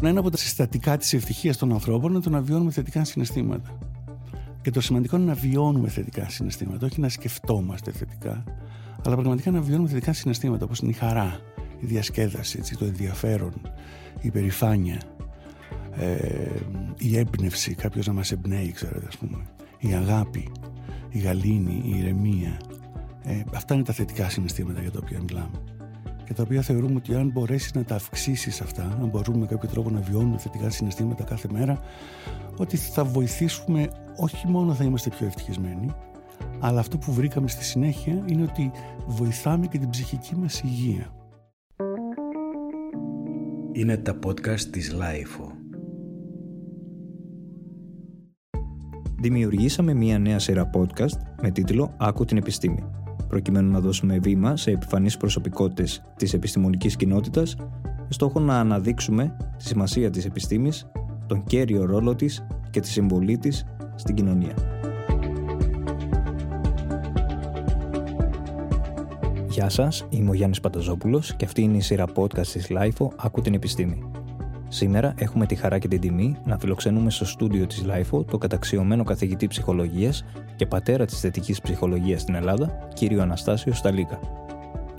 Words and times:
να 0.00 0.08
ένα 0.08 0.20
από 0.20 0.30
τα 0.30 0.36
συστατικά 0.36 0.96
της 0.96 1.12
ευτυχίας 1.12 1.56
των 1.56 1.72
ανθρώπων 1.72 2.10
είναι 2.10 2.20
το 2.20 2.30
να 2.30 2.40
βιώνουμε 2.40 2.70
θετικά 2.70 3.04
συναισθήματα. 3.04 3.78
Και 4.62 4.70
το 4.70 4.80
σημαντικό 4.80 5.16
είναι 5.16 5.24
να 5.24 5.34
βιώνουμε 5.34 5.88
θετικά 5.88 6.28
συναισθήματα, 6.28 6.86
όχι 6.86 7.00
να 7.00 7.08
σκεφτόμαστε 7.08 7.90
θετικά, 7.90 8.44
αλλά 9.04 9.14
πραγματικά 9.14 9.50
να 9.50 9.60
βιώνουμε 9.60 9.88
θετικά 9.88 10.12
συναισθήματα 10.12 10.64
όπως 10.64 10.78
είναι 10.78 10.90
η 10.90 10.94
χαρά, 10.94 11.40
η 11.80 11.86
διασκέδαση, 11.86 12.58
έτσι, 12.58 12.76
το 12.76 12.84
ενδιαφέρον, 12.84 13.52
η 14.14 14.26
υπερηφάνεια, 14.26 15.00
ε, 15.96 16.16
η 16.98 17.18
έμπνευση, 17.18 17.74
κάποιος 17.74 18.06
να 18.06 18.12
μας 18.12 18.32
εμπνέει, 18.32 18.72
ξέρετε, 18.72 19.06
ας 19.06 19.16
πούμε, 19.16 19.36
η 19.78 19.94
αγάπη, 19.94 20.52
η 21.10 21.18
γαλήνη, 21.18 21.82
η 21.84 21.98
ηρεμία. 21.98 22.60
Ε, 23.22 23.40
αυτά 23.54 23.74
είναι 23.74 23.84
τα 23.84 23.92
θετικά 23.92 24.28
συναισθήματα 24.28 24.80
για 24.80 24.90
τα 24.90 24.98
οποία 25.02 25.20
μιλάμε 25.22 25.60
και 26.30 26.36
τα 26.36 26.42
οποία 26.42 26.62
θεωρούμε 26.62 26.94
ότι 26.94 27.14
αν 27.14 27.30
μπορέσεις 27.30 27.74
να 27.74 27.84
τα 27.84 27.94
αυξήσεις 27.94 28.60
αυτά, 28.60 28.82
αν 29.00 29.08
μπορούμε 29.08 29.38
με 29.38 29.46
κάποιο 29.46 29.68
τρόπο 29.68 29.90
να 29.90 30.00
βιώνουμε 30.00 30.38
θετικά 30.38 30.70
συναισθήματα 30.70 31.24
κάθε 31.24 31.48
μέρα, 31.52 31.80
ότι 32.56 32.76
θα 32.76 33.04
βοηθήσουμε, 33.04 33.88
όχι 34.16 34.46
μόνο 34.46 34.74
θα 34.74 34.84
είμαστε 34.84 35.10
πιο 35.10 35.26
ευτυχισμένοι, 35.26 35.90
αλλά 36.60 36.80
αυτό 36.80 36.98
που 36.98 37.12
βρήκαμε 37.12 37.48
στη 37.48 37.64
συνέχεια 37.64 38.24
είναι 38.26 38.42
ότι 38.42 38.70
βοηθάμε 39.06 39.66
και 39.66 39.78
την 39.78 39.90
ψυχική 39.90 40.36
μας 40.36 40.60
υγεία. 40.60 41.14
Είναι 43.72 43.96
τα 43.96 44.18
podcast 44.26 44.60
της 44.60 44.94
LIFO. 44.94 45.46
Δημιουργήσαμε 49.20 49.94
μία 49.94 50.18
νέα 50.18 50.38
σειρά 50.38 50.70
podcast 50.74 51.18
με 51.42 51.50
τίτλο 51.50 51.94
«Άκου 51.98 52.24
την 52.24 52.36
επιστήμη» 52.36 52.99
προκειμένου 53.30 53.70
να 53.70 53.80
δώσουμε 53.80 54.18
βήμα 54.18 54.56
σε 54.56 54.70
επιφανείς 54.70 55.16
προσωπικότητες 55.16 56.02
της 56.16 56.32
επιστημονικής 56.34 56.96
κοινότητας 56.96 57.56
με 57.82 58.08
στόχο 58.08 58.40
να 58.40 58.58
αναδείξουμε 58.58 59.36
τη 59.56 59.64
σημασία 59.64 60.10
της 60.10 60.24
επιστήμης, 60.24 60.86
τον 61.26 61.44
κέριο 61.44 61.84
ρόλο 61.84 62.14
της 62.14 62.46
και 62.70 62.80
τη 62.80 62.88
συμβολή 62.88 63.38
της 63.38 63.64
στην 63.94 64.14
κοινωνία. 64.14 64.54
Γεια 69.48 69.68
σας, 69.68 70.06
είμαι 70.10 70.30
ο 70.30 70.34
Γιάννης 70.34 70.60
Πανταζόπουλος 70.60 71.34
και 71.36 71.44
αυτή 71.44 71.62
είναι 71.62 71.76
η 71.76 71.80
σειρά 71.80 72.04
podcast 72.14 72.46
της 72.46 72.66
LIFO 72.70 73.08
«Άκου 73.16 73.40
την 73.40 73.54
επιστήμη». 73.54 74.10
Σήμερα 74.72 75.14
έχουμε 75.16 75.46
τη 75.46 75.54
χαρά 75.54 75.78
και 75.78 75.88
την 75.88 76.00
τιμή 76.00 76.36
να 76.44 76.58
φιλοξενούμε 76.58 77.10
στο 77.10 77.24
στούντιο 77.24 77.66
της 77.66 77.84
LIFO 77.86 78.26
το 78.26 78.38
καταξιωμένο 78.38 79.04
καθηγητή 79.04 79.46
ψυχολογίας 79.46 80.24
και 80.56 80.66
πατέρα 80.66 81.04
της 81.04 81.20
θετικής 81.20 81.60
ψυχολογίας 81.60 82.20
στην 82.20 82.34
Ελλάδα, 82.34 82.88
κύριο 82.94 83.22
Αναστάσιο 83.22 83.72
Σταλίκα. 83.72 84.18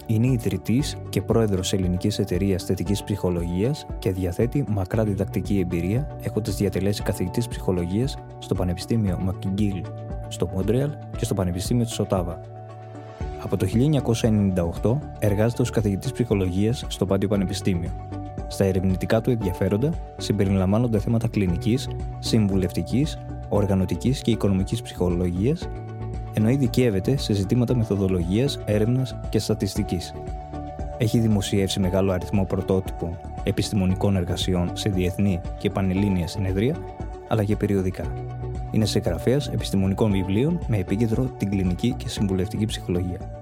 Είναι 0.05 0.27
ιδρυτής 0.27 0.97
και 1.09 1.21
πρόεδρος 1.21 1.73
Ελληνικής 1.73 2.19
Εταιρείας 2.19 2.63
Θετικής 2.63 3.03
Ψυχολογίας 3.03 3.85
και 3.99 4.11
διαθέτει 4.11 4.65
μακρά 4.69 5.03
διδακτική 5.03 5.59
εμπειρία, 5.59 6.17
έχοντας 6.21 6.55
διατελέσει 6.55 7.03
καθηγητής 7.03 7.47
ψυχολογίας 7.47 8.17
στο 8.39 8.55
Πανεπιστήμιο 8.55 9.19
McGill 9.27 9.81
στο 10.27 10.49
Μόντρεαλ 10.53 10.89
και 11.17 11.25
στο 11.25 11.33
Πανεπιστήμιο 11.33 11.85
της 11.85 11.99
Οτάβα. 11.99 12.41
Από 13.43 13.57
το 13.57 13.65
1998 14.81 14.97
εργάζεται 15.19 15.61
ως 15.61 15.69
καθηγητής 15.69 16.11
ψυχολογίας 16.11 16.85
στο 16.87 17.05
Πάντιο 17.05 17.27
Πανεπιστήμιο 17.27 17.91
στα 18.51 18.63
ερευνητικά 18.63 19.21
του 19.21 19.29
ενδιαφέροντα 19.29 19.93
συμπεριλαμβάνονται 20.17 20.99
θέματα 20.99 21.27
κλινικής, 21.27 21.89
συμβουλευτικής, 22.19 23.17
οργανωτικής 23.49 24.21
και 24.21 24.31
οικονομικής 24.31 24.81
ψυχολογίας, 24.81 25.69
ενώ 26.33 26.49
ειδικεύεται 26.49 27.17
σε 27.17 27.33
ζητήματα 27.33 27.75
μεθοδολογίας, 27.75 28.59
έρευνας 28.65 29.19
και 29.29 29.39
στατιστικής. 29.39 30.13
Έχει 30.97 31.19
δημοσιεύσει 31.19 31.79
μεγάλο 31.79 32.11
αριθμό 32.11 32.45
πρωτότυπων 32.45 33.19
επιστημονικών 33.43 34.15
εργασιών 34.15 34.69
σε 34.73 34.89
διεθνή 34.89 35.41
και 35.57 35.69
πανελλήνια 35.69 36.27
συνεδρία, 36.27 36.75
αλλά 37.27 37.43
και 37.43 37.55
περιοδικά. 37.55 38.13
Είναι 38.71 38.85
συγγραφέας 38.85 39.47
επιστημονικών 39.47 40.11
βιβλίων 40.11 40.59
με 40.67 40.77
επίκεντρο 40.77 41.23
την 41.23 41.49
κλινική 41.49 41.93
και 41.97 42.09
συμβουλευτική 42.09 42.65
ψυχολογία. 42.65 43.40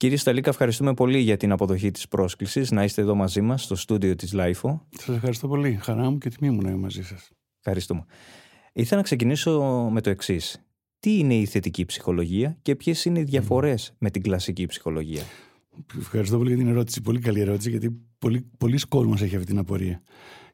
Κύριε 0.00 0.16
Σταλίκα, 0.16 0.50
ευχαριστούμε 0.50 0.94
πολύ 0.94 1.18
για 1.18 1.36
την 1.36 1.52
αποδοχή 1.52 1.90
της 1.90 2.08
πρόσκλησης 2.08 2.70
να 2.70 2.84
είστε 2.84 3.02
εδώ 3.02 3.14
μαζί 3.14 3.40
μας 3.40 3.62
στο 3.62 3.74
στούντιο 3.74 4.14
της 4.14 4.34
LIFO. 4.36 4.80
Σας 4.98 5.14
ευχαριστώ 5.14 5.48
πολύ. 5.48 5.78
Χαρά 5.82 6.10
μου 6.10 6.18
και 6.18 6.28
τιμή 6.28 6.50
μου 6.50 6.62
να 6.62 6.68
είμαι 6.68 6.78
μαζί 6.78 7.02
σας. 7.02 7.30
Ευχαριστούμε. 7.58 8.04
Ήθελα 8.72 8.96
να 8.96 9.02
ξεκινήσω 9.02 9.60
με 9.92 10.00
το 10.00 10.10
εξής. 10.10 10.64
Τι 11.00 11.18
είναι 11.18 11.34
η 11.34 11.46
θετική 11.46 11.84
ψυχολογία 11.84 12.58
και 12.62 12.76
ποιες 12.76 13.04
είναι 13.04 13.18
οι 13.18 13.22
διαφορές 13.22 13.94
με 13.98 14.10
την 14.10 14.22
κλασική 14.22 14.66
ψυχολογία; 14.66 15.22
Ευχαριστώ 15.98 16.36
πολύ 16.36 16.48
για 16.48 16.58
την 16.58 16.68
ερώτηση. 16.68 17.00
Πολύ 17.00 17.20
καλή 17.20 17.40
ερώτηση, 17.40 17.70
γιατί 17.70 18.00
πολλοί 18.58 18.80
κόσμος 18.88 19.22
έχει 19.22 19.34
αυτή 19.34 19.46
την 19.46 19.58
απορία. 19.58 20.02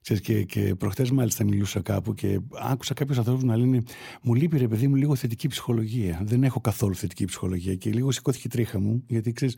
Ξέρεις, 0.06 0.22
και, 0.22 0.42
και 0.42 0.74
προχτές 0.74 1.10
μάλιστα 1.10 1.44
μιλούσα 1.44 1.80
κάπου 1.80 2.14
και 2.14 2.40
άκουσα 2.60 2.94
κάποιους 2.94 3.18
ανθρώπους 3.18 3.42
να 3.42 3.56
λένε 3.56 3.82
Μου 4.22 4.34
λείπει 4.34 4.58
ρε 4.58 4.68
παιδί 4.68 4.88
μου 4.88 4.94
λίγο 4.94 5.14
θετική 5.14 5.48
ψυχολογία. 5.48 6.20
Δεν 6.24 6.44
έχω 6.44 6.60
καθόλου 6.60 6.94
θετική 6.94 7.24
ψυχολογία. 7.24 7.74
Και 7.74 7.90
λίγο 7.90 8.10
σηκώθηκε 8.10 8.46
η 8.46 8.50
τρίχα 8.50 8.80
μου, 8.80 9.02
γιατί 9.06 9.32
ξέρεις, 9.32 9.54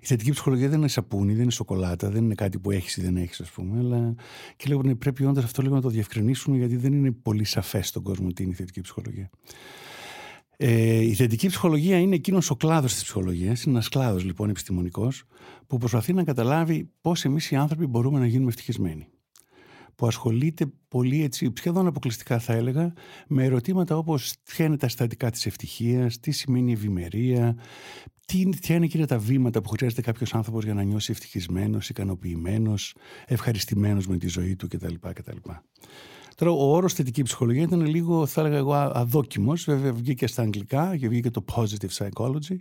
η 0.00 0.06
θετική 0.06 0.30
ψυχολογία 0.30 0.68
δεν 0.68 0.78
είναι 0.78 0.88
σαπούνι, 0.88 1.32
δεν 1.32 1.42
είναι 1.42 1.50
σοκολάτα, 1.50 2.10
δεν 2.10 2.24
είναι 2.24 2.34
κάτι 2.34 2.58
που 2.58 2.70
έχεις 2.70 2.96
ή 2.96 3.02
δεν 3.02 3.16
έχεις, 3.16 3.40
ας 3.40 3.50
πούμε. 3.50 3.78
Αλλά... 3.78 4.14
Και 4.56 4.68
λέω 4.68 4.82
ναι, 4.82 4.94
πρέπει 4.94 5.24
όντως 5.24 5.44
αυτό 5.44 5.62
λίγο 5.62 5.74
να 5.74 5.80
το 5.80 5.88
διευκρινίσουμε, 5.88 6.56
γιατί 6.56 6.76
δεν 6.76 6.92
είναι 6.92 7.10
πολύ 7.10 7.44
σαφές 7.44 7.88
στον 7.88 8.02
κόσμο 8.02 8.28
τι 8.28 8.42
είναι 8.42 8.52
η 8.52 8.56
θετική 8.56 8.80
ψυχολογία. 8.80 9.30
Ε, 10.56 11.00
η 11.00 11.14
θετική 11.14 11.48
ψυχολογία 11.48 11.98
είναι 11.98 12.14
εκείνος 12.14 12.50
ο 12.50 12.56
κλάδος 12.56 12.92
της 12.92 13.02
ψυχολογίας. 13.02 13.62
Είναι 13.62 13.74
ένας 13.74 13.88
κλάδος 13.88 14.24
λοιπόν 14.24 14.48
επιστημονικός 14.48 15.24
που 15.66 15.78
προσπαθεί 15.78 16.12
να 16.12 16.24
καταλάβει 16.24 16.90
πώς 17.00 17.24
εμείς 17.24 17.50
οι 17.50 17.56
άνθρωποι 17.56 17.86
μπορούμε 17.86 18.18
να 18.18 18.26
γίνουμε 18.26 18.48
ευτυχισμένοι 18.48 19.06
που 19.94 20.06
ασχολείται 20.06 20.66
πολύ 20.88 21.22
έτσι, 21.22 21.52
σχεδόν 21.56 21.86
αποκλειστικά 21.86 22.38
θα 22.38 22.52
έλεγα, 22.52 22.92
με 23.28 23.44
ερωτήματα 23.44 23.96
όπως 23.96 24.34
ποια 24.42 24.64
είναι 24.64 24.76
τα 24.76 24.88
στατικά 24.88 25.30
της 25.30 25.46
ευτυχίας, 25.46 26.20
τι 26.20 26.30
σημαίνει 26.30 26.72
ευημερία, 26.72 27.56
τι, 28.26 28.48
ποια 28.60 28.74
είναι 28.74 28.84
εκείνα 28.84 29.06
τα 29.06 29.18
βήματα 29.18 29.60
που 29.60 29.68
χρειάζεται 29.68 30.02
κάποιος 30.02 30.34
άνθρωπος 30.34 30.64
για 30.64 30.74
να 30.74 30.82
νιώσει 30.82 31.10
ευτυχισμένος, 31.10 31.88
ικανοποιημένος, 31.88 32.94
ευχαριστημένος 33.26 34.06
με 34.06 34.16
τη 34.16 34.28
ζωή 34.28 34.56
του 34.56 34.68
κτλ. 34.68 34.94
κτλ. 35.12 35.36
Τώρα, 36.34 36.50
ο 36.50 36.74
όρος 36.74 36.94
θετική 36.94 37.22
ψυχολογία 37.22 37.62
ήταν 37.62 37.86
λίγο, 37.86 38.26
θα 38.26 38.40
έλεγα 38.40 38.56
εγώ, 38.56 38.74
αδόκιμος. 38.74 39.64
Βέβαια, 39.64 39.92
βγήκε 39.92 40.26
στα 40.26 40.42
αγγλικά 40.42 40.96
και 40.96 41.08
βγήκε 41.08 41.30
το 41.30 41.44
positive 41.54 41.96
psychology. 41.98 42.60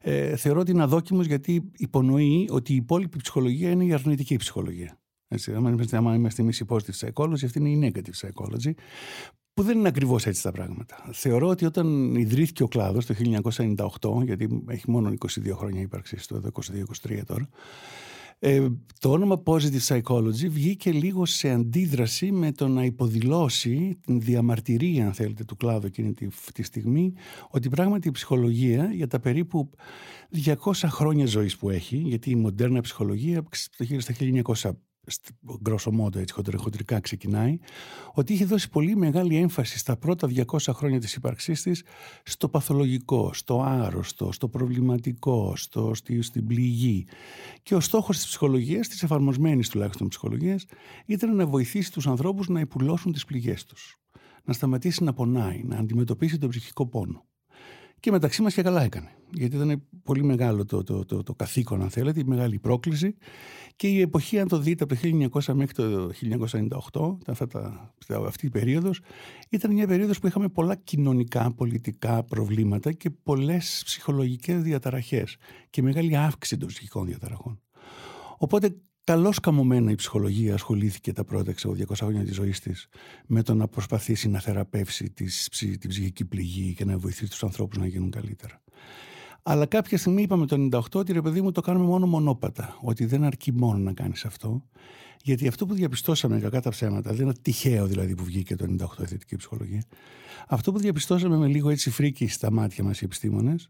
Ε, 0.00 0.36
θεωρώ 0.36 0.60
ότι 0.60 0.70
είναι 0.70 0.82
αδόκιμος 0.82 1.26
γιατί 1.26 1.70
υπονοεί 1.76 2.48
ότι 2.50 2.72
η 2.72 2.76
υπόλοιπη 2.76 3.18
ψυχολογία 3.22 3.70
είναι 3.70 3.84
η 3.84 3.92
αρνητική 3.92 4.36
ψυχολογία. 4.36 4.98
Έτσι, 5.28 5.54
άμα 5.54 5.70
είμαστε, 5.70 5.96
άμα 5.96 6.14
είμαστε 6.14 6.42
εμείς 6.42 6.62
positive 6.68 7.06
psychology, 7.06 7.44
αυτή 7.44 7.58
είναι 7.58 7.86
η 7.86 7.92
negative 7.94 8.26
psychology, 8.26 8.72
που 9.54 9.62
δεν 9.62 9.78
είναι 9.78 9.88
ακριβώς 9.88 10.26
έτσι 10.26 10.42
τα 10.42 10.52
πράγματα. 10.52 11.08
Θεωρώ 11.12 11.48
ότι 11.48 11.64
όταν 11.64 12.14
ιδρύθηκε 12.14 12.62
ο 12.62 12.68
κλάδος 12.68 13.06
το 13.06 13.14
1998, 14.20 14.24
γιατί 14.24 14.64
έχει 14.68 14.90
μόνο 14.90 15.12
22 15.18 15.52
χρόνια 15.52 15.80
ύπαρξη, 15.80 16.16
το 16.28 16.42
22-23 17.08 17.20
τώρα, 17.26 17.48
ε, 18.40 18.68
το 19.00 19.10
όνομα 19.10 19.42
Positive 19.44 19.86
Psychology 19.86 20.48
βγήκε 20.48 20.92
λίγο 20.92 21.26
σε 21.26 21.50
αντίδραση 21.50 22.32
με 22.32 22.52
το 22.52 22.68
να 22.68 22.84
υποδηλώσει 22.84 23.98
την 24.00 24.20
διαμαρτυρία, 24.20 25.06
αν 25.06 25.12
θέλετε, 25.12 25.44
του 25.44 25.56
κλάδου 25.56 25.86
εκείνη 25.86 26.12
τη, 26.12 26.28
τη 26.54 26.62
στιγμή, 26.62 27.12
ότι 27.50 27.68
πράγματι 27.68 28.08
η 28.08 28.10
ψυχολογία 28.10 28.90
για 28.92 29.06
τα 29.06 29.20
περίπου 29.20 29.70
200 30.44 30.72
χρόνια 30.72 31.26
ζωής 31.26 31.56
που 31.56 31.70
έχει, 31.70 31.96
γιατί 31.96 32.30
η 32.30 32.34
μοντέρνα 32.34 32.80
ψυχολογία 32.80 33.44
στα 33.98 34.14
1900 34.44 34.70
γκρόσο 35.62 35.90
μόντο 35.90 36.18
έτσι 36.18 36.34
χοντρικά 36.56 37.00
ξεκινάει, 37.00 37.58
ότι 38.14 38.32
είχε 38.32 38.44
δώσει 38.44 38.70
πολύ 38.70 38.96
μεγάλη 38.96 39.36
έμφαση 39.36 39.78
στα 39.78 39.96
πρώτα 39.96 40.28
200 40.46 40.58
χρόνια 40.72 41.00
της 41.00 41.14
ύπαρξής 41.14 41.62
της 41.62 41.84
στο 42.22 42.48
παθολογικό, 42.48 43.30
στο 43.32 43.62
άρρωστο, 43.62 44.32
στο 44.32 44.48
προβληματικό, 44.48 45.52
στο, 45.56 45.94
στη, 45.94 46.22
στην 46.22 46.46
πληγή. 46.46 47.06
Και 47.62 47.74
ο 47.74 47.80
στόχος 47.80 48.16
της 48.16 48.26
ψυχολογίας, 48.26 48.88
της 48.88 49.02
εφαρμοσμένης 49.02 49.68
τουλάχιστον 49.68 50.08
ψυχολογίας, 50.08 50.66
ήταν 51.06 51.36
να 51.36 51.46
βοηθήσει 51.46 51.92
τους 51.92 52.06
ανθρώπους 52.06 52.48
να 52.48 52.60
υπουλώσουν 52.60 53.12
τις 53.12 53.24
πληγές 53.24 53.64
τους. 53.64 53.96
Να 54.44 54.52
σταματήσει 54.52 55.04
να 55.04 55.12
πονάει, 55.12 55.62
να 55.64 55.76
αντιμετωπίσει 55.76 56.38
τον 56.38 56.48
ψυχικό 56.48 56.86
πόνο. 56.86 57.27
Και 58.00 58.10
μεταξύ 58.10 58.42
μας 58.42 58.54
και 58.54 58.62
καλά 58.62 58.82
έκανε. 58.82 59.12
Γιατί 59.30 59.56
ήταν 59.56 59.82
πολύ 60.02 60.22
μεγάλο 60.24 60.64
το, 60.64 60.82
το, 60.82 61.04
το, 61.04 61.22
το 61.22 61.34
καθήκον, 61.34 61.82
αν 61.82 61.90
θέλετε, 61.90 62.20
η 62.20 62.24
μεγάλη 62.24 62.58
πρόκληση. 62.58 63.14
Και 63.76 63.88
η 63.88 64.00
εποχή, 64.00 64.38
αν 64.38 64.48
το 64.48 64.58
δείτε, 64.58 64.84
από 64.84 64.94
το 64.94 65.00
1900 65.50 65.54
μέχρι 65.54 65.74
το 65.74 66.10
1998, 67.22 67.30
αυτά 67.30 67.46
τα, 67.46 67.94
αυτή 68.26 68.46
η 68.46 68.50
περίοδος, 68.50 69.00
ήταν 69.48 69.72
μια 69.72 69.86
περίοδος 69.86 70.18
που 70.18 70.26
είχαμε 70.26 70.48
πολλά 70.48 70.74
κοινωνικά, 70.74 71.52
πολιτικά 71.52 72.24
προβλήματα 72.24 72.92
και 72.92 73.10
πολλές 73.10 73.82
ψυχολογικές 73.84 74.62
διαταραχές. 74.62 75.36
Και 75.70 75.82
μεγάλη 75.82 76.16
αύξηση 76.16 76.56
των 76.60 76.68
ψυχικών 76.68 77.06
διαταραχών. 77.06 77.60
Οπότε 78.38 78.76
Καλώς 79.08 79.40
καμωμένα 79.40 79.90
η 79.90 79.94
ψυχολογία 79.94 80.54
ασχολήθηκε 80.54 81.12
τα 81.12 81.24
πρώτα 81.24 81.52
200 81.52 81.84
χρόνια 81.94 82.24
της 82.24 82.34
ζωής 82.34 82.60
της 82.60 82.88
με 83.26 83.42
το 83.42 83.54
να 83.54 83.68
προσπαθήσει 83.68 84.28
να 84.28 84.40
θεραπεύσει 84.40 85.10
την 85.78 85.88
ψυχική 85.88 86.24
πληγή 86.24 86.74
και 86.74 86.84
να 86.84 86.98
βοηθήσει 86.98 87.30
τους 87.30 87.42
ανθρώπους 87.42 87.78
να 87.78 87.86
γίνουν 87.86 88.10
καλύτερα. 88.10 88.62
Αλλά 89.42 89.66
κάποια 89.66 89.98
στιγμή 89.98 90.22
είπαμε 90.22 90.46
το 90.46 90.68
98 90.72 90.80
ότι 90.94 91.12
ρε 91.12 91.22
παιδί 91.22 91.40
μου 91.40 91.52
το 91.52 91.60
κάνουμε 91.60 91.86
μόνο 91.86 92.06
μονόπατα. 92.06 92.78
Ότι 92.80 93.04
δεν 93.04 93.24
αρκεί 93.24 93.52
μόνο 93.52 93.78
να 93.78 93.92
κάνεις 93.92 94.24
αυτό. 94.24 94.64
Γιατί 95.22 95.48
αυτό 95.48 95.66
που 95.66 95.74
διαπιστώσαμε 95.74 96.40
κακά 96.40 96.60
τα 96.60 96.70
ψέματα, 96.70 97.12
δεν 97.12 97.24
είναι 97.24 97.34
τυχαίο 97.42 97.86
δηλαδή 97.86 98.14
που 98.14 98.24
βγήκε 98.24 98.56
το 98.56 98.66
98 98.98 99.02
η 99.02 99.06
θετική 99.06 99.36
ψυχολογία. 99.36 99.82
Αυτό 100.48 100.72
που 100.72 100.78
διαπιστώσαμε 100.78 101.36
με 101.36 101.46
λίγο 101.46 101.70
έτσι 101.70 101.90
φρίκι 101.90 102.26
στα 102.26 102.50
μάτια 102.50 102.84
μας 102.84 103.00
οι 103.00 103.04
επιστήμονες, 103.04 103.68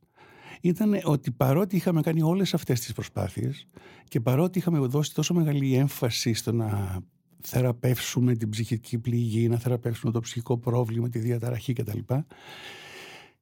ήταν 0.60 1.00
ότι 1.02 1.30
παρότι 1.30 1.76
είχαμε 1.76 2.00
κάνει 2.00 2.22
όλες 2.22 2.54
αυτές 2.54 2.80
τις 2.80 2.92
προσπάθειες 2.92 3.66
και 4.08 4.20
παρότι 4.20 4.58
είχαμε 4.58 4.78
δώσει 4.78 5.14
τόσο 5.14 5.34
μεγάλη 5.34 5.74
έμφαση 5.74 6.32
στο 6.32 6.52
να 6.52 7.00
θεραπεύσουμε 7.40 8.34
την 8.34 8.48
ψυχική 8.48 8.98
πληγή, 8.98 9.48
να 9.48 9.58
θεραπεύσουμε 9.58 10.12
το 10.12 10.20
ψυχικό 10.20 10.58
πρόβλημα, 10.58 11.08
τη 11.08 11.18
διαταραχή 11.18 11.72
κτλ. 11.72 11.98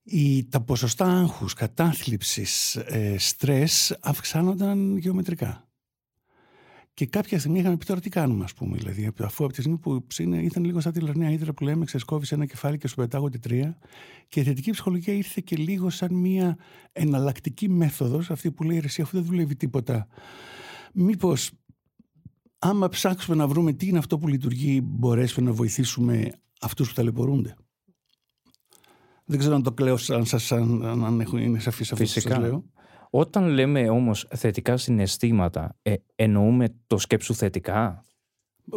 Η, 0.03 0.45
τα 0.45 0.61
ποσοστά 0.61 1.05
άγχους, 1.05 1.53
κατάθλιψης, 1.53 2.77
ε, 2.77 3.15
στρες 3.19 3.99
αυξάνονταν 4.01 4.97
γεωμετρικά. 4.97 5.66
Και 6.97 7.07
κάποια 7.07 7.39
στιγμή 7.39 7.59
είχαμε 7.59 7.77
πει 7.77 7.85
τώρα 7.85 8.01
τι 8.01 8.09
κάνουμε, 8.09 8.45
ας 8.45 8.55
πούμε. 8.55 8.77
Δηλαδή, 8.77 9.13
αφού 9.21 9.45
από 9.45 9.53
τη 9.53 9.61
στιγμή 9.61 9.79
που 9.79 10.07
ψήνε, 10.07 10.43
ήταν 10.43 10.65
λίγο 10.65 10.81
σαν 10.81 10.93
τη 10.93 11.01
λαρνέα 11.01 11.31
ύδρα 11.31 11.53
που 11.53 11.65
λέμε, 11.65 11.85
ξεσκόβει 11.85 12.27
ένα 12.31 12.47
κεφάλι 12.47 12.79
και 12.79 12.89
σου 12.89 12.95
πετάγονται 12.95 13.39
τρία. 13.39 13.79
Και 14.29 14.41
η 14.41 14.43
θετική 14.43 14.71
ψυχολογία 14.71 15.15
ήρθε 15.15 15.41
και 15.45 15.57
λίγο 15.57 15.91
σαν 15.91 16.15
μια 16.15 16.59
εναλλακτική 16.93 17.69
μέθοδος, 17.69 18.31
αυτή 18.31 18.51
που 18.51 18.63
λέει 18.63 18.81
εσύ, 18.85 19.03
αφού 19.03 19.17
δεν 19.17 19.27
δουλεύει 19.27 19.57
τίποτα. 19.57 20.07
Μήπως, 20.93 21.51
άμα 22.59 22.89
ψάξουμε 22.89 23.37
να 23.37 23.47
βρούμε 23.47 23.73
τι 23.73 23.87
είναι 23.87 23.99
αυτό 23.99 24.19
που 24.19 24.29
λειτουργεί, 24.29 24.81
μπορέσουμε 24.85 25.47
να 25.47 25.53
βοηθήσουμε 25.53 26.33
αυτούς 26.61 26.89
που 26.89 26.95
ταλαιπωρούνται. 26.95 27.57
Δεν 29.25 29.39
ξέρω 29.39 29.55
αν 29.55 29.63
το 29.63 29.73
κλαίω 29.73 29.97
σαν, 29.97 30.27
σαν, 30.27 30.85
αν 30.85 31.21
είναι 31.21 31.59
σαφή 31.59 31.83
αυτό 31.83 31.97
που 31.97 32.07
σας 32.07 32.25
λέω. 32.25 32.65
Όταν 33.11 33.49
λέμε 33.49 33.89
όμως 33.89 34.29
θετικά 34.35 34.77
συναισθήματα, 34.77 35.77
ε, 35.83 35.95
εννοούμε 36.15 36.69
το 36.87 36.99
σκέψου 36.99 37.35
θετικά; 37.35 38.05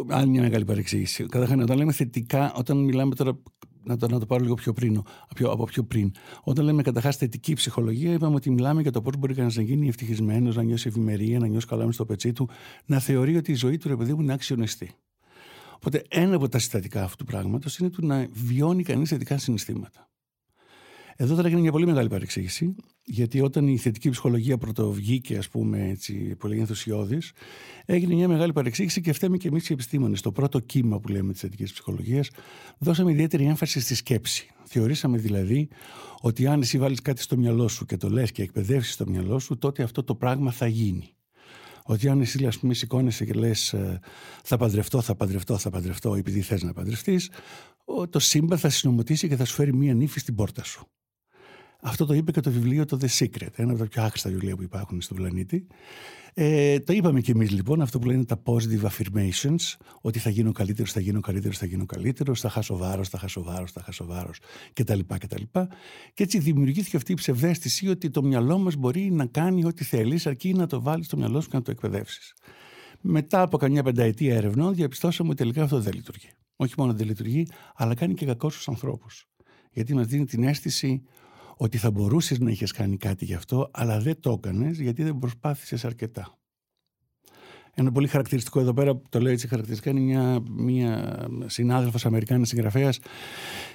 Άλλη 0.08 0.28
μια 0.28 0.42
μεγάλη 0.42 0.64
παρεξήγηση. 0.64 1.26
Καταρχά, 1.26 1.54
όταν 1.62 1.76
λέμε 1.76 1.92
θετικά, 1.92 2.52
όταν 2.52 2.76
μιλάμε 2.84 3.14
τώρα. 3.14 3.38
Να 3.84 3.96
το, 3.96 4.08
να 4.08 4.18
το 4.18 4.26
πάρω 4.26 4.42
λίγο 4.42 4.54
πιο 4.54 4.72
πριν, 4.72 5.02
πιο, 5.34 5.50
από 5.50 5.64
πιο 5.64 5.84
πριν. 5.84 6.12
Όταν 6.42 6.64
λέμε 6.64 6.82
καταρχάς 6.82 7.16
θετική 7.16 7.52
ψυχολογία, 7.52 8.12
είπαμε 8.12 8.34
ότι 8.34 8.50
μιλάμε 8.50 8.82
για 8.82 8.90
το 8.90 9.02
πώς 9.02 9.16
μπορεί 9.16 9.34
κανεί 9.34 9.52
να 9.56 9.62
γίνει 9.62 9.88
ευτυχισμένος, 9.88 10.56
να 10.56 10.62
νιώσει 10.62 10.88
ευημερία, 10.88 11.38
να 11.38 11.46
νιώσει 11.46 11.66
καλά 11.66 11.86
μες 11.86 11.94
στο 11.94 12.04
πετσί 12.04 12.32
του, 12.32 12.48
να 12.86 12.98
θεωρεί 12.98 13.36
ότι 13.36 13.50
η 13.50 13.54
ζωή 13.54 13.76
του 13.76 13.88
ρε 13.88 13.96
παιδί 13.96 14.14
μου 14.14 14.20
είναι 14.20 14.32
αξιονεστή. 14.32 14.90
Οπότε, 15.74 16.04
ένα 16.08 16.36
από 16.36 16.48
τα 16.48 16.58
συστατικά 16.58 17.02
αυτού 17.02 17.24
του 17.24 17.30
πράγματος 17.30 17.78
είναι 17.78 17.90
του 17.90 18.06
να 18.06 18.28
βιώνει 18.32 18.82
κανείς 18.82 19.08
θετικά 19.08 19.38
συναισθήματα. 19.38 20.08
Εδώ 21.16 21.34
τώρα 21.34 21.46
έγινε 21.46 21.62
μια 21.62 21.72
πολύ 21.72 21.86
μεγάλη 21.86 22.08
παρεξήγηση, 22.08 22.74
γιατί 23.04 23.40
όταν 23.40 23.68
η 23.68 23.76
θετική 23.76 24.10
ψυχολογία 24.10 24.58
πρωτοβγήκε, 24.58 25.36
ας 25.36 25.48
πούμε, 25.48 25.88
έτσι, 25.88 26.34
πολύ 26.38 26.58
ενθουσιώδης, 26.58 27.32
έγινε 27.84 28.14
μια 28.14 28.28
μεγάλη 28.28 28.52
παρεξήγηση 28.52 29.00
και 29.00 29.12
φταίμε 29.12 29.36
και 29.36 29.48
εμείς 29.48 29.68
οι 29.68 29.72
επιστήμονες. 29.72 30.20
Το 30.20 30.32
πρώτο 30.32 30.58
κύμα 30.58 31.00
που 31.00 31.08
λέμε 31.08 31.32
της 31.32 31.40
θετικής 31.40 31.72
ψυχολογίας, 31.72 32.30
δώσαμε 32.78 33.10
ιδιαίτερη 33.10 33.44
έμφαση 33.44 33.80
στη 33.80 33.94
σκέψη. 33.94 34.48
Θεωρήσαμε 34.64 35.18
δηλαδή 35.18 35.68
ότι 36.20 36.46
αν 36.46 36.60
εσύ 36.60 36.78
βάλεις 36.78 37.00
κάτι 37.00 37.22
στο 37.22 37.36
μυαλό 37.36 37.68
σου 37.68 37.84
και 37.84 37.96
το 37.96 38.10
λες 38.10 38.32
και 38.32 38.42
εκπαιδεύσεις 38.42 38.96
το 38.96 39.06
μυαλό 39.06 39.38
σου, 39.38 39.58
τότε 39.58 39.82
αυτό 39.82 40.04
το 40.04 40.14
πράγμα 40.14 40.50
θα 40.50 40.66
γίνει. 40.66 41.14
Ότι 41.84 42.08
αν 42.08 42.20
εσύ, 42.20 42.46
ας 42.46 42.58
πούμε, 42.58 42.74
σηκώνεσαι 42.74 43.24
και 43.24 43.32
λες, 43.32 43.72
ε, 43.72 44.00
θα 44.44 44.56
παντρευτώ, 44.56 45.00
θα 45.00 45.14
παντρευτώ, 45.14 45.58
θα 45.58 45.70
παντρευτώ, 45.70 46.14
επειδή 46.14 46.40
θες 46.40 46.62
να 46.62 46.72
παντρευτείς, 46.72 47.30
το 48.10 48.18
σύμπαν 48.18 48.58
θα 48.58 48.68
συνομωτήσει 48.68 49.28
και 49.28 49.36
θα 49.36 49.44
σου 49.44 49.54
φέρει 49.54 49.74
μία 49.74 49.94
νύφη 49.94 50.20
στην 50.20 50.34
πόρτα 50.34 50.64
σου. 50.64 50.86
Αυτό 51.82 52.06
το 52.06 52.14
είπε 52.14 52.30
και 52.30 52.40
το 52.40 52.50
βιβλίο 52.50 52.84
το 52.84 52.98
The 53.00 53.08
Secret, 53.18 53.48
ένα 53.54 53.70
από 53.70 53.78
τα 53.78 53.86
πιο 53.86 54.02
άχρηστα 54.02 54.30
βιβλία 54.30 54.56
που 54.56 54.62
υπάρχουν 54.62 55.00
στον 55.00 55.16
πλανήτη. 55.16 55.66
Ε, 56.34 56.78
το 56.80 56.92
είπαμε 56.92 57.20
κι 57.20 57.30
εμείς 57.30 57.50
λοιπόν, 57.50 57.80
αυτό 57.80 57.98
που 57.98 58.06
λένε 58.06 58.24
τα 58.24 58.42
positive 58.44 58.82
affirmations, 58.82 59.76
ότι 60.00 60.18
θα 60.18 60.30
γίνω 60.30 60.52
καλύτερος, 60.52 60.92
θα 60.92 61.00
γίνω 61.00 61.20
καλύτερος, 61.20 61.58
θα 61.58 61.66
γίνω 61.66 61.86
καλύτερος, 61.86 62.40
θα 62.40 62.50
χάσω 62.50 62.76
βάρος, 62.76 63.08
θα 63.08 63.18
χάσω 63.18 63.42
βάρος, 63.42 63.72
θα 63.72 63.82
χάσω 63.82 64.04
βάρος 64.04 64.38
κτλ. 64.72 64.98
κτλ. 65.18 65.42
Και 66.14 66.22
έτσι 66.22 66.38
δημιουργήθηκε 66.38 66.96
αυτή 66.96 67.12
η 67.12 67.14
ψευδέστηση 67.14 67.88
ότι 67.88 68.10
το 68.10 68.22
μυαλό 68.22 68.58
μας 68.58 68.74
μπορεί 68.74 69.10
να 69.10 69.26
κάνει 69.26 69.64
ό,τι 69.64 69.84
θέλεις, 69.84 70.26
αρκεί 70.26 70.52
να 70.52 70.66
το 70.66 70.80
βάλεις 70.80 71.06
στο 71.06 71.16
μυαλό 71.16 71.40
σου 71.40 71.48
και 71.48 71.56
να 71.56 71.62
το 71.62 71.70
εκπαιδεύσεις. 71.70 72.34
Μετά 73.00 73.42
από 73.42 73.56
καμιά 73.56 73.82
πενταετία 73.82 74.36
ερευνών, 74.36 74.74
διαπιστώσαμε 74.74 75.28
ότι 75.28 75.38
τελικά 75.38 75.62
αυτό 75.62 75.80
δεν 75.80 75.92
λειτουργεί. 75.94 76.28
Όχι 76.56 76.74
μόνο 76.76 76.92
δεν 76.92 77.06
λειτουργεί, 77.06 77.46
αλλά 77.74 77.94
κάνει 77.94 78.14
και 78.14 78.26
κακό 78.26 78.50
στους 78.50 78.68
ανθρώπους. 78.68 79.28
Γιατί 79.72 79.94
μας 79.94 80.06
δίνει 80.06 80.24
την 80.24 80.42
αίσθηση 80.42 81.02
ότι 81.60 81.78
θα 81.78 81.90
μπορούσες 81.90 82.38
να 82.38 82.50
είχες 82.50 82.72
κάνει 82.72 82.96
κάτι 82.96 83.24
γι' 83.24 83.34
αυτό, 83.34 83.70
αλλά 83.72 84.00
δεν 84.00 84.20
το 84.20 84.30
έκανες 84.30 84.80
γιατί 84.80 85.02
δεν 85.02 85.18
προσπάθησες 85.18 85.84
αρκετά. 85.84 86.38
Ένα 87.74 87.92
πολύ 87.92 88.06
χαρακτηριστικό 88.06 88.60
εδώ 88.60 88.72
πέρα, 88.72 89.00
το 89.08 89.20
λέω 89.20 89.32
έτσι 89.32 89.48
χαρακτηριστικά, 89.48 89.90
είναι 89.90 90.00
μια, 90.00 90.42
μια 90.50 91.26
συνάδελφος 91.46 92.06
Αμερικάνης 92.06 92.48
συγγραφέας, 92.48 92.98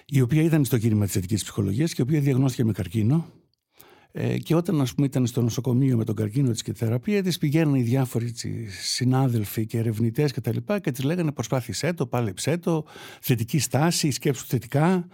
η 0.05 0.21
οποία 0.21 0.41
ήταν 0.41 0.65
στο 0.65 0.77
κίνημα 0.77 1.03
της 1.03 1.13
θετικής 1.13 1.43
ψυχολογίας 1.43 1.93
και 1.93 2.01
η 2.01 2.03
οποία 2.07 2.19
διαγνώστηκε 2.19 2.65
με 2.65 2.71
καρκίνο. 2.71 3.25
Ε, 4.11 4.37
και 4.37 4.55
όταν 4.55 4.81
ας 4.81 4.93
πούμε, 4.93 5.07
ήταν 5.07 5.25
στο 5.27 5.41
νοσοκομείο 5.41 5.97
με 5.97 6.03
τον 6.03 6.15
καρκίνο 6.15 6.51
της 6.51 6.61
και 6.61 6.71
τη 6.71 6.77
θεραπεία 6.77 7.23
της, 7.23 7.37
πηγαίνουν 7.37 7.75
οι 7.75 7.81
διάφοροι 7.81 8.33
συνάδελφοι 8.67 9.65
και 9.65 9.77
ερευνητές 9.77 10.31
και 10.31 10.41
τα 10.41 10.53
λοιπά 10.53 10.79
και 10.79 10.91
της 10.91 11.03
λέγανε 11.03 11.31
προσπάθησέ 11.31 11.93
το, 11.93 12.07
πάλεψέ 12.07 12.57
το, 12.57 12.85
θετική 13.21 13.59
στάση, 13.59 14.11
σκέψου 14.11 14.45
θετικά. 14.45 15.07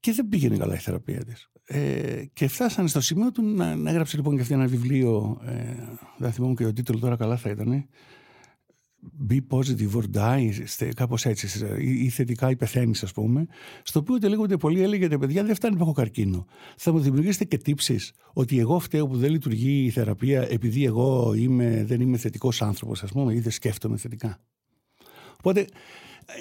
Και 0.00 0.12
δεν 0.12 0.28
πήγαινε 0.28 0.56
καλά 0.56 0.74
η 0.74 0.78
θεραπεία 0.78 1.24
της. 1.24 1.48
Ε, 1.66 2.24
και 2.32 2.48
φτάσανε 2.48 2.88
στο 2.88 3.00
σημείο 3.00 3.32
του 3.32 3.42
να, 3.42 3.76
να 3.76 3.90
έγραψε 3.90 4.16
λοιπόν 4.16 4.34
και 4.34 4.40
αυτή 4.40 4.54
ένα 4.54 4.66
βιβλίο. 4.66 5.40
Ε, 5.44 5.74
δεν 6.18 6.32
θυμάμαι 6.32 6.54
και 6.54 6.64
το 6.64 6.72
τίτλο 6.72 6.98
τώρα 6.98 7.16
καλά 7.16 7.36
θα 7.36 7.50
ήταν. 7.50 7.86
Be 9.30 9.38
positive 9.48 9.90
or 9.92 10.04
die, 10.14 10.50
κάπως 10.94 11.24
έτσι, 11.24 11.66
ή, 11.78 12.04
ή 12.04 12.08
θετικά 12.08 12.50
ή 12.50 12.56
πεθαίνεις, 12.56 13.02
ας 13.02 13.12
πούμε. 13.12 13.46
Στο 13.82 13.98
οποίο 13.98 14.18
τελείγονται 14.18 14.56
πολύ, 14.56 14.82
έλεγε 14.82 15.08
παιδιά, 15.08 15.44
δεν 15.44 15.54
φτάνει 15.54 15.76
που 15.76 15.82
έχω 15.82 15.92
καρκίνο. 15.92 16.46
Θα 16.76 16.92
μου 16.92 17.00
δημιουργήσετε 17.00 17.44
και 17.44 17.58
τύψεις 17.58 18.12
ότι 18.32 18.58
εγώ 18.58 18.78
φταίω 18.78 19.06
που 19.06 19.16
δεν 19.16 19.30
λειτουργεί 19.30 19.84
η 19.84 19.90
θεραπεία 19.90 20.46
επειδή 20.50 20.84
εγώ 20.84 21.34
είμαι, 21.34 21.84
δεν 21.86 22.00
είμαι 22.00 22.16
θετικός 22.16 22.62
άνθρωπος, 22.62 23.02
ας 23.02 23.12
πούμε, 23.12 23.34
ή 23.34 23.40
δεν 23.40 23.52
σκέφτομαι 23.52 23.96
θετικά. 23.96 24.38
Οπότε, 25.38 25.66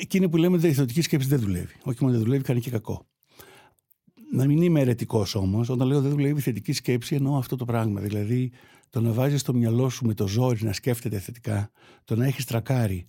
εκείνη 0.01 0.29
που 0.29 0.37
λέμε 0.37 0.67
η 0.67 0.73
θετική 0.73 1.01
σκέψη 1.01 1.27
δεν 1.27 1.39
δουλεύει. 1.39 1.73
Όχι 1.83 1.97
μόνο 2.01 2.13
δεν 2.13 2.23
δουλεύει, 2.23 2.43
κάνει 2.43 2.59
και 2.59 2.69
κακό. 2.69 3.05
Να 4.35 4.45
μην 4.45 4.61
είμαι 4.61 4.79
αιρετικός 4.79 5.35
όμως. 5.35 5.69
Όταν 5.69 5.87
λέω 5.87 6.01
δεν 6.01 6.11
δουλεύει 6.11 6.41
θετική 6.41 6.73
σκέψη, 6.73 7.15
εννοώ 7.15 7.37
αυτό 7.37 7.55
το 7.55 7.65
πράγμα. 7.65 8.01
Δηλαδή, 8.01 8.51
το 8.89 9.01
να 9.01 9.11
βάζεις 9.11 9.43
το 9.43 9.53
μυαλό 9.53 9.89
σου 9.89 10.05
με 10.05 10.13
το 10.13 10.27
ζόρι 10.27 10.59
να 10.63 10.73
σκέφτεται 10.73 11.19
θετικά, 11.19 11.71
το 12.05 12.15
να 12.15 12.25
έχεις 12.25 12.45
τρακάρει 12.45 13.05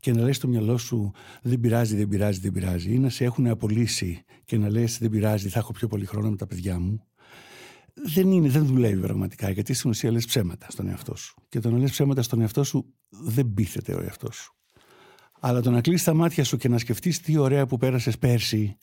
και 0.00 0.12
να 0.12 0.22
λες 0.22 0.36
στο 0.36 0.48
μυαλό 0.48 0.78
σου 0.78 1.12
δεν 1.42 1.60
πειράζει, 1.60 1.96
δεν 1.96 2.08
πειράζει, 2.08 2.40
δεν 2.40 2.52
πειράζει, 2.52 2.92
ή 2.92 2.98
να 2.98 3.08
σε 3.08 3.24
έχουν 3.24 3.46
απολύσει 3.46 4.22
και 4.44 4.58
να 4.58 4.70
λες 4.70 4.98
δεν 4.98 5.10
πειράζει, 5.10 5.48
θα 5.48 5.58
έχω 5.58 5.72
πιο 5.72 5.88
πολύ 5.88 6.04
χρόνο 6.04 6.30
με 6.30 6.36
τα 6.36 6.46
παιδιά 6.46 6.78
μου. 6.78 7.02
Δεν 8.14 8.30
είναι, 8.30 8.48
δεν 8.48 8.66
δουλεύει 8.66 9.00
πραγματικά, 9.00 9.50
γιατί 9.50 9.74
στην 9.74 9.90
ουσία 9.90 10.10
λες 10.10 10.26
ψέματα 10.26 10.66
στον 10.70 10.88
εαυτό 10.88 11.16
σου. 11.16 11.34
Και 11.48 11.60
το 11.60 11.70
να 11.70 11.78
λες 11.78 11.90
ψέματα 11.90 12.22
στον 12.22 12.40
εαυτό 12.40 12.64
σου 12.64 12.94
δεν 13.08 13.52
πείθεται 13.54 13.94
ο 13.94 14.02
εαυτός 14.02 14.36
σου. 14.36 14.54
Αλλά 15.40 15.60
το 15.60 15.70
να 15.70 15.80
κλείσει 15.80 16.04
τα 16.04 16.14
μάτια 16.14 16.44
σου 16.44 16.56
και 16.56 16.68
να 16.68 16.78
σκεφτείς 16.78 17.20
τι 17.20 17.36
ωραία 17.36 17.66
που 17.66 17.76
πέρασες 17.76 18.18
πέρσι 18.18 18.76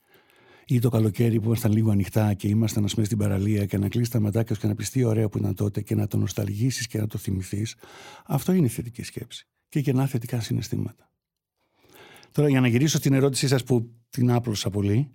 ή 0.66 0.80
το 0.80 0.90
καλοκαίρι 0.90 1.40
που 1.40 1.46
ήμασταν 1.46 1.72
λίγο 1.72 1.92
ανοιχτά 1.92 2.34
και 2.34 2.48
ήμασταν 2.48 2.84
ας 2.84 2.94
πούμε 2.94 3.06
στην 3.06 3.18
παραλία 3.18 3.66
και 3.66 3.78
να 3.78 3.90
κλείσει 3.90 4.12
τα 4.12 4.20
ματάκια 4.20 4.56
σου 4.56 4.62
και 4.62 4.68
να 4.68 4.76
πεις 4.76 4.90
τι 4.90 5.04
ωραία 5.04 5.30
που 5.30 5.38
ήταν 5.38 5.56
τότε 5.56 5.82
και 5.82 5.96
να 5.96 6.08
το 6.08 6.18
νοσταλγήσεις 6.18 6.88
και 6.88 7.00
να 7.00 7.08
το 7.08 7.18
θυμηθείς, 7.18 7.76
αυτό 8.26 8.52
είναι 8.52 8.66
η 8.66 8.70
θετική 8.70 9.04
σκέψη. 9.04 9.48
Και 9.70 9.80
γεννά 9.80 10.08
θετικά 10.08 10.40
συναισθήματα. 10.40 11.10
Τώρα 12.32 12.50
για 12.50 12.62
να 12.62 12.68
γυρίσω 12.68 12.98
στην 12.98 13.14
ερώτησή 13.14 13.48
σας 13.48 13.64
που 13.64 13.92
την 14.10 14.32
άπλωσα 14.32 14.70
πολύ. 14.70 15.12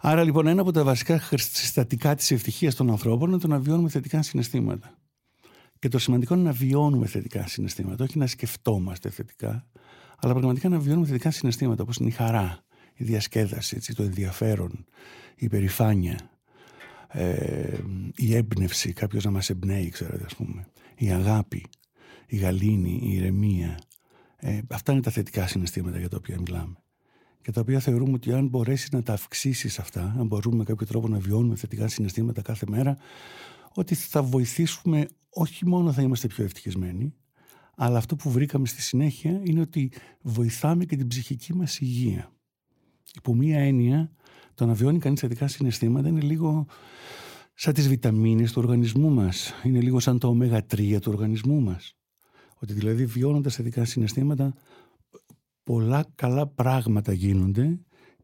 Άρα 0.00 0.24
λοιπόν 0.24 0.46
ένα 0.46 0.60
από 0.60 0.72
τα 0.72 0.84
βασικά 0.84 1.22
συστατικά 1.34 2.14
της 2.14 2.30
ευτυχίας 2.30 2.74
των 2.74 2.90
ανθρώπων 2.90 3.28
είναι 3.28 3.38
το 3.38 3.48
να 3.48 3.58
βιώνουμε 3.58 3.88
θετικά 3.88 4.22
συναισθήματα. 4.22 4.98
Και 5.78 5.88
το 5.88 5.98
σημαντικό 5.98 6.34
είναι 6.34 6.42
να 6.42 6.52
βιώνουμε 6.52 7.06
θετικά 7.06 7.46
συναισθήματα, 7.46 8.04
όχι 8.04 8.18
να 8.18 8.26
σκεφτόμαστε 8.26 9.10
θετικά, 9.10 9.66
αλλά 10.18 10.32
πραγματικά 10.32 10.68
να 10.68 10.78
βιώνουμε 10.78 11.06
θετικά 11.06 11.30
συναισθήματα, 11.30 11.82
όπως 11.82 11.96
είναι 11.96 12.08
η 12.08 12.12
χαρά, 12.12 12.65
η 12.96 13.04
διασκέδαση, 13.04 13.76
έτσι, 13.76 13.94
το 13.94 14.02
ενδιαφέρον, 14.02 14.86
η 15.36 15.48
περηφάνεια, 15.48 16.30
ε, 17.08 17.78
η 18.16 18.34
έμπνευση, 18.34 18.92
κάποιος 18.92 19.24
να 19.24 19.30
μας 19.30 19.50
εμπνέει, 19.50 19.88
ξέρετε, 19.88 20.24
ας 20.24 20.34
πούμε, 20.34 20.66
η 20.96 21.10
αγάπη, 21.10 21.66
η 22.26 22.36
γαλήνη, 22.36 23.00
η 23.02 23.14
ηρεμία. 23.14 23.78
Ε, 24.36 24.58
αυτά 24.68 24.92
είναι 24.92 25.00
τα 25.00 25.10
θετικά 25.10 25.46
συναισθήματα 25.46 25.98
για 25.98 26.08
τα 26.08 26.16
οποία 26.16 26.40
μιλάμε. 26.40 26.76
Και 27.42 27.52
τα 27.52 27.60
οποία 27.60 27.80
θεωρούμε 27.80 28.12
ότι 28.12 28.32
αν 28.32 28.46
μπορέσεις 28.46 28.90
να 28.90 29.02
τα 29.02 29.12
αυξήσεις 29.12 29.78
αυτά, 29.78 30.14
αν 30.18 30.26
μπορούμε 30.26 30.56
με 30.56 30.64
κάποιο 30.64 30.86
τρόπο 30.86 31.08
να 31.08 31.18
βιώνουμε 31.18 31.56
θετικά 31.56 31.88
συναισθήματα 31.88 32.42
κάθε 32.42 32.66
μέρα, 32.68 32.96
ότι 33.74 33.94
θα 33.94 34.22
βοηθήσουμε, 34.22 35.08
όχι 35.30 35.66
μόνο 35.66 35.92
θα 35.92 36.02
είμαστε 36.02 36.26
πιο 36.26 36.44
ευτυχισμένοι, 36.44 37.14
αλλά 37.76 37.98
αυτό 37.98 38.16
που 38.16 38.30
βρήκαμε 38.30 38.66
στη 38.66 38.82
συνέχεια 38.82 39.40
είναι 39.44 39.60
ότι 39.60 39.92
βοηθάμε 40.22 40.84
και 40.84 40.96
την 40.96 41.06
ψυχική 41.06 41.54
μας 41.54 41.78
υγεία 41.80 42.30
υπό 43.16 43.34
μία 43.34 43.58
έννοια, 43.58 44.10
το 44.54 44.66
να 44.66 44.74
βιώνει 44.74 44.98
κανείς 44.98 45.20
θετικά 45.20 45.48
συναισθήματα 45.48 46.08
είναι 46.08 46.20
λίγο 46.20 46.66
σαν 47.54 47.74
τις 47.74 47.88
βιταμίνες 47.88 48.52
του 48.52 48.60
οργανισμού 48.64 49.10
μας. 49.10 49.52
Είναι 49.64 49.80
λίγο 49.80 50.00
σαν 50.00 50.18
το 50.18 50.36
ω3 50.40 50.98
του 51.00 51.12
οργανισμού 51.12 51.60
μας. 51.60 51.96
Ότι 52.58 52.72
δηλαδή 52.72 53.06
βιώνοντας 53.06 53.54
θετικά 53.54 53.84
συναισθήματα 53.84 54.54
πολλά 55.62 56.06
καλά 56.14 56.46
πράγματα 56.46 57.12
γίνονται 57.12 57.78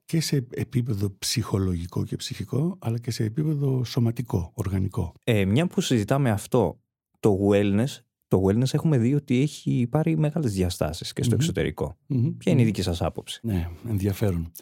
και 0.05 0.21
σε 0.21 0.47
επίπεδο 0.51 1.17
ψυχολογικό 1.19 2.05
και 2.05 2.17
ψυχικό 2.17 2.77
αλλά 2.81 2.99
και 2.99 3.11
σε 3.11 3.25
επίπεδο 3.25 3.85
σωματικό, 3.85 4.53
οργανικό. 4.55 5.15
Ε, 5.25 5.45
μια 5.45 5.67
που 5.67 5.81
συζητάμε 5.81 6.31
αυτό, 6.31 6.81
το 7.21 7.39
wellness, 7.51 8.01
το 8.33 8.43
wellness 8.47 8.75
έχουμε 8.75 8.99
δει 8.99 9.15
ότι 9.15 9.41
έχει 9.41 9.87
πάρει 9.91 10.19
μεγάλες 10.19 10.53
διαστάσεις 10.53 11.13
και 11.13 11.23
στο 11.23 11.35
εξωτερικο 11.35 11.97
Ποια 12.39 12.53
είναι 12.53 12.63
η 12.63 12.65
δική 12.65 12.83
σας 12.83 13.03
άποψη; 13.03 13.41
Ναι, 13.43 13.69
ενδιαφέρον. 13.89 14.53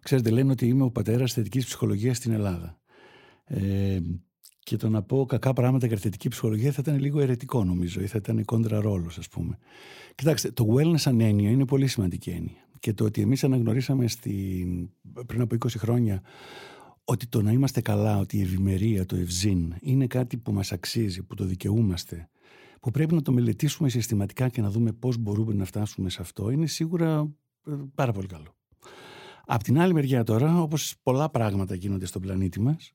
Ξέρετε, 0.00 0.30
λένε 0.30 0.50
ότι 0.52 0.68
είμαι 0.68 0.82
ο 0.82 0.90
πατέρας 0.90 1.32
θετικής 1.32 1.64
ψυχολογίας 1.64 2.16
στην 2.16 2.32
Ελλάδα. 2.32 2.78
Ε, 3.44 3.98
και 4.58 4.76
το 4.76 4.88
να 4.88 5.02
πω 5.02 5.24
κακά 5.24 5.52
πράγματα 5.52 5.86
για 5.86 5.96
θετική 5.96 6.28
ψυχολογία 6.28 6.72
θα 6.72 6.78
ήταν 6.80 6.98
λίγο 7.00 7.20
ερετικό 7.20 7.64
νομίζω 7.64 8.00
ή 8.00 8.06
θα 8.06 8.18
ήταν 8.18 8.44
κόντρα 8.44 8.80
ρόλος, 8.80 9.18
ας 9.18 9.28
πούμε. 9.28 9.58
Κοιτάξτε, 10.14 10.50
το 10.50 10.66
wellness 10.76 10.98
σαν 10.98 11.20
έννοια 11.20 11.50
είναι 11.50 11.64
πολύ 11.64 11.86
σημαντική 11.86 12.30
έννοια. 12.30 12.68
Και 12.80 12.92
το 12.92 13.04
ότι 13.04 13.20
εμείς 13.20 13.44
αναγνωρίσαμε 13.44 14.08
στην, 14.08 14.90
πριν 15.26 15.40
από 15.40 15.56
20 15.66 15.68
χρόνια 15.76 16.22
ότι 17.04 17.26
το 17.26 17.42
να 17.42 17.52
είμαστε 17.52 17.80
καλά, 17.80 18.18
ότι 18.18 18.36
η 18.38 18.40
ευημερία, 18.40 19.06
το 19.06 19.16
ευζήν 19.16 19.74
είναι 19.80 20.06
κάτι 20.06 20.36
που 20.36 20.52
μας 20.52 20.72
αξίζει, 20.72 21.22
που 21.22 21.34
το 21.34 21.44
δικαιούμαστε, 21.44 22.28
που 22.80 22.90
πρέπει 22.90 23.14
να 23.14 23.22
το 23.22 23.32
μελετήσουμε 23.32 23.88
συστηματικά 23.88 24.48
και 24.48 24.60
να 24.60 24.70
δούμε 24.70 24.92
πώς 24.92 25.16
μπορούμε 25.16 25.54
να 25.54 25.64
φτάσουμε 25.64 26.10
σε 26.10 26.22
αυτό, 26.22 26.50
είναι 26.50 26.66
σίγουρα 26.66 27.30
ε, 27.66 27.72
πάρα 27.94 28.12
πολύ 28.12 28.26
καλό. 28.26 28.56
Απ' 29.46 29.62
την 29.62 29.78
άλλη 29.78 29.92
μεριά 29.92 30.24
τώρα, 30.24 30.62
όπως 30.62 30.94
πολλά 31.02 31.30
πράγματα 31.30 31.74
γίνονται 31.74 32.06
στον 32.06 32.22
πλανήτη 32.22 32.60
μας, 32.60 32.92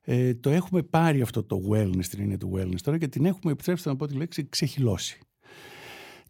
ε, 0.00 0.34
το 0.34 0.50
έχουμε 0.50 0.82
πάρει 0.82 1.22
αυτό 1.22 1.44
το 1.44 1.60
wellness, 1.70 2.04
την 2.04 2.20
έννοια 2.20 2.38
του 2.38 2.52
wellness 2.54 2.80
τώρα 2.82 2.98
και 2.98 3.08
την 3.08 3.24
έχουμε, 3.24 3.52
επιτρέψτε 3.52 3.88
να 3.88 3.96
πω 3.96 4.06
τη 4.06 4.14
λέξη, 4.14 4.48
ξεχυλώσει. 4.48 5.18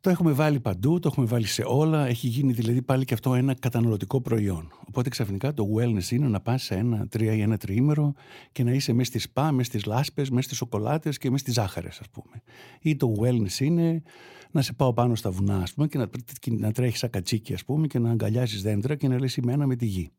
Το 0.03 0.11
έχουμε 0.11 0.33
βάλει 0.33 0.61
παντού, 0.61 0.99
το 0.99 1.09
έχουμε 1.13 1.27
βάλει 1.27 1.47
σε 1.47 1.63
όλα, 1.67 2.07
έχει 2.07 2.27
γίνει 2.29 2.53
δηλαδή 2.53 2.83
πάλι 2.83 3.05
και 3.05 3.15
αυτό 3.15 3.35
ένα 3.35 3.55
καταναλωτικό 3.55 4.21
προϊόν. 4.21 4.73
Οπότε 4.89 5.09
ξαφνικά 5.09 5.55
το 5.55 5.67
wellness 5.77 6.11
είναι 6.11 6.29
να 6.29 6.41
πας 6.41 6.63
σε 6.63 6.75
ένα 6.75 7.09
τρία 7.09 7.35
ή 7.35 7.41
ένα 7.41 7.57
τριήμερο 7.57 8.13
και 8.53 8.65
να 8.65 8.73
είσαι 8.73 8.93
μέσα 8.93 9.11
στις 9.11 9.23
σπα, 9.23 9.53
μέσα 9.53 9.71
στις 9.71 9.85
λάσπες, 9.85 10.31
μέσα 10.31 10.43
στις 10.43 10.57
σοκολάτες 10.57 11.19
και 11.19 11.31
μέσα 11.31 11.43
στις 11.43 11.55
ζάχαρες 11.55 11.99
ας 12.01 12.09
πούμε. 12.09 12.43
Ή 12.81 12.97
το 12.97 13.15
wellness 13.21 13.61
είναι 13.61 14.03
να 14.51 14.63
σε 14.63 14.73
πάω 14.73 14.93
πάνω 14.93 15.15
στα 15.15 15.31
βουνά 15.31 15.57
ας 15.57 15.75
πούμε 15.75 15.87
και 15.87 15.99
να, 15.99 16.09
να 16.51 16.73
τρέχεις 16.73 16.99
σαν 16.99 17.11
κατσίκι 17.11 17.55
ας 17.55 17.65
πούμε 17.65 17.87
και 17.87 17.99
να 17.99 18.11
αγκαλιάζεις 18.11 18.63
δέντρα 18.63 18.95
και 18.95 19.09
να 19.09 19.19
λες 19.19 19.37
είμαι 19.37 19.53
ένα 19.53 19.67
με 19.67 19.77
τη 19.77 19.87
γη 19.87 20.11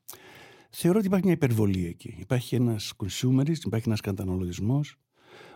θεωρώ 0.70 0.98
ότι 0.98 1.08
υπάρχει 1.08 1.26
μια 1.26 1.36
υπερβολή 1.36 1.86
εκεί. 1.86 2.16
Υπάρχει 2.20 2.56
ένας 2.56 2.94
consumerist, 2.98 3.64
υπάρχει 3.66 3.88
ένας 3.88 4.02
καταναλωτισμός. 4.02 4.96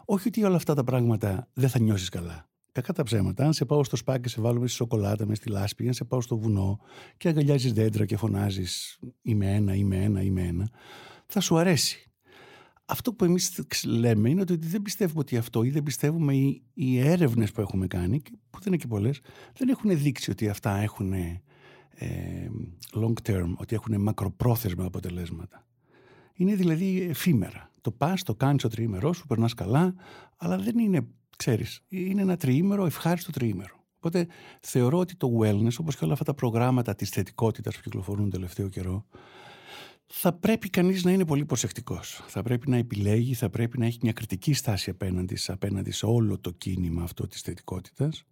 Όχι 0.05 0.27
ότι 0.27 0.43
όλα 0.43 0.55
αυτά 0.55 0.73
τα 0.73 0.83
πράγματα 0.83 1.47
δεν 1.53 1.69
θα 1.69 1.79
νιώσεις 1.79 2.09
καλά. 2.09 2.47
Κακά 2.77 2.93
τα 2.93 3.03
ψέματα. 3.03 3.45
Αν 3.45 3.53
σε 3.53 3.65
πάω 3.65 3.83
στο 3.83 3.95
σπάκι 3.95 4.21
και 4.21 4.29
σε 4.29 4.41
βάλω 4.41 4.59
μες 4.59 4.69
στη 4.69 4.77
σοκολάτα, 4.77 5.25
μες 5.25 5.37
στη 5.37 5.49
λάσπη, 5.49 5.87
αν 5.87 5.93
σε 5.93 6.03
πάω 6.03 6.21
στο 6.21 6.37
βουνό 6.37 6.79
και 7.17 7.27
αγκαλιάζεις 7.27 7.73
δέντρα 7.73 8.05
και 8.05 8.17
φωνάζεις 8.17 8.99
Είμαι 9.21 9.53
ένα, 9.53 9.75
είμαι 9.75 10.03
ένα, 10.03 10.21
είμαι 10.21 10.41
ένα, 10.41 10.69
θα 11.25 11.39
σου 11.39 11.57
αρέσει. 11.57 12.11
Αυτό 12.85 13.13
που 13.13 13.25
εμείς 13.25 13.61
λέμε 13.85 14.29
είναι 14.29 14.41
ότι 14.41 14.55
δεν 14.55 14.81
πιστεύουμε 14.81 15.19
ότι 15.19 15.37
αυτό 15.37 15.63
ή 15.63 15.69
δεν 15.69 15.83
πιστεύουμε 15.83 16.35
οι, 16.35 16.63
οι 16.73 16.99
έρευνες 16.99 17.51
που 17.51 17.61
έχουμε 17.61 17.87
κάνει, 17.87 18.21
που 18.49 18.59
δεν 18.59 18.67
είναι 18.67 18.77
και 18.77 18.87
πολλές, 18.87 19.19
δεν 19.57 19.69
έχουν 19.69 19.97
δείξει 19.97 20.31
ότι 20.31 20.49
αυτά 20.49 20.77
έχουν 20.77 21.13
ε, 21.13 21.41
long 22.93 23.13
term, 23.23 23.53
ότι 23.55 23.75
έχουν 23.75 24.01
μακροπρόθεσμα 24.01 24.85
αποτελέσματα. 24.85 25.65
Είναι 26.33 26.55
δηλαδή 26.55 27.01
εφήμερα. 27.09 27.71
Το 27.81 27.91
πας, 27.91 28.23
το 28.23 28.35
κάνεις 28.35 28.61
το 28.61 28.67
τριήμερός 28.67 29.17
σου, 29.17 29.25
περνάς 29.27 29.53
καλά, 29.53 29.93
αλλά 30.37 30.57
δεν 30.57 30.77
είναι, 30.77 31.07
ξέρεις, 31.37 31.79
είναι 31.87 32.21
ένα 32.21 32.37
τριήμερο, 32.37 32.85
ευχάριστο 32.85 33.31
τριήμερο. 33.31 33.75
Οπότε 33.97 34.27
θεωρώ 34.61 34.97
ότι 34.97 35.15
το 35.15 35.39
wellness, 35.41 35.73
όπως 35.79 35.95
και 35.95 36.03
όλα 36.03 36.13
αυτά 36.13 36.25
τα 36.25 36.33
προγράμματα 36.33 36.95
της 36.95 37.09
θετικότητας 37.09 37.75
που 37.75 37.81
κυκλοφορούν 37.81 38.29
τελευταίο 38.29 38.69
καιρό, 38.69 39.05
θα 40.05 40.33
πρέπει 40.33 40.69
κανείς 40.69 41.03
να 41.03 41.11
είναι 41.11 41.25
πολύ 41.25 41.45
προσεκτικός. 41.45 42.23
Θα 42.27 42.41
πρέπει 42.41 42.69
να 42.69 42.77
επιλέγει, 42.77 43.33
θα 43.33 43.49
πρέπει 43.49 43.79
να 43.79 43.85
έχει 43.85 43.97
μια 44.01 44.13
κριτική 44.13 44.53
στάση 44.53 44.89
απέναντι, 44.89 45.37
απέναντι 45.47 45.91
σε 45.91 46.05
όλο 46.05 46.39
το 46.39 46.51
κίνημα 46.51 47.03
αυτό 47.03 47.27
της 47.27 47.41
θετικότητας 47.41 48.25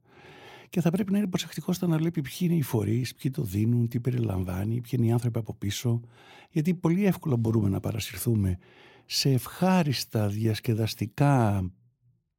και 0.69 0.81
θα 0.81 0.89
πρέπει 0.89 1.11
να 1.11 1.17
είναι 1.17 1.27
προσεκτικός 1.27 1.75
στο 1.75 1.87
να 1.87 1.97
βλέπει 1.97 2.21
ποιοι 2.21 2.37
είναι 2.39 2.55
οι 2.55 2.61
φορείς, 2.61 3.15
ποιοι 3.15 3.31
το 3.31 3.43
δίνουν, 3.43 3.87
τι 3.87 3.99
περιλαμβάνει, 3.99 4.81
ποιοι 4.81 4.91
είναι 4.91 5.05
οι 5.05 5.11
άνθρωποι 5.11 5.39
από 5.39 5.53
πίσω. 5.53 6.01
Γιατί 6.49 6.73
πολύ 6.73 7.05
εύκολα 7.05 7.37
μπορούμε 7.37 7.69
να 7.69 7.79
παρασυρθούμε 7.79 8.57
σε 9.05 9.29
ευχάριστα 9.29 10.27
διασκεδαστικά 10.27 11.63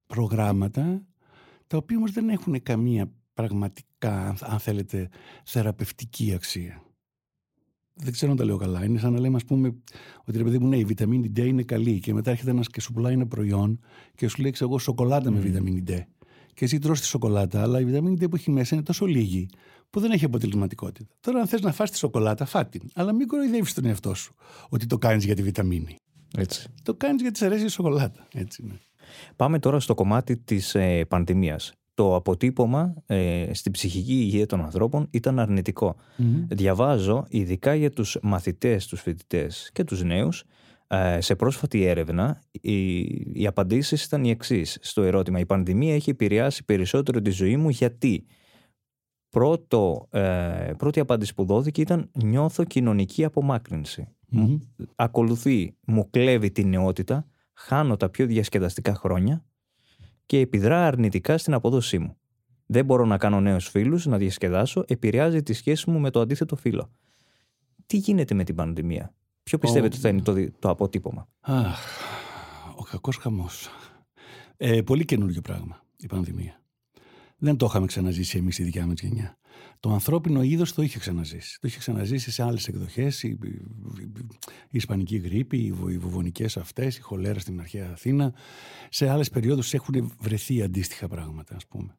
προγράμματα, 0.06 1.06
τα 1.66 1.76
οποία 1.76 1.96
όμως 1.96 2.12
δεν 2.12 2.28
έχουν 2.28 2.62
καμία 2.62 3.12
πραγματικά, 3.34 4.36
αν 4.40 4.58
θέλετε, 4.58 5.08
θεραπευτική 5.44 6.32
αξία. 6.34 6.82
Δεν 7.94 8.12
ξέρω 8.12 8.30
αν 8.30 8.36
τα 8.36 8.44
λέω 8.44 8.56
καλά. 8.56 8.84
Είναι 8.84 8.98
σαν 8.98 9.12
να 9.12 9.20
λέμε, 9.20 9.36
ας 9.36 9.44
πούμε, 9.44 9.75
ότι 10.25 10.38
ρε 10.38 10.44
παιδί 10.44 10.58
μου, 10.58 10.68
ναι, 10.68 10.76
η 10.76 10.84
βιταμίνη 10.84 11.32
D 11.36 11.38
είναι 11.38 11.62
καλή 11.62 11.98
και 11.98 12.14
μετά 12.14 12.30
έρχεται 12.30 12.50
ένας 12.50 12.68
και 12.68 12.80
σου 12.80 12.92
πουλάει 12.92 13.12
ένα 13.12 13.26
προϊόν 13.26 13.80
και 14.14 14.28
σου 14.28 14.42
λέει, 14.42 14.54
εγώ, 14.60 14.78
σοκολάτα 14.78 15.30
με 15.30 15.38
βιταμίνη 15.38 15.82
D 15.86 16.00
και 16.54 16.64
εσύ 16.64 16.78
τρως 16.78 17.00
τη 17.00 17.06
σοκολάτα, 17.06 17.62
αλλά 17.62 17.80
η 17.80 17.84
βιταμίνη 17.84 18.16
D 18.20 18.30
που 18.30 18.36
έχει 18.36 18.50
μέσα 18.50 18.75
είναι 18.75 18.84
τόσο 18.84 19.06
λίγη 19.06 19.48
που 19.90 20.00
δεν 20.00 20.10
έχει 20.10 20.25
αποτελεσματικότητα. 20.25 21.14
Τώρα, 21.20 21.40
αν 21.40 21.46
θες 21.46 21.60
να 21.60 21.72
φας 21.72 21.90
τη 21.90 21.96
σοκολάτα, 21.96 22.44
φάτην. 22.44 22.90
Αλλά 22.94 23.12
μην 23.12 23.26
κοροϊδεύεις 23.26 23.75
τον 23.75 23.84
εαυτό 23.84 24.14
σου 24.14 24.34
ότι 24.68 24.86
το 24.86 24.98
κάνεις 24.98 25.25
για 25.25 25.34
τη 25.34 25.42
βιταμίνη. 25.42 25.96
Έτσι. 26.36 26.68
Το 26.82 26.94
κάνεις 26.94 27.22
γιατί 27.22 27.38
σε 27.38 27.44
αρέσει 27.44 27.64
η 27.64 27.68
σοκολάτα. 27.68 28.28
Έτσι, 28.32 28.62
ναι. 28.66 28.75
Πάμε 29.36 29.58
τώρα 29.58 29.80
στο 29.80 29.94
κομμάτι 29.94 30.36
της 30.36 30.75
ε, 30.75 31.04
πανδημίας. 31.08 31.72
Το 31.94 32.14
αποτύπωμα 32.14 32.94
ε, 33.06 33.50
στην 33.52 33.72
ψυχική 33.72 34.12
υγεία 34.12 34.46
των 34.46 34.60
ανθρώπων 34.60 35.06
ήταν 35.10 35.38
αρνητικό. 35.38 35.96
Διαβάζω, 36.48 37.25
ειδικά 37.28 37.75
για 37.75 37.90
τους 37.90 38.18
μαθητές, 38.22 38.86
τους 38.86 39.00
φοιτητές 39.00 39.70
και 39.72 39.84
τους 39.84 40.02
νέους, 40.02 40.44
ε, 40.86 41.20
σε 41.20 41.34
πρόσφατη 41.34 41.84
έρευνα, 41.84 42.40
οι, 42.50 42.98
οι 43.40 43.46
απαντήσεις 43.46 44.04
ήταν 44.04 44.25
οι 44.25 44.30
εξής 44.30 44.78
στο 44.80 45.02
ερώτημα. 45.02 45.38
Η 45.38 45.46
πανδημία 45.46 45.94
έχει 45.94 46.10
επηρεάσει 46.10 46.64
περισσότερο 46.64 47.20
τη 47.20 47.30
ζωή 47.30 47.56
μου 47.56 47.68
γιατί; 47.68 48.26
Πρώτο, 49.30 50.06
ε, 50.10 50.72
πρώτη 50.76 51.00
απάντηση 51.00 51.34
που 51.34 51.44
δόθηκε 51.44 51.80
ήταν 51.80 52.10
νιώθω 52.12 52.64
κοινωνική 52.64 53.25
Ακολουθεί, 54.94 55.76
μου 55.86 56.10
κλέβει 56.10 56.50
τη 56.50 56.64
νεότητα, 56.64 57.26
χάνω 57.56 57.96
τα 57.96 58.08
πιο 58.08 58.26
διασκεδαστικά 58.26 58.94
χρόνια 58.94 59.44
και 60.26 60.38
επιδρά 60.38 60.86
αρνητικά 60.86 61.38
στην 61.38 61.54
απόδοσή 61.54 61.98
μου. 61.98 62.16
Δεν 62.66 62.84
μπορώ 62.84 63.04
να 63.04 63.18
κάνω 63.18 63.40
νέους 63.40 63.68
φίλους, 63.68 64.06
να 64.06 64.16
διασκεδάσω, 64.16 64.84
επηρεάζει 64.86 65.42
τη 65.42 65.52
σχέση 65.52 65.90
μου 65.90 65.98
με 65.98 66.10
το 66.10 66.20
αντίθετο 66.20 66.56
φίλο. 66.56 66.90
Τι 67.86 67.96
γίνεται 67.96 68.34
με 68.34 68.44
την 68.44 68.54
πανδημία, 68.54 69.14
Ποιο 69.42 69.58
πιστεύετε 69.58 69.86
ότι 69.86 70.02
θα 70.02 70.08
είναι 70.08 70.22
το, 70.22 70.50
το 70.58 70.68
αποτύπωμα; 70.68 71.28
Αχ, 71.40 71.80
ο 72.76 72.82
κακός 72.82 73.16
χαμός. 73.16 73.68
Ε, 74.56 74.82
πολύ 74.82 75.04
καινούριο 75.04 75.40
πράγμα 75.40 75.84
η 75.96 76.06
πανδημία. 76.06 76.60
Δεν 77.36 77.56
το 77.56 77.66
είχαμε 77.66 77.86
ξαναζήσει 77.86 78.38
εμείς 78.38 78.58
η 78.58 78.62
δικιά 78.62 78.86
μας 78.86 79.00
γενιά. 79.00 79.38
Το 79.80 79.92
ανθρώπινο 79.92 80.42
είδος 80.42 80.72
το 80.75 80.82
είχε 80.82 80.98
ξαναζήσει. 80.98 81.60
Το 81.60 81.68
είχε 81.68 81.78
ξαναζήσει 81.78 82.30
σε 82.30 82.42
άλλες 82.42 82.68
εκδοχές. 82.68 83.22
Η, 83.22 83.28
η, 83.28 83.48
η, 84.00 84.76
Ισπανική 84.76 85.16
γρήπη, 85.16 85.56
οι, 85.56 85.75
οι 85.88 85.98
βουβονικέ 85.98 86.44
αυτές, 86.44 86.96
η 86.96 87.00
χολέρα 87.00 87.38
στην 87.38 87.60
αρχαία 87.60 87.90
Αθήνα. 87.90 88.34
Σε 88.88 89.08
άλλες 89.08 89.30
περιόδους 89.30 89.75
έχουν 89.75 90.12
βρεθεί 90.18 90.62
αντίστοιχα 90.62 91.08
πράγματα, 91.08 91.56
ας 91.56 91.66
πούμε. 91.66 91.96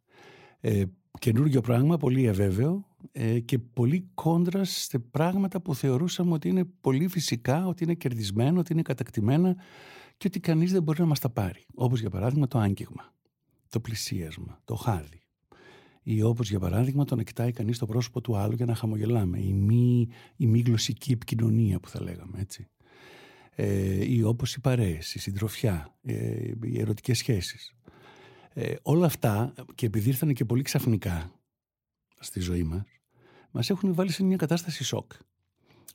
Ε, 0.59 0.83
καινούργιο 1.19 1.61
πράγμα, 1.61 1.97
πολύ 1.97 2.29
αβέβαιο 2.29 2.85
ε, 3.11 3.39
και 3.39 3.59
πολύ 3.59 4.09
κόντρα 4.13 4.63
σε 4.63 4.99
πράγματα 4.99 5.61
που 5.61 5.75
θεωρούσαμε 5.75 6.33
ότι 6.33 6.49
είναι 6.49 6.65
πολύ 6.81 7.07
φυσικά, 7.07 7.67
ότι 7.67 7.83
είναι 7.83 7.93
κερδισμένα, 7.93 8.59
ότι 8.59 8.73
είναι 8.73 8.81
κατακτημένα 8.81 9.55
και 10.17 10.27
ότι 10.27 10.39
κανείς 10.39 10.71
δεν 10.71 10.83
μπορεί 10.83 10.99
να 10.99 11.05
μας 11.05 11.19
τα 11.19 11.29
πάρει. 11.29 11.65
Όπως 11.73 11.99
για 11.99 12.09
παράδειγμα 12.09 12.47
το 12.47 12.59
άγγιγμα, 12.59 13.13
το 13.69 13.79
πλησίασμα, 13.79 14.61
το 14.65 14.75
χάδι. 14.75 15.26
Ή 16.09 16.21
όπως 16.21 16.49
για 16.49 16.59
παράδειγμα 16.59 17.05
το 17.05 17.15
να 17.15 17.23
κοιτάει 17.23 17.51
κανείς 17.51 17.77
το 17.77 17.85
πρόσωπο 17.85 18.21
του 18.21 18.35
άλλου 18.37 18.55
για 18.55 18.65
να 18.65 18.75
χαμογελάμε. 18.75 19.39
Η 19.39 19.53
μη, 19.53 20.07
η 20.35 20.47
μη 20.47 20.59
γλωσσική 20.59 21.11
επικοινωνία 21.11 21.79
που 21.79 21.89
θα 21.89 22.01
λέγαμε 22.01 22.39
έτσι. 22.39 22.67
Ε, 23.55 24.13
ή 24.13 24.23
όπως 24.23 24.55
οι 24.55 24.61
παρέες, 24.61 25.15
η 25.15 25.19
συντροφιά, 25.19 25.97
ε, 26.01 26.51
οι 26.63 26.79
ερωτικές 26.79 27.17
σχέσεις. 27.17 27.73
Ε, 28.53 28.73
όλα 28.81 29.05
αυτά 29.05 29.53
και 29.75 29.85
επειδή 29.85 30.09
ήρθαν 30.09 30.33
και 30.33 30.45
πολύ 30.45 30.61
ξαφνικά 30.61 31.31
στη 32.19 32.39
ζωή 32.39 32.63
μας, 32.63 32.85
μας 33.51 33.69
έχουν 33.69 33.93
βάλει 33.93 34.11
σε 34.11 34.23
μια 34.23 34.37
κατάσταση 34.37 34.83
σοκ. 34.83 35.11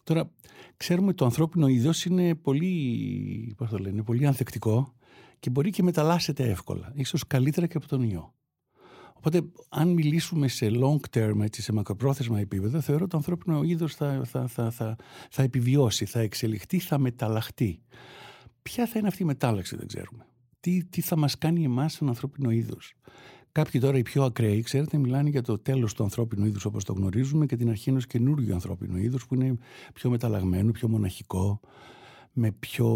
Τώρα, 0.02 0.30
ξέρουμε 0.76 1.06
ότι 1.06 1.16
το 1.16 1.24
ανθρώπινο 1.24 1.66
είδος 1.66 2.04
είναι 2.04 2.34
πολύ, 2.34 3.54
πώς 3.56 3.70
το 3.70 3.78
λένε, 3.78 4.02
πολύ 4.02 4.26
ανθεκτικό 4.26 4.94
και 5.38 5.50
μπορεί 5.50 5.70
και 5.70 5.82
μεταλλάσσεται 5.82 6.50
εύκολα, 6.50 6.92
ίσως 6.94 7.26
καλύτερα 7.26 7.66
και 7.66 7.76
από 7.76 7.88
τον 7.88 8.02
ιό. 8.02 8.34
Οπότε, 9.24 9.42
αν 9.68 9.88
μιλήσουμε 9.88 10.48
σε 10.48 10.70
long 10.72 11.16
term, 11.16 11.40
έτσι, 11.42 11.62
σε 11.62 11.72
μακροπρόθεσμα 11.72 12.40
επίπεδο, 12.40 12.80
θεωρώ 12.80 13.00
ότι 13.00 13.10
το 13.10 13.16
ανθρώπινο 13.16 13.62
είδος 13.62 13.94
θα, 13.94 14.22
θα, 14.24 14.46
θα, 14.46 14.70
θα, 14.70 14.96
θα 15.30 15.42
επιβιώσει, 15.42 16.04
θα 16.04 16.20
εξελιχθεί, 16.20 16.78
θα 16.78 16.98
μεταλλαχτεί. 16.98 17.80
ποια 18.62 18.86
θα 18.86 18.98
είναι 18.98 19.08
αυτή 19.08 19.22
η 19.22 19.26
μετάλλαξη, 19.26 19.76
δεν 19.76 19.86
ξέρουμε. 19.86 20.26
Τι, 20.60 20.84
τι 20.84 21.00
θα 21.00 21.16
μας 21.16 21.38
κάνει 21.38 21.64
εμάς 21.64 21.92
σαν 21.92 22.08
ανθρώπινο 22.08 22.50
είδος. 22.50 22.94
Κάποιοι 23.52 23.80
τώρα 23.80 23.98
οι 23.98 24.02
πιο 24.02 24.24
ακραίοι, 24.24 24.62
ξέρετε, 24.62 24.98
μιλάνε 24.98 25.28
για 25.28 25.42
το 25.42 25.58
τέλος 25.58 25.94
του 25.94 26.02
ανθρώπινου 26.02 26.46
είδους 26.46 26.64
όπως 26.64 26.84
το 26.84 26.92
γνωρίζουμε 26.92 27.46
και 27.46 27.56
την 27.56 27.68
αρχή 27.68 27.90
ενός 27.90 28.06
καινούργιου 28.06 28.54
ανθρώπινου 28.54 28.96
είδους 28.96 29.26
που 29.26 29.34
είναι 29.34 29.58
πιο 29.92 30.10
μεταλλαγμένο, 30.10 30.72
πιο 30.72 30.88
μοναχικό, 30.88 31.60
με 32.32 32.52
πιο, 32.52 32.88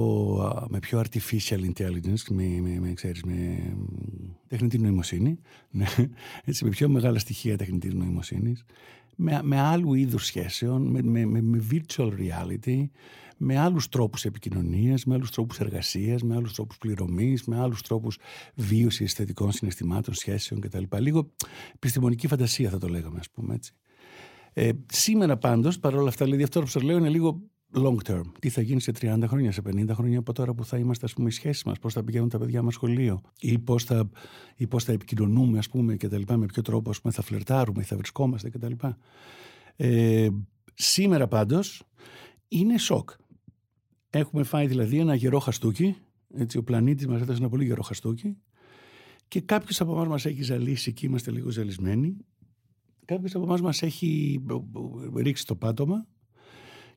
με 0.68 0.78
πιο 0.78 1.00
artificial 1.00 1.72
intelligence, 1.72 2.22
με, 2.30 2.44
με, 2.60 2.78
με, 2.80 2.92
ξέρεις, 2.92 3.22
με 3.22 3.58
τεχνητή 4.48 4.78
νοημοσύνη, 4.78 5.38
ναι, 5.70 5.86
έτσι, 6.44 6.64
με 6.64 6.70
πιο 6.70 6.88
μεγάλα 6.88 7.18
στοιχεία 7.18 7.56
τεχνητής 7.56 7.94
νοημοσύνης, 7.94 8.64
με, 9.16 9.40
με 9.42 9.60
άλλου 9.60 9.94
είδους 9.94 10.24
σχέσεων, 10.24 10.82
με, 10.82 11.02
με, 11.02 11.40
με 11.40 11.64
virtual 11.70 12.10
reality, 12.10 12.84
με 13.36 13.58
άλλους 13.58 13.88
τρόπους 13.88 14.24
επικοινωνίας, 14.24 15.04
με 15.04 15.14
άλλους 15.14 15.30
τρόπους 15.30 15.60
εργασίας, 15.60 16.22
με 16.22 16.34
άλλους 16.34 16.54
τρόπους 16.54 16.78
πληρωμής, 16.78 17.44
με 17.44 17.60
άλλους 17.60 17.82
τρόπους 17.82 18.18
βίωσης 18.54 19.00
αισθητικών 19.00 19.52
συναισθημάτων, 19.52 20.14
σχέσεων 20.14 20.60
κτλ. 20.60 20.82
Λίγο 20.96 21.30
επιστημονική 21.74 22.26
φαντασία 22.26 22.70
θα 22.70 22.78
το 22.78 22.88
λέγαμε, 22.88 23.18
ας 23.18 23.30
πούμε 23.30 23.54
έτσι. 23.54 23.72
Ε, 24.52 24.70
σήμερα 24.86 25.36
πάντως, 25.36 25.78
παρόλα 25.78 26.08
αυτά, 26.08 26.24
δηλαδή 26.24 26.42
αυτό 26.42 26.60
που 26.60 26.66
σας 26.66 26.82
λέω 26.82 26.96
είναι 26.96 27.08
λίγο 27.08 27.42
long 27.74 27.96
term. 28.04 28.22
Τι 28.38 28.48
θα 28.48 28.60
γίνει 28.60 28.80
σε 28.80 28.92
30 29.00 29.22
χρόνια, 29.26 29.52
σε 29.52 29.62
50 29.66 29.90
χρόνια 29.92 30.18
από 30.18 30.32
τώρα 30.32 30.54
που 30.54 30.64
θα 30.64 30.78
είμαστε, 30.78 31.04
ας 31.06 31.12
πούμε, 31.12 31.28
οι 31.28 31.30
σχέσεις 31.30 31.64
μας, 31.64 31.78
πώς 31.78 31.92
θα 31.92 32.04
πηγαίνουν 32.04 32.28
τα 32.28 32.38
παιδιά 32.38 32.62
μας 32.62 32.74
σχολείο, 32.74 33.20
ή 33.40 33.58
πώς 33.58 33.84
θα, 33.84 34.10
ή 34.56 34.66
πώς 34.66 34.84
θα 34.84 34.92
επικοινωνούμε, 34.92 35.58
ας 35.58 35.68
πούμε, 35.68 35.96
και 35.96 36.08
τα 36.08 36.18
λοιπά, 36.18 36.36
με 36.36 36.46
ποιο 36.46 36.62
τρόπο 36.62 36.90
ας 36.90 37.00
πούμε, 37.00 37.12
θα 37.12 37.22
φλερτάρουμε, 37.22 37.82
θα 37.82 37.96
βρισκόμαστε 37.96 38.50
κτλ. 38.50 38.72
Ε, 39.76 40.28
σήμερα 40.74 41.28
πάντως 41.28 41.82
είναι 42.48 42.78
σοκ. 42.78 43.10
Έχουμε 44.10 44.42
φάει 44.42 44.66
δηλαδή 44.66 44.98
ένα 44.98 45.14
γερό 45.14 45.38
χαστούκι. 45.38 45.96
Έτσι, 46.34 46.58
ο 46.58 46.62
πλανήτης 46.62 47.06
μας 47.06 47.20
έδωσε 47.20 47.38
ένα 47.38 47.48
πολύ 47.48 47.64
γερό 47.64 47.82
χαστούκι. 47.82 48.36
Και 49.28 49.40
κάποιος 49.40 49.80
από 49.80 49.92
εμάς 49.92 50.08
μας 50.08 50.24
έχει 50.24 50.42
ζαλίσει 50.42 50.92
και 50.92 51.06
είμαστε 51.06 51.30
λίγο 51.30 51.50
ζαλισμένοι. 51.50 52.16
Κάποιος 53.04 53.34
από 53.34 53.44
εμάς 53.44 53.60
μας 53.60 53.82
έχει 53.82 54.40
ρίξει 55.16 55.46
το 55.46 55.56
πάτωμα 55.56 56.06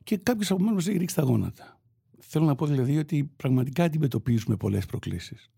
και 0.04 0.16
κάποιος 0.16 0.50
από 0.50 0.62
εμά 0.62 0.72
μας 0.72 0.86
έχει 0.86 0.98
ρίξει 0.98 1.14
τα 1.14 1.22
γόνατα. 1.22 1.80
Θέλω 2.18 2.44
να 2.44 2.54
πω 2.54 2.66
δηλαδή 2.66 2.98
ότι 2.98 3.30
πραγματικά 3.36 3.84
αντιμετωπίζουμε 3.84 4.56
πολλές 4.56 4.86
προκλήσεις. 4.86 5.50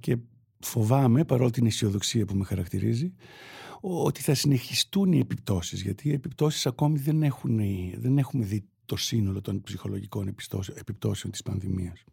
Και 0.00 0.16
φοβάμαι, 0.58 1.24
παρόλο 1.24 1.50
την 1.50 1.66
αισιοδοξία 1.66 2.24
που 2.24 2.36
με 2.36 2.44
χαρακτηρίζει, 2.44 3.14
ότι 3.80 4.22
θα 4.22 4.34
συνεχιστούν 4.34 5.12
οι 5.12 5.18
επιπτώσεις. 5.18 5.82
Γιατί 5.82 6.08
οι 6.08 6.12
επιπτώσεις 6.12 6.66
ακόμη 6.66 6.98
δεν, 6.98 7.22
έχουν, 7.22 7.60
δεν 7.96 8.18
έχουμε 8.18 8.44
δει 8.44 8.64
το 8.84 8.96
σύνολο 8.96 9.40
των 9.40 9.60
ψυχολογικών 9.60 10.34
επιπτώσεων 10.74 11.32
της 11.32 11.42
πανδημίας. 11.42 12.04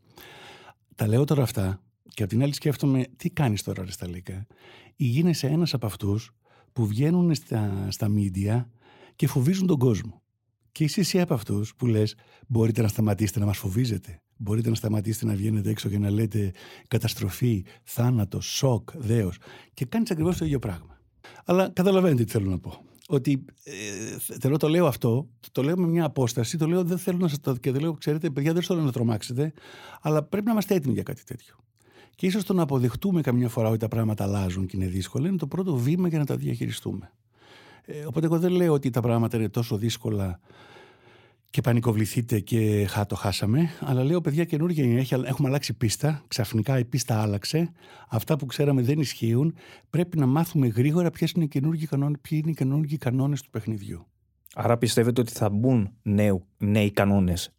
Τα 0.96 1.08
λέω 1.08 1.24
τώρα 1.24 1.44
αυτά 1.44 1.82
και 2.14 2.24
από 2.24 2.32
την 2.32 2.42
άλλη 2.42 2.54
σκέφτομαι 2.54 3.06
τι 3.16 3.30
κάνεις 3.30 3.64
τώρα 3.64 3.84
ρε 3.86 3.92
Σταλίκα; 3.92 4.48
Ή 4.96 5.06
γίνεσαι 5.06 5.48
ένας 5.48 5.74
από 5.74 5.86
αυτούς 5.86 6.36
που 6.74 6.88
βγαίνουν 6.88 7.36
στα, 7.36 7.88
στα 7.90 8.08
media 8.16 8.66
και 9.16 9.28
φοβίζουν 9.28 9.68
τον 9.68 9.78
κόσμο. 9.78 10.22
Και 10.72 10.84
είσαι 10.84 11.00
εσύ 11.00 11.22
από 11.22 11.34
αυτούς 11.34 11.76
που 11.76 11.86
λες: 11.86 12.16
Μπορείτε 12.48 12.82
να 12.82 12.88
σταματήσετε 12.88 13.40
να 13.40 13.46
μας 13.46 13.58
φοβίζετε. 13.58 14.22
Μπορείτε 14.38 14.70
να 14.70 14.76
σταματήσετε 14.76 15.26
να 15.26 15.34
βγαίνετε 15.34 15.70
έξω 15.70 15.90
και 15.90 16.00
να 16.00 16.10
λέτε 16.10 16.52
καταστροφή, 16.88 17.66
θάνατο, 17.84 18.42
σοκ, 18.42 18.90
δέος. 18.98 19.38
Και 19.74 19.86
κάνεις 19.86 20.12
ακριβώς 20.12 20.38
το 20.38 20.46
ίδιο 20.46 20.60
πράγμα. 20.60 21.00
Αλλά 21.46 21.70
καταλαβαίνετε 21.70 22.24
τι 22.24 22.32
θέλω 22.32 22.50
να 22.50 22.60
πω 22.60 22.86
ότι 23.14 23.46
ε, 24.42 24.58
το 24.58 24.70
λέω 24.70 24.88
αυτό, 24.88 25.28
το 25.52 25.64
λέω 25.64 25.78
με 25.78 25.88
μια 25.88 26.06
απόσταση, 26.06 26.58
το 26.58 26.68
λέω 26.68 26.84
δεν 26.84 26.98
θέλω 26.98 27.18
να 27.18 27.28
σας 27.28 27.40
το. 27.40 27.56
και 27.56 27.72
το 27.72 27.80
λέω, 27.80 27.94
ξέρετε, 27.94 28.30
παιδιά, 28.30 28.54
δεν 28.54 28.64
θέλω 28.64 28.82
να 28.82 28.92
τρομάξετε, 28.92 29.54
αλλά 30.02 30.24
πρέπει 30.24 30.46
να 30.46 30.52
είμαστε 30.52 30.76
έτοιμοι 30.76 30.94
για 30.94 31.04
κάτι 31.04 31.24
τέτοιο. 31.24 31.56
Και 32.16 32.26
ίσως 32.26 32.44
το 32.44 32.54
να 32.54 32.62
αποδεχτούμε 32.62 33.22
καμιά 33.22 33.50
φορά 33.50 33.70
ότι 33.70 33.78
τα 33.78 33.88
πράγματα 33.88 34.24
αλλάζουν 34.24 34.66
και 34.66 34.78
είναι 34.78 34.88
δύσκολα 34.88 35.28
είναι 35.28 35.38
το 35.38 35.48
πρώτο 35.48 35.76
βήμα 35.76 36.08
για 36.08 36.20
να 36.20 36.26
τα 36.26 36.36
διαχειριστούμε. 36.36 37.12
Ε, 37.86 38.06
οπότε 38.06 38.26
εγώ 38.26 38.40
δεν 38.40 38.52
λέω 38.52 38.74
ότι 38.74 38.90
τα 38.90 39.02
πράγματα 39.02 39.38
είναι 39.38 39.50
τόσο 39.50 39.78
δύσκολα 39.78 40.40
και 41.52 41.62
πανικοβληθείτε 41.62 42.40
και 42.40 42.86
χά, 42.90 43.06
το 43.06 43.16
χάσαμε. 43.16 43.70
Αλλά 43.80 44.04
λέω, 44.04 44.22
παιδιά, 44.22 44.44
καινούργια 44.44 44.84
είναι. 44.84 45.06
Έχουμε 45.26 45.48
αλλάξει 45.48 45.74
πίστα. 45.74 46.24
Ξαφνικά 46.28 46.80
η 46.80 46.86
πίστα 46.86 47.22
άλλαξε. 47.22 47.72
Αυτά 48.10 48.38
που 48.38 48.46
ξέραμε 48.46 48.82
δεν 48.82 49.00
ισχύουν. 49.00 49.56
Πρέπει 49.90 50.18
να 50.18 50.26
μάθουμε 50.26 50.68
γρήγορα 50.68 51.10
ποιες 51.10 51.32
είναι 51.32 51.44
οι 51.44 51.48
καινούργιοι 51.48 51.86
κανόνες 51.86 52.20
οι 52.30 52.54
καινούργιοι 52.54 52.98
κανόνες 52.98 53.42
του 53.42 53.50
παιχνιδιού. 53.50 54.08
Άρα 54.56 54.78
πιστεύετε 54.78 55.22
ότι 55.22 55.32
θα 55.32 55.50
μπουν 55.50 55.92
νέου, 56.02 56.46
νέοι 56.58 56.92
κανόνες 56.92 57.54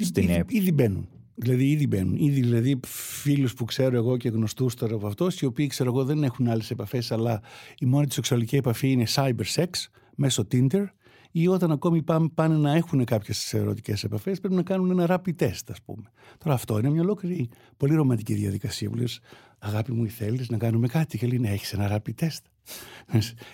στην 0.00 0.28
ήδη, 0.28 0.44
ήδη 0.48 0.72
μπαίνουν. 0.72 1.08
Δηλαδή, 1.34 1.70
ήδη 1.70 1.86
μπαίνουν. 1.86 2.16
Ήδη, 2.16 2.40
δηλαδή, 2.40 2.80
φίλους 3.22 3.54
που 3.54 3.64
ξέρω 3.64 3.96
εγώ 3.96 4.16
και 4.16 4.28
γνωστούς 4.28 4.74
τώρα 4.74 4.94
από 4.94 5.06
αυτό, 5.06 5.28
οι 5.40 5.44
οποίοι 5.44 5.66
ξέρω 5.66 5.90
εγώ 5.90 6.04
δεν 6.04 6.22
έχουν 6.22 6.48
άλλες 6.48 6.70
επαφές, 6.70 7.12
αλλά 7.12 7.40
η 7.78 7.86
μόνη 7.86 8.06
τους 8.06 8.14
σεξουαλική 8.14 8.56
επαφή 8.56 8.90
είναι 8.90 9.04
cyber 9.14 9.44
sex 9.54 9.66
μέσω 10.14 10.46
Tinder 10.52 10.84
ή 11.32 11.48
όταν 11.48 11.70
ακόμη 11.70 12.02
πάνε, 12.02 12.28
πάνε 12.34 12.56
να 12.56 12.72
έχουν 12.74 13.04
κάποιες 13.04 13.54
ερωτικές 13.54 14.04
επαφές, 14.04 14.40
πρέπει 14.40 14.54
να 14.54 14.62
κάνουν 14.62 14.90
ένα 14.90 15.06
rapid 15.08 15.42
test, 15.42 15.64
ας 15.70 15.82
πούμε. 15.84 16.12
Τώρα 16.38 16.54
αυτό 16.54 16.78
είναι 16.78 16.90
μια 16.90 17.00
ολόκληρη 17.00 17.48
πολύ 17.76 17.94
ρομαντική 17.94 18.34
διαδικασία 18.34 18.90
που 18.90 18.96
λες, 18.96 19.20
Αγάπη 19.58 19.92
μου, 19.92 20.08
θέλεις 20.08 20.48
να 20.48 20.56
κάνουμε 20.56 20.86
κάτι. 20.86 21.18
Και 21.18 21.26
λέει, 21.26 21.38
Ναι, 21.38 21.50
έχεις 21.50 21.72
ένα 21.72 22.00
rapid 22.00 22.24
test. 22.24 22.38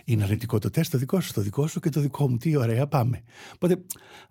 Είναι 0.05 0.23
αρνητικό 0.23 0.59
το 0.59 0.71
τεστ, 0.71 0.91
το 0.91 0.99
δικό 0.99 1.21
σου, 1.21 1.33
το 1.33 1.41
δικό 1.41 1.67
σου 1.67 1.81
και 1.81 1.89
το 1.89 2.01
δικό 2.01 2.29
μου. 2.29 2.37
Τι 2.37 2.57
ωραία, 2.57 2.87
πάμε. 2.87 3.23
Οπότε 3.55 3.83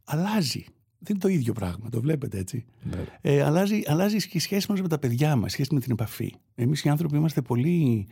αλλάζει. 0.03 0.65
Δεν 0.99 1.15
είναι 1.15 1.19
το 1.19 1.27
ίδιο 1.27 1.53
πράγμα, 1.53 1.89
το 1.89 2.01
βλέπετε 2.01 2.37
έτσι. 2.37 2.65
Ναι. 2.83 3.05
Ε, 3.21 3.43
αλλάζει, 3.43 3.81
αλλάζει 3.85 4.17
και 4.17 4.37
η 4.37 4.39
σχέση 4.39 4.71
μας 4.71 4.81
με 4.81 4.87
τα 4.87 4.99
παιδιά 4.99 5.35
μας, 5.35 5.51
σχέση 5.51 5.73
με 5.73 5.79
την 5.79 5.91
επαφή. 5.91 6.33
Εμείς 6.55 6.83
οι 6.83 6.89
άνθρωποι 6.89 7.15
είμαστε 7.17 7.41
πολύ. 7.41 8.07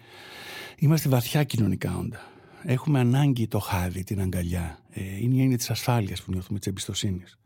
Είμαστε 0.77 1.09
βαθιά 1.09 1.43
κοινωνικά 1.43 1.97
όντα 1.97 2.19
έχουμε 2.65 2.99
ανάγκη 2.99 3.47
το 3.47 3.59
χάδι, 3.59 4.03
την 4.03 4.21
αγκαλιά. 4.21 4.79
Ε, 4.97 5.17
είναι 5.17 5.35
η 5.35 5.41
έννοια 5.41 5.57
της 5.57 5.69
ασφάλειας 5.69 6.23
που 6.23 6.31
νιώθουμε, 6.31 6.59
της 6.59 6.67
εμπιστοσύνης. 6.67 7.39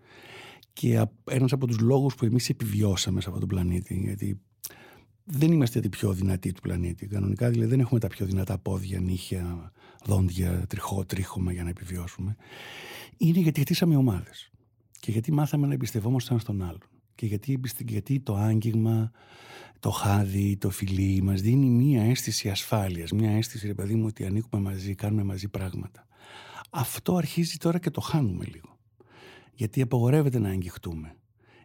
Και 0.74 1.06
ένας 1.24 1.52
από 1.52 1.68
τους 1.68 1.80
λόγους 1.80 2.16
που 2.16 2.26
εμείς 2.26 2.50
επιβιώσαμε 2.50 3.22
σε 3.22 3.28
αυτόν 3.28 3.48
τον 3.48 3.50
πλανήτη, 3.58 4.02
γιατί 4.04 4.40
δεν 5.24 5.52
είμαστε 5.52 5.80
οι 5.84 5.90
πιο 5.90 6.14
δυνατοί 6.14 6.52
του 6.52 6.62
πλανήτη. 6.62 7.08
Κανονικά 7.08 7.50
δηλαδή 7.50 7.70
δεν 7.70 7.80
έχουμε 7.80 8.00
τα 8.00 8.08
πιο 8.08 8.26
δυνατά 8.26 8.58
πόδια, 8.58 9.00
νύχια, 9.00 9.72
δόντια, 10.06 10.66
τριχό, 10.68 11.06
τρίχωμα 11.06 11.52
για 11.52 11.64
να 11.64 11.70
επιβιώσουμε. 11.70 12.36
Είναι 13.18 13.40
γιατί 13.40 13.60
χτίσαμε 13.60 13.96
ομάδες. 13.96 14.52
Και 15.00 15.12
γιατί 15.12 15.32
μάθαμε 15.32 15.68
να 15.68 15.74
εμπιστευόμαστε 15.74 16.32
ένα 16.32 16.40
στον 16.40 16.62
άλλον. 16.62 16.90
Και 17.16 17.26
γιατί, 17.26 17.60
γιατί 17.88 18.20
το 18.20 18.36
άγγιγμα, 18.36 19.12
το 19.80 19.90
χάδι, 19.90 20.58
το 20.58 20.70
φιλί 20.70 21.22
μας 21.22 21.42
δίνει 21.42 21.70
μία 21.70 22.04
αίσθηση 22.04 22.50
ασφάλειας, 22.50 23.12
μία 23.12 23.32
αίσθηση 23.32 23.68
ρε 23.68 23.74
παιδί 23.74 23.96
μου 23.96 24.06
ότι 24.06 24.26
ανήκουμε 24.26 24.62
μαζί, 24.62 24.96
κάνουμε 24.96 25.24
μαζί 25.24 25.48
πράγματα. 25.48 26.08
Αυτό 26.70 27.16
αρχίζει 27.16 27.58
τώρα 27.58 27.80
και 27.80 27.90
το 27.90 28.02
χάνουμε 28.02 28.46
λίγο. 28.46 28.78
Γιατί 29.54 29.82
απογορεύεται 29.82 30.40
να 30.40 30.50
αγγιχτούμε. 30.50 31.16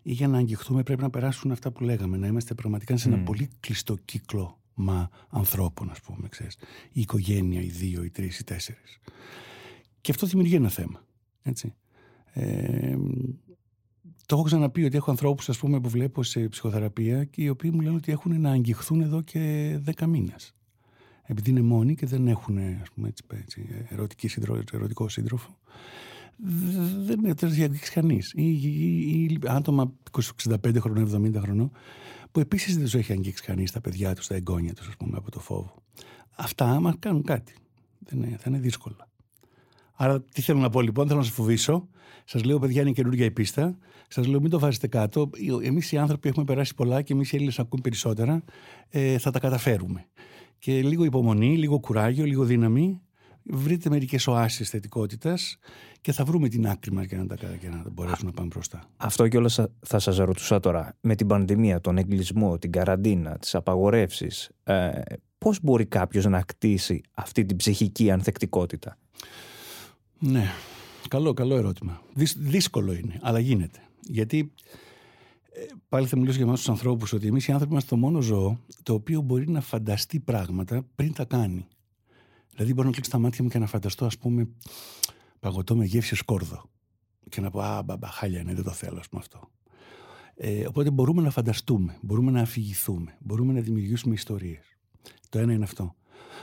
Ή 0.02 0.12
για 0.12 0.28
να 0.28 0.38
αγγιχτούμε 0.38 0.82
πρέπει 0.82 1.02
να 1.02 1.10
περάσουν 1.10 1.52
αυτά 1.52 1.70
που 1.72 1.84
λέγαμε, 1.84 2.16
να 2.16 2.26
είμαστε 2.26 2.54
πραγματικά 2.54 2.96
σε 2.96 3.08
ένα 3.08 3.22
πολύ 3.22 3.48
κλειστό 3.60 3.96
κύκλο 4.04 4.58
μα 4.74 5.10
ανθρώπων, 5.28 5.90
ας 5.90 6.00
πούμε, 6.00 6.28
ξέρεις. 6.28 6.56
Η 6.92 7.00
οικογένεια, 7.00 7.60
οι 7.60 7.68
δύο, 7.68 8.04
οι 8.04 8.10
τρεις, 8.10 8.38
οι 8.38 8.44
τέσσερις. 8.44 8.98
Και 10.00 10.10
αυτό 10.10 10.26
δημιουργεί 10.26 10.54
ένα 10.54 10.68
θέμα. 10.68 11.04
Έτσι. 11.42 11.74
Ε, 12.32 12.96
το 14.26 14.34
έχω 14.34 14.42
ξαναπεί 14.42 14.84
ότι 14.84 14.96
έχω 14.96 15.10
ανθρώπους 15.10 15.58
που 15.58 15.80
βλέπω 15.82 16.22
σε 16.22 16.48
ψυχοθεραπεία 16.48 17.24
και 17.24 17.42
οι 17.42 17.48
οποίοι 17.48 17.70
μου 17.74 17.80
λένε 17.80 17.96
ότι 17.96 18.12
έχουν 18.12 18.40
να 18.40 18.50
αγγιχθούν 18.50 19.00
εδώ 19.00 19.20
και 19.20 19.74
δέκα 19.80 20.06
μήνες. 20.06 20.54
Επειδή 21.26 21.50
είναι 21.50 21.62
μόνοι 21.62 21.94
και 21.94 22.06
δεν 22.06 22.28
έχουν 22.28 22.58
ας 22.58 22.90
πούμε, 22.94 23.08
έτσι, 23.08 23.24
έτσι, 23.28 23.66
ερωτική 23.88 24.30
ερωτικό 24.72 25.08
σύντροφο, 25.08 25.58
δεν 27.04 27.24
έχει 27.24 27.62
αγγίξει 27.62 27.92
κανείς. 27.92 28.32
Ή, 28.36 28.42
ή, 28.42 29.22
ή, 29.22 29.38
άτομα 29.46 29.92
65 30.48 30.76
χρονών, 30.80 31.34
70 31.34 31.40
χρονών, 31.40 31.70
που 32.32 32.40
επίσης 32.40 32.74
δεν 32.74 32.84
τους 32.84 32.94
έχει 32.94 33.12
αγγίξει 33.12 33.44
κανείς 33.44 33.72
τα 33.72 33.80
παιδιά 33.80 34.14
τους, 34.14 34.26
τα 34.26 34.34
εγγόνια 34.34 34.74
τους, 34.74 34.88
ας 34.88 34.96
πούμε, 34.96 35.16
από 35.16 35.30
το 35.30 35.40
φόβο. 35.40 35.74
Αυτά 36.36 36.80
μα 36.80 36.94
κάνουν 36.98 37.22
κάτι. 37.22 37.54
Δεν 37.98 38.22
είναι, 38.22 38.36
θα 38.36 38.44
είναι 38.46 38.58
δύσκολα. 38.58 39.08
Άρα, 39.94 40.22
τι 40.22 40.42
θέλω 40.42 40.58
να 40.58 40.70
πω 40.70 40.80
λοιπόν, 40.80 41.06
θέλω 41.06 41.18
να 41.18 41.24
σα 41.24 41.32
φοβήσω. 41.32 41.88
Σας 42.24 42.44
λέω, 42.44 42.58
παιδιά, 42.58 42.80
είναι 42.80 42.90
καινούργια 42.90 43.24
η 43.24 43.30
πίστα. 43.30 43.78
Σας 44.08 44.26
λέω, 44.26 44.40
μην 44.40 44.50
το 44.50 44.58
βάζετε 44.58 44.86
κάτω. 44.86 45.30
Εμείς 45.62 45.92
οι 45.92 45.98
άνθρωποι 45.98 46.28
έχουμε 46.28 46.44
περάσει 46.44 46.74
πολλά 46.74 47.02
και 47.02 47.12
εμείς 47.12 47.32
οι 47.32 47.34
Έλληνες 47.34 47.58
ακούμε 47.58 47.82
περισσότερα. 47.82 48.42
Ε, 48.88 49.18
θα 49.18 49.30
τα 49.30 49.38
καταφέρουμε. 49.38 50.06
Και 50.64 50.82
λίγο 50.82 51.04
υπομονή, 51.04 51.56
λίγο 51.56 51.78
κουράγιο, 51.78 52.24
λίγο 52.24 52.44
δύναμη. 52.44 53.00
Βρείτε 53.42 53.88
μερικές 53.88 54.26
οάσεις 54.26 54.70
θετικότητας 54.70 55.58
και 56.00 56.12
θα 56.12 56.24
βρούμε 56.24 56.48
την 56.48 56.66
άκρη 56.68 56.92
μας 56.92 57.04
για, 57.04 57.18
να 57.18 57.26
τα, 57.26 57.36
για 57.60 57.70
να 57.70 57.84
μπορέσουμε 57.92 58.30
να 58.30 58.36
πάμε 58.36 58.48
μπροστά. 58.48 58.88
Αυτό 58.96 59.28
κιόλας 59.28 59.60
θα 59.80 59.98
σας 59.98 60.16
ρωτούσα 60.16 60.60
τώρα. 60.60 60.96
Με 61.00 61.14
την 61.14 61.26
πανδημία, 61.26 61.80
τον 61.80 61.98
εγκλισμό, 61.98 62.58
την 62.58 62.72
καραντίνα, 62.72 63.38
τις 63.38 63.54
απαγορεύσεις, 63.54 64.50
ε, 64.64 64.90
πώς 65.38 65.58
μπορεί 65.62 65.86
κάποιος 65.86 66.24
να 66.24 66.42
κτίσει 66.42 67.00
αυτή 67.14 67.44
την 67.44 67.56
ψυχική 67.56 68.10
ανθεκτικότητα; 68.10 68.98
Ναι, 70.18 70.44
καλό, 71.08 71.32
καλό 71.32 71.56
ερώτημα. 71.56 72.00
δύσκολο 72.36 72.92
είναι, 72.92 73.18
αλλά 73.22 73.38
γίνεται. 73.38 73.78
Γιατί 74.00 74.38
Ε, 74.38 74.83
πάλι 75.88 76.06
θα 76.06 76.16
μιλήσω 76.16 76.36
για 76.36 76.46
εμάς 76.46 76.58
τους 76.58 76.68
ανθρώπους 76.68 77.12
ότι 77.12 77.26
εμείς 77.26 77.48
οι 77.48 77.52
άνθρωποι 77.52 77.72
είμαστε 77.72 77.88
το 77.94 77.96
μόνο 77.96 78.20
ζώο 78.20 78.58
το 78.82 78.94
οποίο 78.94 79.20
μπορεί 79.20 79.48
να 79.48 79.60
φανταστεί 79.60 80.20
πράγματα 80.20 80.86
πριν 80.94 81.12
τα 81.12 81.24
κάνει. 81.24 81.66
Δηλαδή, 82.50 82.74
μπορώ 82.74 82.88
να 82.88 82.94
κλείσω 82.94 83.10
τα 83.10 83.18
μάτια 83.18 83.44
μου 83.44 83.50
και 83.50 83.58
να 83.58 83.66
φανταστώ, 83.66 84.04
ας 84.04 84.18
πούμε, 84.18 84.48
παγωτό 85.40 85.76
με 85.76 85.84
γεύση 85.84 86.14
σκόρδο. 86.14 86.70
Και 87.28 87.40
να 87.40 87.50
πω, 87.50 87.60
Α, 87.60 87.82
μπαμπα, 87.82 88.08
χάλια 88.08 88.40
είναι, 88.40 88.54
δεν 88.54 88.64
το 88.64 88.70
θέλω, 88.70 88.98
ας 88.98 89.08
πούμε 89.08 89.22
αυτό. 89.24 89.50
Ε, 90.34 90.66
οπότε 90.66 90.90
μπορούμε 90.90 91.22
να 91.22 91.30
φανταστούμε, 91.30 91.98
μπορούμε 92.02 92.30
να 92.30 92.40
αφηγηθούμε, 92.40 93.16
μπορούμε 93.20 93.52
να 93.52 93.60
δημιουργήσουμε 93.60 94.14
ιστορίες. 94.14 94.76
Το 95.28 95.38
ένα 95.38 95.52
είναι 95.52 95.64
αυτό. 95.64 95.94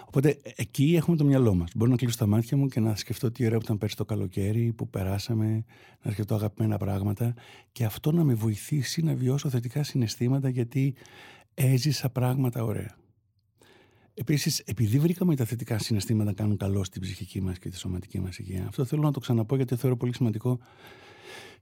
Οπότε 0.06 0.40
εκεί 0.56 0.96
έχουμε 0.96 1.18
το 1.18 1.24
μυαλό 1.24 1.54
μας. 1.56 1.72
Μπορώ 1.76 1.92
να 1.92 1.98
κλείσω 1.98 2.18
τα 2.18 2.28
μάτια 2.28 2.58
μου 2.58 2.68
και 2.68 2.80
να 2.80 2.96
σκεφτώ 2.96 3.32
τι 3.32 3.46
ωραία 3.46 3.58
που 3.58 3.64
ήταν 3.64 3.78
πέρσι 3.78 3.96
το 3.96 4.06
καλοκαίρι, 4.06 4.74
που 4.74 4.90
περάσαμε, 4.90 5.64
να 6.02 6.12
σκεφτώ 6.12 6.36
αγαπημένα 6.36 6.78
πράγματα 6.78 7.34
και 7.72 7.86
αυτό 7.86 8.12
να 8.12 8.24
με 8.24 8.34
βοηθήσει 8.34 9.02
να 9.02 9.14
βιώσω 9.14 9.50
θετικά 9.50 9.84
συναισθήματα 9.84 10.50
γιατί 10.50 10.96
έζησα 11.54 12.10
πράγματα 12.10 12.64
ωραία. 12.64 13.00
Επίσης, 14.14 14.60
επειδή 14.60 15.00
βρήκαμε 15.00 15.36
τα 15.36 15.46
θετικά 15.46 15.80
συναισθήματα 15.80 16.30
να 16.30 16.36
κάνουν 16.36 16.58
καλό 16.58 16.84
στην 16.84 17.02
ψυχική 17.02 17.42
μας 17.42 17.60
και 17.60 17.70
τη 17.70 17.78
σωματική 17.78 18.20
μας 18.20 18.38
υγεία, 18.38 18.66
αυτό 18.68 18.86
θέλω 18.86 19.02
να 19.02 19.12
το 19.12 19.20
ξαναπώ 19.20 19.56
γιατί 19.56 19.70
το 19.72 19.78
θεωρώ 19.78 19.98
πολύ 19.98 20.16
σημαντικό 20.16 20.60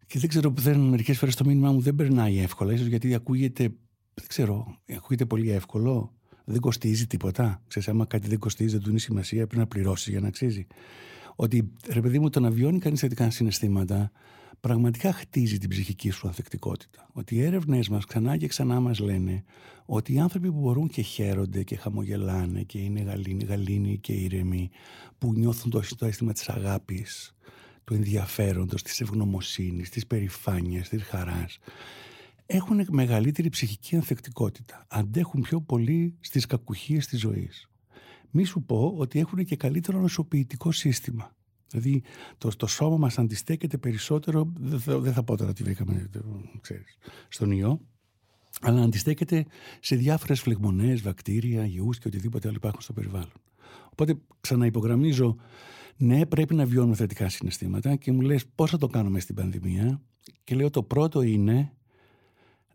και 0.09 0.19
δεν 0.19 0.29
ξέρω 0.29 0.51
που 0.51 0.61
δεν 0.61 0.79
μερικές 0.79 1.17
φορές 1.17 1.35
το 1.35 1.45
μήνυμά 1.45 1.71
μου 1.71 1.79
δεν 1.79 1.95
περνάει 1.95 2.39
εύκολα. 2.39 2.73
ίσως 2.73 2.87
γιατί 2.87 3.13
ακούγεται, 3.13 3.63
δεν 4.13 4.27
ξέρω, 4.27 4.77
ακούγεται 4.95 5.25
πολύ 5.25 5.51
εύκολο 5.51 6.18
δεν 6.51 6.61
κοστίζει 6.61 7.07
τίποτα. 7.07 7.61
Ξέρεις, 7.67 7.89
άμα 7.89 8.05
κάτι 8.05 8.27
δεν 8.27 8.39
κοστίζει, 8.39 8.71
δεν 8.71 8.81
του 8.81 8.89
είναι 8.89 8.99
σημασία, 8.99 9.45
πρέπει 9.47 9.57
να 9.57 9.67
πληρώσεις 9.67 10.07
για 10.07 10.19
να 10.19 10.27
αξίζει. 10.27 10.67
Ότι 11.35 11.71
ρε 11.89 12.01
παιδί 12.01 12.19
μου, 12.19 12.29
το 12.29 12.39
να 12.39 12.51
βιώνει 12.51 12.79
κανείς 12.79 12.99
θετικά 12.99 13.29
συναισθήματα 13.29 14.11
πραγματικά 14.59 15.13
χτίζει 15.13 15.57
την 15.57 15.69
ψυχική 15.69 16.09
σου 16.09 16.27
ανθεκτικότητα. 16.27 17.09
Ότι 17.13 17.35
οι 17.35 17.43
έρευνε 17.43 17.79
μας 17.89 18.05
ξανά 18.05 18.37
και 18.37 18.47
ξανά 18.47 18.79
μας 18.79 18.99
λένε 18.99 19.43
ότι 19.85 20.13
οι 20.13 20.19
άνθρωποι 20.19 20.51
που 20.51 20.59
μπορούν 20.59 20.87
και 20.87 21.01
χαίρονται 21.01 21.63
και 21.63 21.75
χαμογελάνε 21.75 22.61
και 22.61 22.79
είναι 22.79 23.01
γαλήνοι, 23.01 23.43
γαλήνοι 23.43 23.97
και 23.97 24.13
ήρεμοι, 24.13 24.69
που 25.17 25.33
νιώθουν 25.33 25.71
το, 25.71 25.81
το 25.97 26.05
αίσθημα 26.05 26.33
της 26.33 26.49
αγάπης, 26.49 27.35
του 27.83 27.93
ενδιαφέροντος, 27.93 28.83
της 28.83 29.01
ευγνωμοσύνης, 29.01 29.89
της 29.89 30.07
περηφάνειας, 30.07 30.89
της 30.89 31.03
χαράς, 31.03 31.59
έχουν 32.51 32.85
μεγαλύτερη 32.89 33.49
ψυχική 33.49 33.95
ανθεκτικότητα. 33.95 34.85
Αντέχουν 34.87 35.41
πιο 35.41 35.61
πολύ 35.61 36.17
στις 36.19 36.45
κακουχίες 36.45 37.07
της 37.07 37.19
ζωής. 37.19 37.69
Μη 38.29 38.43
σου 38.43 38.63
πω 38.63 38.93
ότι 38.97 39.19
έχουν 39.19 39.45
και 39.45 39.55
καλύτερο 39.55 39.99
νοσοποιητικό 39.99 40.71
σύστημα. 40.71 41.35
Δηλαδή 41.69 42.03
το, 42.37 42.49
το 42.57 42.67
σώμα 42.67 42.97
μας 42.97 43.17
αντιστέκεται 43.17 43.77
περισσότερο, 43.77 44.53
δεν 44.59 44.79
θα, 44.79 44.99
δεν 44.99 45.13
θα 45.13 45.23
πω 45.23 45.37
τώρα 45.37 45.53
τι 45.53 45.63
βρήκαμε 45.63 46.09
ξέρεις, 46.61 46.97
στον 47.27 47.51
ιό, 47.51 47.81
αλλά 48.61 48.81
αντιστέκεται 48.81 49.45
σε 49.79 49.95
διάφορες 49.95 50.41
φλεγμονές, 50.41 51.01
βακτήρια, 51.01 51.65
ιούς 51.65 51.97
και 51.97 52.07
οτιδήποτε 52.07 52.47
άλλο 52.47 52.57
υπάρχουν 52.57 52.81
στο 52.81 52.93
περιβάλλον. 52.93 53.41
Οπότε 53.91 54.19
ξαναυπογραμμίζω, 54.41 55.35
ναι 55.97 56.25
πρέπει 56.25 56.55
να 56.55 56.65
βιώνουμε 56.65 56.95
θετικά 56.95 57.29
συναισθήματα 57.29 57.95
και 57.95 58.11
μου 58.11 58.21
λες 58.21 58.45
πώς 58.55 58.69
θα 58.69 58.77
το 58.77 58.87
κάνουμε 58.87 59.19
στην 59.19 59.35
πανδημία; 59.35 60.01
Και 60.43 60.55
λέω 60.55 60.69
το 60.69 60.83
πρώτο 60.83 61.21
είναι 61.21 61.73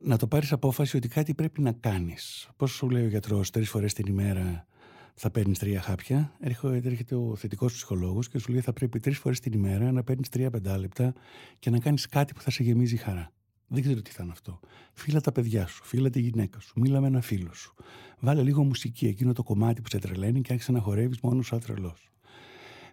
να 0.07 0.17
το 0.17 0.27
πάρεις 0.27 0.53
απόφαση 0.53 0.97
ότι 0.97 1.09
κάτι 1.09 1.35
πρέπει 1.35 1.61
να 1.61 1.73
κάνεις. 1.73 2.49
Πώς 2.57 2.71
σου 2.71 2.91
λέει 2.91 3.05
ο 3.05 3.09
γιατρός, 3.09 3.51
τρεις 3.51 3.69
φορές 3.71 3.93
την 3.93 4.07
ημέρα 4.07 4.67
θα 5.15 5.31
παίρνεις 5.31 5.59
τρία 5.59 5.81
χάπια; 5.81 6.37
Έρχεται 6.41 7.15
ο 7.15 7.37
θετικός 7.37 7.73
ψυχολόγος 7.73 8.29
και 8.29 8.39
σου 8.39 8.53
λέει 8.53 8.61
θα 8.61 8.73
πρέπει 8.73 9.01
τρεις 9.01 9.19
φορές 9.19 9.41
την 9.41 9.53
ημέρα 9.53 9.93
να 9.93 10.03
παίρνεις 10.03 10.29
τρία 10.29 10.51
πεντάλεπτα 10.51 11.13
και 11.59 11.71
να 11.71 11.79
κάνεις 11.79 12.07
κάτι 12.07 12.35
που 12.35 12.41
θα 12.41 12.51
σε 12.51 12.63
γεμίζει 12.63 12.97
χαρά. 12.97 13.33
Δεν 13.67 13.83
ξέρω 13.83 14.03
τι 14.03 14.11
θα 14.11 14.23
είναι 14.23 14.33
αυτό. 14.33 14.61
Φίλα 14.93 15.21
τα 15.21 15.33
παιδιά 15.33 15.67
σου, 15.67 15.85
φίλα 15.85 16.11
τη 16.11 16.21
γυναίκα 16.21 16.61
σου, 16.61 16.81
μίλα 16.81 17.01
με 17.01 17.07
ένα 17.07 17.21
φίλο 17.21 17.53
σου. 17.53 17.75
Βάλε 18.21 18.43
λίγο 18.43 18.65
μουσική, 18.65 19.07
εκείνο 19.07 19.33
το 19.33 19.43
κομμάτι 19.43 19.81
που 19.81 19.89
σε 19.89 19.99
τρελαίνει 19.99 20.41
και 20.41 20.53
άρχισε 20.53 20.73
να 20.73 20.81
χορεύεις 20.81 21.21
μόνος 21.21 21.47
σαν 21.47 21.61
τρελός. 21.61 22.11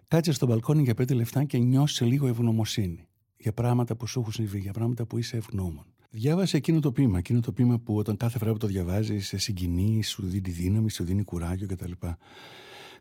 Κάτσε 0.08 0.32
στο 0.32 0.46
μπαλκόνι 0.46 0.82
για 0.82 0.94
πέντε 0.94 1.14
λεφτά 1.14 1.44
και 1.44 1.58
νιώσει 1.58 2.04
λίγο 2.04 2.26
ευγνωμοσύνη 2.26 3.06
για 3.36 3.52
πράγματα 3.52 3.96
που 3.96 4.06
σου 4.06 4.20
έχουν 4.20 4.32
συμβεί, 4.32 4.58
για 4.58 4.72
πράγματα 4.72 5.06
που 5.06 5.18
είσαι 5.18 5.36
ευγνώμων. 5.36 5.91
Διάβασε 6.14 6.56
εκείνο 6.56 6.80
το 6.80 6.92
ποίημα. 6.92 7.18
Εκείνο 7.18 7.40
το 7.40 7.52
ποίημα 7.52 7.78
που 7.78 7.96
όταν 7.96 8.16
κάθε 8.16 8.38
φορά 8.38 8.52
που 8.52 8.58
το 8.58 8.66
διαβάζεις, 8.66 9.26
σε 9.26 9.38
συγκινεί, 9.38 10.02
σου 10.02 10.26
δίνει 10.26 10.50
δύναμη, 10.50 10.90
σου 10.90 11.04
δίνει 11.04 11.24
κουράγιο 11.24 11.66
κτλ. 11.66 11.92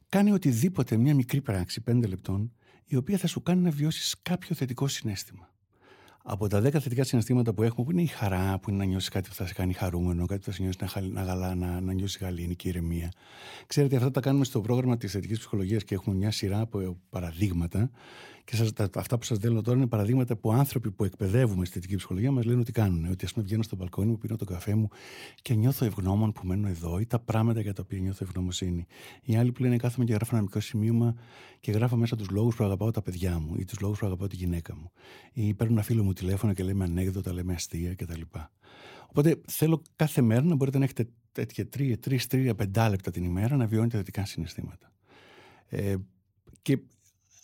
Κάνει 0.10 0.32
οτιδήποτε, 0.32 0.98
μια 0.98 1.16
μικρή 1.16 1.42
πράξη, 1.42 1.82
πέντε 1.82 2.08
λεπτών, 2.08 2.52
η 2.86 2.96
οποία 2.96 3.18
θα 3.18 3.28
σου 3.28 3.42
κάνει 3.42 3.62
να 3.62 3.70
βιώσεις 3.70 4.16
κάποιο 4.22 4.56
θετικό 4.56 4.88
συνέστημα 4.88 5.52
από 6.24 6.48
τα 6.48 6.62
δέκα 6.62 6.80
θετικά 6.80 7.04
συναισθήματα 7.04 7.54
που 7.54 7.64
έχουμε, 7.64 7.86
που 7.86 7.92
είναι 7.92 8.02
η 8.02 8.06
χαρά, 8.06 8.60
που 8.60 8.70
είναι 8.70 8.80
να 8.80 8.86
νιώσεις 8.86 9.10
κάτι 9.10 9.30
που 9.30 9.36
θα 9.36 9.46
σε 9.46 9.54
κάνει 9.54 9.74
χαρούμενο, 9.74 10.26
κάτι 10.26 10.40
που 10.40 10.46
θα 10.46 10.52
σε 10.52 10.62
νιώσεις 10.62 10.82
να, 10.96 11.02
να, 11.02 11.24
γαλά, 11.24 11.56
να, 11.56 11.82
να 11.82 11.94
νιώσεις 11.94 12.22
γαλήνη 12.22 12.56
και 12.56 12.68
ηρεμία. 12.68 13.12
Ξέρετε, 13.68 13.96
αυτά 13.96 14.12
τα 14.12 14.20
κάνουμε 14.20 14.46
στο 14.46 14.62
πρόγραμμα 14.62 14.98
της 14.98 15.12
θετικής 15.12 15.38
ψυχολογίας 15.38 15.84
και 15.84 15.96
έχουμε 15.96 16.16
μια 16.16 16.32
σειρά 16.32 16.60
από 16.60 16.98
παραδείγματα. 17.10 17.90
Και 18.44 18.56
σας, 18.56 18.74
τα, 18.74 18.90
αυτά 18.96 19.18
που 19.18 19.24
σας 19.26 19.38
δίνω 19.38 19.62
τώρα 19.62 19.78
είναι 19.78 19.88
παραδείγματα 19.88 20.36
που 20.36 20.52
άνθρωποι 20.52 20.92
που 20.92 21.04
εκπαιδεύουμε 21.04 21.66
στη 21.66 21.74
θετική 21.74 21.96
ψυχολογία 21.96 22.32
μας 22.32 22.46
λένε 22.46 22.60
ότι 22.60 22.72
κάνουν. 22.72 23.06
Ότι 23.12 23.26
ας 23.26 23.34
πούμε 23.34 23.46
βγαίνω 23.46 23.64
στο 23.64 23.76
μπαλκόνι 23.76 24.10
μου, 24.10 24.18
πίνω 24.18 24.36
το 24.36 24.46
καφέ 24.46 24.76
μου 24.76 24.88
και 25.42 25.54
νιώθω 25.54 25.86
ευγνώμων 25.86 26.32
που 26.32 26.48
μένω 26.48 26.68
εδώ 26.68 27.00
ή 27.00 27.06
τα 27.06 27.20
πράγματα 27.20 27.62
για 27.62 27.74
τα 27.74 27.82
οποία 27.86 28.00
νιώθω 28.00 28.26
ευγνωμοσύνη. 28.26 28.86
Οι 29.24 29.36
άλλοι 29.36 29.52
που 29.52 29.62
λένε 29.62 29.78
κάθομαι 29.78 30.06
και 30.06 30.14
γράφω 30.14 30.36
ένα 30.36 30.44
μικρό 30.44 30.60
σημείωμα 30.60 31.16
και 31.60 31.72
γράφω 31.72 31.96
μέσα 31.96 32.16
τους 32.16 32.30
λόγους 32.30 32.56
που 32.56 32.64
αγαπάω 32.64 32.92
τα 32.92 33.02
παιδιά 33.02 33.40
μου 33.40 33.56
ή 33.58 33.66
τους 33.66 33.80
λόγους 33.80 34.00
που 34.00 34.06
αγαπάω 34.06 34.28
τη 34.28 34.36
γυναίκα 34.36 34.76
μου. 34.76 34.92
Ή 35.34 35.54
παίρνω 35.54 35.74
ένα 35.74 35.84
φίλο 35.84 36.04
μου 36.04 36.14
τηλέφωνο 36.14 36.54
και 36.54 36.64
λέμε 36.64 36.84
ανέκδοτα, 36.84 37.34
λέμε 37.34 37.54
αστεία 37.54 37.96
κτλ. 37.96 38.22
Οπότε 39.08 39.42
θέλω 39.48 39.82
κάθε 39.96 40.22
μέρα 40.22 40.44
να 40.44 40.56
μπορείτε 40.56 40.78
να 40.78 40.84
έχετε 40.84 41.08
τέτοια 41.32 41.68
τρία, 41.68 42.00
τρεις, 42.00 42.28
τρία, 42.28 42.56
πεντάλεπτα 42.56 43.12
την 43.12 43.24
ημέρα 43.24 43.56
να 43.56 43.66
βιώνετε 43.66 43.98
θετικά 43.98 44.26
συναισθήματα. 44.26 44.92
Ε, 45.68 45.96
και 46.62 46.80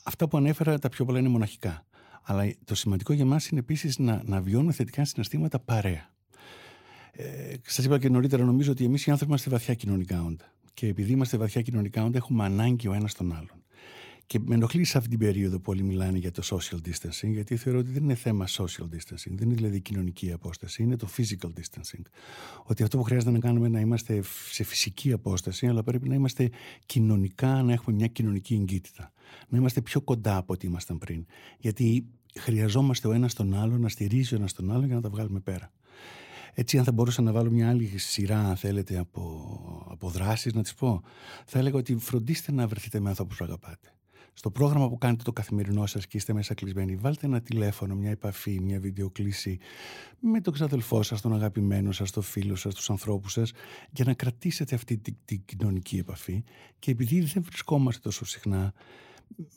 αυτά 0.08 0.28
που 0.28 0.38
ανέφερα 0.38 0.80
τα 0.80 0.90
πιο 0.90 1.06
πολλά 1.06 1.20
είναι 1.20 1.30
μοναχικά. 1.30 1.86
Αλλά 2.24 2.54
το 2.66 2.76
σημαντικό 2.76 3.14
για 3.14 3.26
μας 3.26 3.48
είναι 3.48 3.60
επίσης 3.60 3.98
να, 3.98 4.22
να 4.26 4.42
βιώνουμε 4.42 4.72
θετικά 4.72 5.06
συναισθήματα 5.06 5.60
παρέα. 5.60 6.10
Ε, 7.12 7.54
Σας 7.64 7.86
είπα 7.86 8.00
και 8.00 8.10
νωρίτερα, 8.10 8.44
νομίζω 8.44 8.72
ότι 8.72 8.84
εμείς 8.84 9.06
οι 9.06 9.12
άνθρωποι 9.12 9.32
είμαστε 9.32 9.50
βαθιά 9.50 9.74
κοινωνικά 9.74 10.24
όντα. 10.24 10.54
Και 10.74 10.88
επειδή 10.88 11.12
είμαστε 11.12 11.38
βαθιά 11.38 11.62
κοινωνικά 11.62 12.04
όντα, 12.04 12.18
έχουμε 12.18 12.44
ανάγκη 12.44 12.88
ο 12.88 12.94
ένας 12.94 13.14
τον 13.14 13.32
άλλον. 13.32 13.64
Και 14.26 14.40
με 14.40 14.56
ενοχλεί 14.56 14.84
σε 14.84 14.98
αυτή 14.98 15.10
την 15.10 15.20
περίοδο 15.20 15.60
που 15.60 15.72
όλοι 15.72 15.84
μιλάνε 15.84 16.18
για 16.18 16.32
το 16.32 16.42
social 16.46 16.78
distancing, 16.88 17.32
γιατί 17.32 17.56
θεωρώ 17.56 17.80
ότι 17.80 17.92
δεν 17.92 18.04
είναι 18.04 18.16
θέμα 18.16 18.48
social 18.48 18.84
distancing, 18.84 19.32
δεν 19.32 19.48
είναι 19.48 19.54
δηλαδή 19.54 19.82
κοινωνική 19.82 20.32
απόσταση, 20.32 20.84
είναι 20.84 20.96
το 20.96 21.08
physical 21.18 21.48
distancing. 21.48 22.02
Ότι 22.64 22.84
αυτό 22.84 22.98
που 22.98 23.04
χρειάζεται 23.04 23.32
να 23.32 23.40
κάνουμε 23.40 23.68
είναι 23.68 23.78
να 23.78 23.84
είμαστε 23.84 24.22
σε 24.52 24.64
φυσική 24.64 25.12
απόσταση, 25.12 25.68
αλλά 25.68 25.84
πρέπει 25.84 26.10
να 26.10 26.16
είμαστε 26.16 26.50
κοινωνικά, 26.86 27.62
να 27.64 27.74
έχουμε 27.74 27.96
μια 27.96 28.08
κοινωνική 28.08 28.54
εγκύτητα. 28.54 29.12
Να 29.50 29.58
είμαστε 29.58 29.82
πιο 29.82 30.02
κοντά 30.02 30.38
από 30.38 30.54
ό,τι 30.54 30.68
ήμασταν 30.68 30.98
πριν. 30.98 31.26
Γιατί 31.60 32.06
χρειαζόμαστε 32.40 33.08
ο 33.08 33.12
ένας 33.12 33.34
τον 33.34 33.54
άλλο 33.54 33.78
να 33.78 33.90
στηρίζει 33.90 34.34
ο 34.34 34.38
ένας 34.38 34.54
τον 34.54 34.72
άλλο 34.72 34.86
για 34.86 34.96
να 34.96 35.02
τα 35.02 35.10
βγάλουμε 35.10 35.40
πέρα. 35.40 35.72
Έτσι, 36.54 36.78
αν 36.78 36.84
θα 36.84 36.92
μπορούσα 36.92 37.22
να 37.22 37.32
βάλω 37.32 37.52
μια 37.52 37.70
άλλη 37.70 37.98
σειρά, 37.98 38.40
αν 38.40 38.56
θέλετε, 38.56 38.98
από, 38.98 39.86
από 39.90 40.10
δράσεις, 40.10 40.54
να 40.54 40.62
τις 40.62 40.74
πω, 40.74 41.02
θα 41.46 41.60
έλεγα 41.60 41.78
ότι 41.78 41.96
φροντίστε 41.96 42.52
να 42.52 42.68
βρεθείτε 42.68 43.00
με 43.00 43.10
ανθρώπους 43.10 43.38
που 43.38 43.44
αγαπάτε 43.44 43.92
στο 44.38 44.52
πρόγραμμα 44.52 44.90
που 44.90 44.98
κάνετε 44.98 45.24
το 45.24 45.34
καθημερινό 45.34 45.86
σας 45.86 46.08
και 46.08 46.18
είστε 46.18 46.34
μέσα 46.34 46.54
κλεισμένοι, 46.54 46.96
βάλτε 46.96 47.26
ένα 47.26 47.42
τηλέφωνο, 47.42 47.96
μια 47.96 48.10
επαφή, 48.10 48.60
μια 48.60 48.80
βιντεοκλήση 48.80 49.60
με 50.20 50.42
τον 50.42 50.54
ξαδελφό 50.54 51.04
σας, 51.04 51.22
τον 51.22 51.34
αγαπημένο 51.34 51.92
σας, 51.92 52.12
τον 52.12 52.24
φίλο 52.24 52.56
σας, 52.56 52.74
τους 52.74 52.90
ανθρώπους 52.90 53.32
σας, 53.32 53.52
για 53.92 54.06
να 54.06 54.14
κρατήσετε 54.14 54.76
αυτή 54.76 54.98
την, 54.98 55.16
την 55.26 55.42
κοινωνική 55.46 55.98
επαφή. 55.98 56.44
Και 56.80 56.92
επειδή 56.92 57.22
δεν 57.22 57.44
βρισκόμαστε 57.44 58.02
τόσο 58.04 58.26
συχνά, 58.26 58.74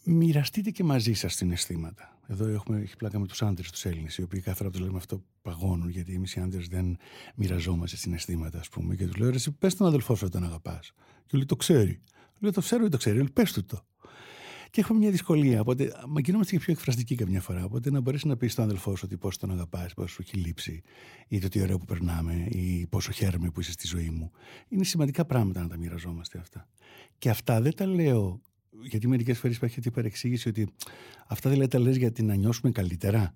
μοιραστείτε 0.05 0.71
και 0.71 0.85
μαζί 0.85 1.13
σας 1.13 1.35
συναισθήματα. 1.35 2.19
Εδώ 2.27 2.47
έχουμε, 2.49 2.81
έχει 2.81 2.97
πλάκα 2.97 3.19
με 3.19 3.27
τους 3.27 3.43
άντρες, 3.43 3.71
τους 3.71 3.85
Έλληνες, 3.85 4.19
οι 4.19 4.23
οποίοι 4.23 4.41
κάθε 4.41 4.57
φορά 4.57 4.71
τους 4.71 4.81
λέμε 4.81 4.97
αυτό 4.97 5.23
παγώνουν, 5.43 5.89
γιατί 5.89 6.15
εμείς 6.15 6.35
οι 6.35 6.41
άντρες 6.41 6.67
δεν 6.69 6.97
μοιραζόμαστε 7.35 7.97
συναισθήματα, 7.97 8.59
ας 8.59 8.69
πούμε. 8.69 8.95
Και 8.95 9.07
τους 9.07 9.17
λέω, 9.17 9.29
Εσύ 9.29 9.51
πες 9.51 9.75
τον 9.75 9.87
αδελφό 9.87 10.15
σου 10.15 10.27
όταν 10.27 10.45
αγαπάς. 10.45 10.93
Και 11.27 11.37
λέει, 11.37 11.47
Το 11.47 11.57
ξέρει. 11.57 12.01
Λέω, 12.39 12.53
Το 12.53 12.61
ξέρω 12.61 12.85
ή 12.85 12.89
το 12.89 12.97
ξέρει. 12.97 13.17
Λέει, 13.17 13.31
Πες 13.33 13.53
του 13.53 13.65
το. 13.65 13.85
Και 14.71 14.81
έχουμε 14.81 14.99
μια 14.99 15.11
δυσκολία. 15.11 15.61
Οπότε, 15.61 15.93
μα 16.09 16.21
γινόμαστε 16.21 16.53
και 16.53 16.59
πιο 16.59 16.73
εκφραστικοί 16.73 17.15
καμιά 17.15 17.41
φορά. 17.41 17.65
Οπότε, 17.65 17.91
να 17.91 18.01
μπορέσει 18.01 18.27
να 18.27 18.37
πεις 18.37 18.53
στον 18.53 18.65
αδελφό 18.65 18.97
σου 18.97 19.03
ότι 19.07 19.17
πόσο 19.17 19.39
τον 19.39 19.51
αγαπάς, 19.51 19.95
πόσο 19.95 20.09
σου 20.09 20.23
έχει 20.27 20.37
λείψει, 20.37 20.83
ή 21.29 21.39
το 21.39 21.49
τι 21.49 21.61
ωραίο 21.61 21.79
που 21.79 21.85
περνάμε, 21.85 22.47
ή 22.51 22.87
πόσο 22.87 23.13
χαίρομαι 23.13 23.51
που 23.51 23.61
είσαι 23.61 23.73
στη 23.73 23.87
ζωή 23.87 24.11
μου. 24.11 24.31
Είναι 24.69 24.85
σημαντικά 24.85 25.25
πράγματα 25.25 25.61
να 25.61 25.69
τα 25.69 25.77
μοιραζόμαστε 25.77 26.39
αυτά. 26.39 26.69
Και 27.19 27.31
αυτά 27.31 27.61
δεν 27.61 27.75
τα 27.75 27.87
λέω 27.87 28.41
γιατί 28.83 29.09
μερικές 29.09 29.39
φορές 29.39 29.57
υπάρχει 29.57 29.81
την 29.81 29.93
παρεξήγηση 29.93 30.49
ότι 30.49 30.69
αυτά 31.27 31.51
δηλαδή 31.51 31.69
τα 31.69 31.79
λες 31.79 31.97
γιατί 31.97 32.23
να 32.23 32.35
νιώσουμε 32.35 32.73
καλύτερα 32.73 33.35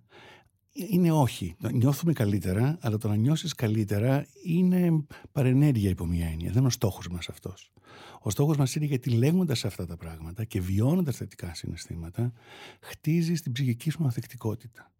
είναι 0.74 1.12
όχι. 1.12 1.56
Νιώθουμε 1.72 2.12
καλύτερα, 2.12 2.78
αλλά 2.80 2.98
το 2.98 3.08
να 3.08 3.16
νιώσεις 3.16 3.54
καλύτερα 3.54 4.26
είναι 4.44 5.06
παρενέργεια 5.32 5.90
υπό 5.90 6.06
μία 6.06 6.26
έννοια. 6.26 6.48
Δεν 6.48 6.58
είναι 6.58 6.66
ο 6.66 6.70
στόχος 6.70 7.08
μας 7.08 7.28
αυτός. 7.28 7.72
Ο 8.20 8.30
στόχος 8.30 8.56
μας 8.56 8.74
είναι 8.74 8.84
γιατί 8.84 9.10
λέγοντας 9.10 9.64
αυτά 9.64 9.86
τα 9.86 9.96
πράγματα 9.96 10.44
και 10.44 10.60
βιώνοντας 10.60 11.16
θετικά 11.16 11.54
συναισθήματα, 11.54 12.32
χτίζεις 12.80 13.42
την 13.42 13.52
ψυχική 13.52 13.90
σου 13.90 14.04
ανθεκτικότητα. 14.04 14.92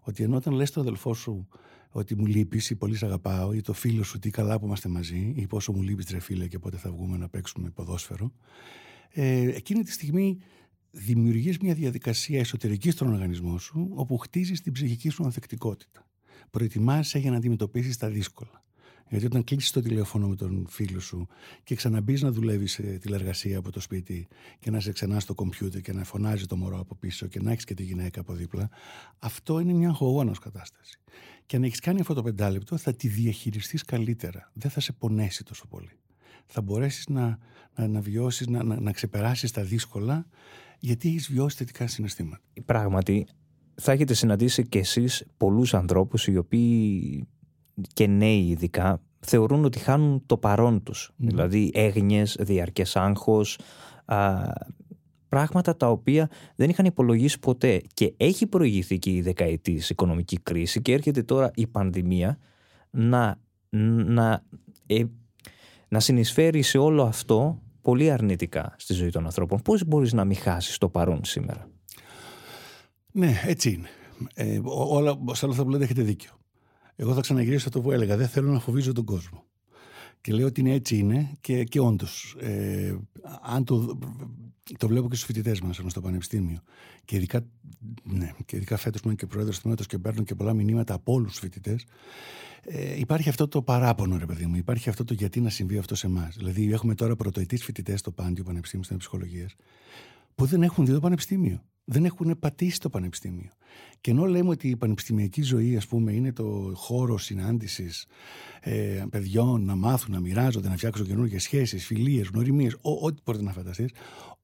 Ότι 0.00 0.22
ενώ 0.22 0.36
όταν 0.36 0.52
λες 0.52 0.68
στον 0.68 0.82
αδελφό 0.82 1.14
σου 1.14 1.48
ότι 1.90 2.14
μου 2.14 2.26
λείπεις 2.26 2.70
ή 2.70 2.76
πολύ 2.76 2.96
σε 2.96 3.06
αγαπάω 3.06 3.52
ή 3.52 3.60
το 3.60 3.72
φίλο 3.72 4.02
σου 4.02 4.18
τι 4.18 4.30
καλά 4.30 4.58
που 4.58 4.66
είμαστε 4.66 4.88
μαζί 4.88 5.32
ή 5.36 5.46
πόσο 5.46 5.72
μου 5.72 5.82
λείπεις 5.82 6.04
τρε 6.04 6.18
φίλε 6.18 6.46
και 6.46 6.58
πότε 6.58 6.76
θα 6.76 6.90
βγούμε 6.90 7.16
να 7.16 7.28
παίξουμε 7.28 7.70
ποδόσφαιρο. 7.70 8.32
Ε, 9.16 9.48
εκείνη 9.48 9.82
τη 9.82 9.92
στιγμή 9.92 10.38
δημιουργείς 10.90 11.58
μια 11.58 11.74
διαδικασία 11.74 12.38
εσωτερικής 12.38 12.92
στον 12.92 13.12
οργανισμό 13.12 13.58
σου 13.58 13.90
όπου 13.94 14.16
χτίζεις 14.16 14.60
την 14.60 14.72
ψυχική 14.72 15.08
σου 15.08 15.24
ανθεκτικότητα. 15.24 16.06
Προετοιμάζεσαι 16.50 17.18
για 17.18 17.30
να 17.30 17.36
αντιμετωπίσεις 17.36 17.96
τα 17.96 18.08
δύσκολα. 18.08 18.64
Γιατί 19.08 19.26
όταν 19.26 19.44
κλείσει 19.44 19.72
το 19.72 19.80
τηλέφωνο 19.80 20.28
με 20.28 20.36
τον 20.36 20.66
φίλο 20.68 21.00
σου 21.00 21.26
και 21.64 21.74
ξαναμπείς 21.74 22.22
να 22.22 22.32
δουλεύεις 22.32 22.72
σε 22.72 22.82
τηλεργασία 22.82 23.58
από 23.58 23.70
το 23.70 23.80
σπίτι 23.80 24.28
και 24.58 24.70
να 24.70 24.80
σε 24.80 24.92
ξανά 24.92 25.20
στο 25.20 25.34
κομπιούτερ 25.34 25.80
και 25.80 25.92
να 25.92 26.04
φωνάζει 26.04 26.46
το 26.46 26.56
μωρό 26.56 26.78
από 26.78 26.94
πίσω 26.94 27.26
και 27.26 27.40
να 27.40 27.52
έχεις 27.52 27.64
και 27.64 27.74
τη 27.74 27.82
γυναίκα 27.82 28.20
από 28.20 28.32
δίπλα, 28.32 28.70
αυτό 29.18 29.58
είναι 29.60 29.72
μια 29.72 29.88
αγχογόνο 29.88 30.32
κατάσταση. 30.40 30.98
Και 31.46 31.56
αν 31.56 31.62
έχεις 31.62 31.80
κάνει 31.80 32.00
αυτό 32.00 32.14
το 32.14 32.22
πεντάλεπτο, 32.22 32.76
θα 32.76 32.94
τη 32.94 33.08
διαχειριστείς 33.08 33.84
καλύτερα. 33.84 34.50
Δεν 34.54 34.70
θα 34.70 34.80
σε 34.80 34.92
πονέσει 34.92 35.44
τόσο 35.44 35.66
πολύ. 35.66 35.98
Θα 36.46 36.62
μπορέσεις 36.62 37.08
να, 37.08 37.38
να, 37.74 37.88
να 37.88 38.00
βιώσεις, 38.00 38.46
να, 38.46 38.62
να, 38.62 38.80
να 38.80 38.92
ξεπεράσεις 38.92 39.50
τα 39.50 39.62
δύσκολα, 39.62 40.26
γιατί 40.78 41.08
έχεις 41.08 41.30
βιώσει 41.30 41.56
θετικά 41.56 41.86
συναισθήματα. 41.86 42.42
Πράγματι, 42.64 43.26
θα 43.74 43.92
έχετε 43.92 44.14
συναντήσει 44.14 44.68
κι 44.68 44.78
εσείς 44.78 45.24
πολλούς 45.36 45.74
ανθρώπους 45.74 46.26
οι 46.26 46.36
οποίοι 46.36 47.26
και 47.92 48.06
νέοι 48.06 48.46
ειδικά 48.46 49.00
θεωρούν 49.20 49.64
ότι 49.64 49.78
χάνουν 49.78 50.22
το 50.26 50.36
παρόν 50.36 50.82
τους. 50.82 51.12
Δηλαδή 51.16 51.70
έγνοιες, 51.74 52.36
διαρκές 52.40 52.96
άγχος, 52.96 53.58
α, 54.04 54.42
πράγματα 55.28 55.76
τα 55.76 55.90
οποία 55.90 56.30
δεν 56.54 56.70
είχαν 56.70 56.84
υπολογίσει 56.84 57.38
ποτέ. 57.38 57.82
Και 57.94 58.14
έχει 58.16 58.46
προηγηθεί 58.46 58.98
και 58.98 59.10
η 59.10 59.20
δεκαετής 59.20 59.90
οικονομική 59.90 60.38
κρίση 60.38 60.82
και 60.82 60.92
έρχεται 60.92 61.22
τώρα 61.22 61.50
η 61.54 61.66
πανδημία 61.66 62.38
να, 62.90 63.40
να, 63.70 64.42
ε, 64.86 65.04
να 65.94 66.00
συνεισφέρει 66.00 66.62
σε 66.62 66.78
όλο 66.78 67.02
αυτό 67.02 67.62
πολύ 67.80 68.10
αρνητικά 68.10 68.74
στη 68.78 68.92
ζωή 68.92 69.10
των 69.10 69.24
ανθρώπων. 69.24 69.60
Πώς 69.62 69.84
μπορείς 69.84 70.12
να 70.12 70.24
μην 70.24 70.36
χάσεις 70.36 70.78
το 70.78 70.88
παρόν 70.88 71.24
σήμερα; 71.24 71.68
Ναι, 73.12 73.40
έτσι 73.44 73.70
είναι. 73.70 73.88
Ε, 74.34 74.60
όλα, 74.64 75.18
σε 75.32 75.44
όλα 75.44 75.52
αυτά 75.52 75.64
που 75.64 75.70
λέτε 75.70 75.84
έχετε 75.84 76.02
δίκιο. 76.02 76.30
Εγώ 76.96 77.14
θα 77.14 77.20
ξαναγυρίσω 77.20 77.68
αυτό 77.68 77.80
που 77.80 77.92
έλεγα. 77.92 78.16
Δεν 78.16 78.28
θέλω 78.28 78.52
να 78.52 78.58
φοβίζω 78.58 78.92
τον 78.92 79.04
κόσμο. 79.04 79.44
Και 80.24 80.32
λέω 80.32 80.46
ότι 80.46 80.60
είναι 80.60 80.72
έτσι 80.72 80.96
είναι 80.96 81.30
και, 81.40 81.64
και 81.64 81.80
όντως. 81.80 82.36
Ε, 82.40 82.96
αν 83.42 83.64
το, 83.64 83.98
το 84.78 84.88
βλέπω 84.88 85.08
και 85.08 85.14
στους 85.14 85.26
φοιτητές 85.26 85.60
μας 85.60 85.80
στο 85.86 86.00
Πανεπιστήμιο. 86.00 86.58
Και 87.04 87.16
ειδικά, 87.16 87.46
ναι, 88.02 88.32
και 88.46 88.56
ειδικά 88.56 88.76
φέτος 88.76 89.00
που 89.00 89.08
είμαι 89.08 89.16
και 89.16 89.26
πρόεδρος 89.26 89.60
του 89.60 89.74
και 89.74 89.98
παίρνω 89.98 90.22
και 90.22 90.34
πολλά 90.34 90.52
μηνύματα 90.52 90.94
από 90.94 91.12
όλους 91.12 91.30
τους 91.30 91.38
φοιτητές. 91.38 91.84
Ε, 92.62 92.98
υπάρχει 92.98 93.28
αυτό 93.28 93.48
το 93.48 93.62
παράπονο, 93.62 94.18
ρε 94.18 94.26
παιδί 94.26 94.46
μου. 94.46 94.56
Υπάρχει 94.56 94.88
αυτό 94.88 95.04
το 95.04 95.14
γιατί 95.14 95.40
να 95.40 95.50
συμβεί 95.50 95.78
αυτό 95.78 95.94
σε 95.94 96.06
εμάς. 96.06 96.36
Δηλαδή, 96.36 96.72
έχουμε 96.72 96.94
τώρα 96.94 97.16
πρωτοετής 97.16 97.64
φοιτητές 97.64 98.00
στο 98.00 98.10
Πάντιο 98.10 98.44
Πανεπιστήμιο 98.44 98.84
στην 98.84 98.98
Ψυχολογία 98.98 99.50
που 100.34 100.46
δεν 100.46 100.62
έχουν 100.62 100.86
δει 100.86 100.92
το 100.92 101.00
Πανεπιστήμιο 101.00 101.62
δεν 101.84 102.04
έχουν 102.04 102.38
πατήσει 102.38 102.80
το 102.80 102.90
πανεπιστήμιο. 102.90 103.50
Και 104.00 104.10
ενώ 104.10 104.24
λέμε 104.24 104.48
ότι 104.48 104.68
η 104.68 104.76
πανεπιστημιακή 104.76 105.42
ζωή, 105.42 105.76
ας 105.76 105.86
πούμε, 105.86 106.12
είναι 106.12 106.32
το 106.32 106.72
χώρο 106.74 107.18
συνάντησης 107.18 108.06
ε, 108.60 109.04
παιδιών 109.10 109.64
να 109.64 109.74
μάθουν, 109.74 110.14
να 110.14 110.20
μοιράζονται, 110.20 110.68
να 110.68 110.76
φτιάξουν 110.76 111.06
καινούργιες 111.06 111.42
σχέσεις, 111.42 111.86
φιλίες, 111.86 112.26
γνωριμίες, 112.26 112.76
ό,τι 112.80 113.20
μπορείτε 113.24 113.44
να 113.44 113.52
φανταστεί, 113.52 113.90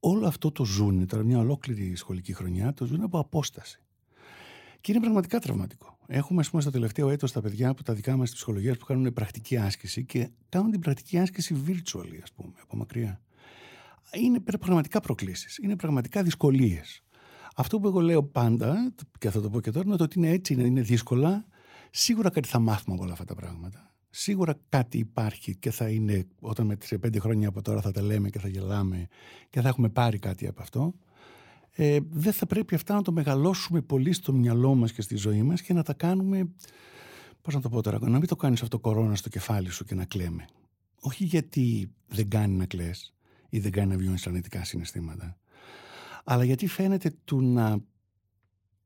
όλο 0.00 0.26
αυτό 0.26 0.50
το 0.53 0.64
ζουν 0.64 1.07
τώρα, 1.07 1.24
μια 1.24 1.38
ολόκληρη 1.38 1.96
σχολική 1.96 2.33
χρονιά, 2.33 2.74
το 2.74 2.85
ζουν 2.85 3.03
από 3.03 3.18
απόσταση. 3.18 3.81
Και 4.81 4.92
είναι 4.92 5.00
πραγματικά 5.00 5.38
τραυματικό. 5.38 5.98
Έχουμε, 6.07 6.40
ας 6.40 6.50
πούμε, 6.50 6.62
στο 6.62 6.70
τελευταίο 6.70 7.09
έτος 7.09 7.33
τα 7.33 7.40
παιδιά 7.40 7.68
από 7.68 7.85
τα 7.85 7.94
δικά 7.94 8.16
μας 8.16 8.31
τη 8.31 8.37
ψυχολογία 8.37 8.74
που 8.74 8.85
κάνουν 8.85 9.12
πρακτική 9.12 9.57
άσκηση 9.57 10.05
και 10.05 10.29
κάνουν 10.48 10.70
την 10.70 10.81
πρακτική 10.81 11.18
άσκηση 11.18 11.57
virtual, 11.66 12.18
ας 12.22 12.33
πούμε, 12.33 12.53
από 12.62 12.76
μακριά. 12.76 13.20
Είναι 14.12 14.40
πραγματικά 14.40 15.00
προκλήσεις. 15.00 15.59
Είναι 15.59 15.76
πραγματικά 15.76 16.22
δυσκολίες. 16.22 17.03
Αυτό 17.56 17.80
που 17.80 17.86
εγώ 17.86 18.00
λέω 18.00 18.22
πάντα, 18.22 18.92
και 19.18 19.30
θα 19.30 19.40
το 19.40 19.50
πω 19.50 19.60
και 19.60 19.70
τώρα, 19.70 19.86
είναι 19.86 19.96
ότι 20.00 20.18
είναι 20.18 20.30
έτσι, 20.30 20.52
είναι, 20.52 20.62
είναι 20.62 20.80
δύσκολα. 20.80 21.46
Σίγουρα 21.90 22.30
κάτι 22.30 22.48
θα 22.48 22.58
μάθουμε 22.58 22.94
από 22.94 23.04
όλα 23.04 23.12
αυτά 23.12 23.24
τα 23.24 23.34
πράγματα. 23.34 23.94
Σίγουρα 24.10 24.54
κάτι 24.68 24.98
υπάρχει 24.98 25.56
και 25.56 25.70
θα 25.70 25.88
είναι, 25.88 26.26
όταν 26.40 26.78
σε 26.82 26.98
πέντε 26.98 27.18
χρόνια 27.18 27.48
από 27.48 27.62
τώρα 27.62 27.80
θα 27.80 27.90
τα 27.90 28.02
λέμε 28.02 28.30
και 28.30 28.38
θα 28.38 28.48
γελάμε 28.48 29.06
και 29.50 29.60
θα 29.60 29.68
έχουμε 29.68 29.88
πάρει 29.88 30.18
κάτι 30.18 30.46
από 30.46 30.62
αυτό. 30.62 30.94
Ε, 31.72 31.98
δεν 32.10 32.32
θα 32.32 32.46
πρέπει 32.46 32.74
αυτά 32.74 32.94
να 32.94 33.02
το 33.02 33.12
μεγαλώσουμε 33.12 33.80
πολύ 33.80 34.12
στο 34.12 34.32
μυαλό 34.32 34.74
μας 34.74 34.92
και 34.92 35.02
στη 35.02 35.16
ζωή 35.16 35.42
μας 35.42 35.62
και 35.62 35.72
να 35.72 35.82
τα 35.82 35.92
κάνουμε, 35.92 36.50
πώς 37.42 37.54
να 37.54 37.60
το 37.60 37.68
πω 37.68 37.82
τώρα, 37.82 37.98
να 38.00 38.18
μην 38.18 38.26
το 38.26 38.36
κάνεις 38.36 38.62
αυτό 38.62 38.78
κορώνα 38.78 39.14
στο 39.14 39.28
κεφάλι 39.28 39.70
σου 39.70 39.84
και 39.84 39.94
να 39.94 40.04
κλαίμε. 40.04 40.44
Όχι 41.00 41.24
γιατί 41.24 41.90
δεν 42.06 42.28
κάνει 42.28 42.56
να 42.56 42.66
κλαις 42.66 43.14
ή 43.48 43.58
δεν 43.58 43.72
κάνει 43.72 43.90
να 43.90 43.96
βιώνεις 43.96 44.26
αρνητικά 44.26 44.64
συναισθήματα 44.64 45.39
αλλά 46.24 46.44
γιατί 46.44 46.66
φαίνεται 46.66 47.14
του 47.24 47.42
να 47.42 47.78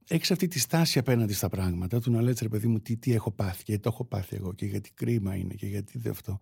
έχεις 0.09 0.31
αυτή 0.31 0.49
τη 0.49 0.59
στάση 0.59 0.99
απέναντι 0.99 1.33
στα 1.33 1.49
πράγματα, 1.49 2.01
του 2.01 2.11
να 2.11 2.23
λες 2.23 2.39
ρε 2.41 2.49
παιδί 2.49 2.67
μου 2.67 2.81
τι, 2.81 2.97
τι 2.97 3.13
έχω 3.13 3.31
πάθει 3.31 3.65
και 3.65 3.79
το 3.79 3.91
έχω 3.93 4.05
πάθει 4.05 4.37
εγώ 4.37 4.53
και 4.53 4.67
γιατί 4.67 4.93
κρίμα 4.95 5.35
είναι 5.35 5.55
και 5.55 5.67
γιατί 5.67 5.99
δεν 5.99 6.13
αυτό. 6.13 6.39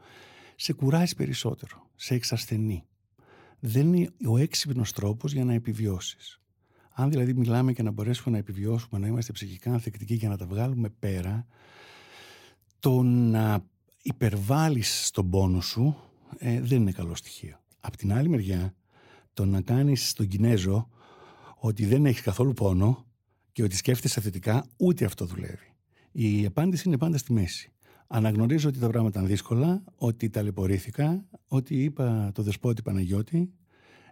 Σε 0.56 0.72
κουράζει 0.72 1.14
περισσότερο, 1.14 1.90
σε 1.94 2.14
εξασθενεί. 2.14 2.84
Δεν 3.60 3.94
είναι 3.94 4.10
ο 4.26 4.38
έξυπνος 4.38 4.92
τρόπος 4.92 5.32
για 5.32 5.44
να 5.44 5.52
επιβιώσεις. 5.52 6.40
Αν 6.94 7.10
δηλαδή 7.10 7.34
μιλάμε 7.34 7.72
και 7.72 7.82
να 7.82 7.90
μπορέσουμε 7.90 8.30
να 8.30 8.38
επιβιώσουμε, 8.38 8.98
να 8.98 9.06
είμαστε 9.06 9.32
ψυχικά 9.32 9.72
ανθεκτικοί 9.72 10.14
για 10.14 10.28
να 10.28 10.36
τα 10.36 10.46
βγάλουμε 10.46 10.88
πέρα, 10.88 11.46
το 12.78 13.02
να 13.02 13.64
υπερβάλλεις 14.02 15.06
στον 15.06 15.30
πόνο 15.30 15.60
σου 15.60 15.96
ε, 16.38 16.60
δεν 16.60 16.80
είναι 16.80 16.92
καλό 16.92 17.14
στοιχείο. 17.14 17.60
Απ' 17.80 17.96
την 17.96 18.12
άλλη 18.12 18.28
μεριά, 18.28 18.74
το 19.34 19.44
να 19.44 19.60
κάνεις 19.60 20.08
στον 20.08 20.26
Κινέζο 20.26 20.88
ότι 21.56 21.86
δεν 21.86 22.06
έχεις 22.06 22.20
καθόλου 22.22 22.52
πόνο 22.52 23.06
και 23.52 23.62
ότι 23.62 23.76
σκέφτεσαι 23.76 24.20
θετικά, 24.20 24.66
ούτε 24.76 25.04
αυτό 25.04 25.26
δουλεύει. 25.26 25.74
Η 26.12 26.46
απάντηση 26.46 26.88
είναι 26.88 26.98
πάντα 26.98 27.18
στη 27.18 27.32
μέση. 27.32 27.72
Αναγνωρίζω 28.06 28.68
ότι 28.68 28.78
τα 28.78 28.88
πράγματα 28.88 29.18
ήταν 29.18 29.30
δύσκολα, 29.30 29.82
ότι 29.96 30.30
ταλαιπωρήθηκα, 30.30 31.24
ότι 31.46 31.82
είπα 31.82 32.30
το 32.34 32.42
δεσπότη 32.42 32.82
Παναγιώτη, 32.82 33.52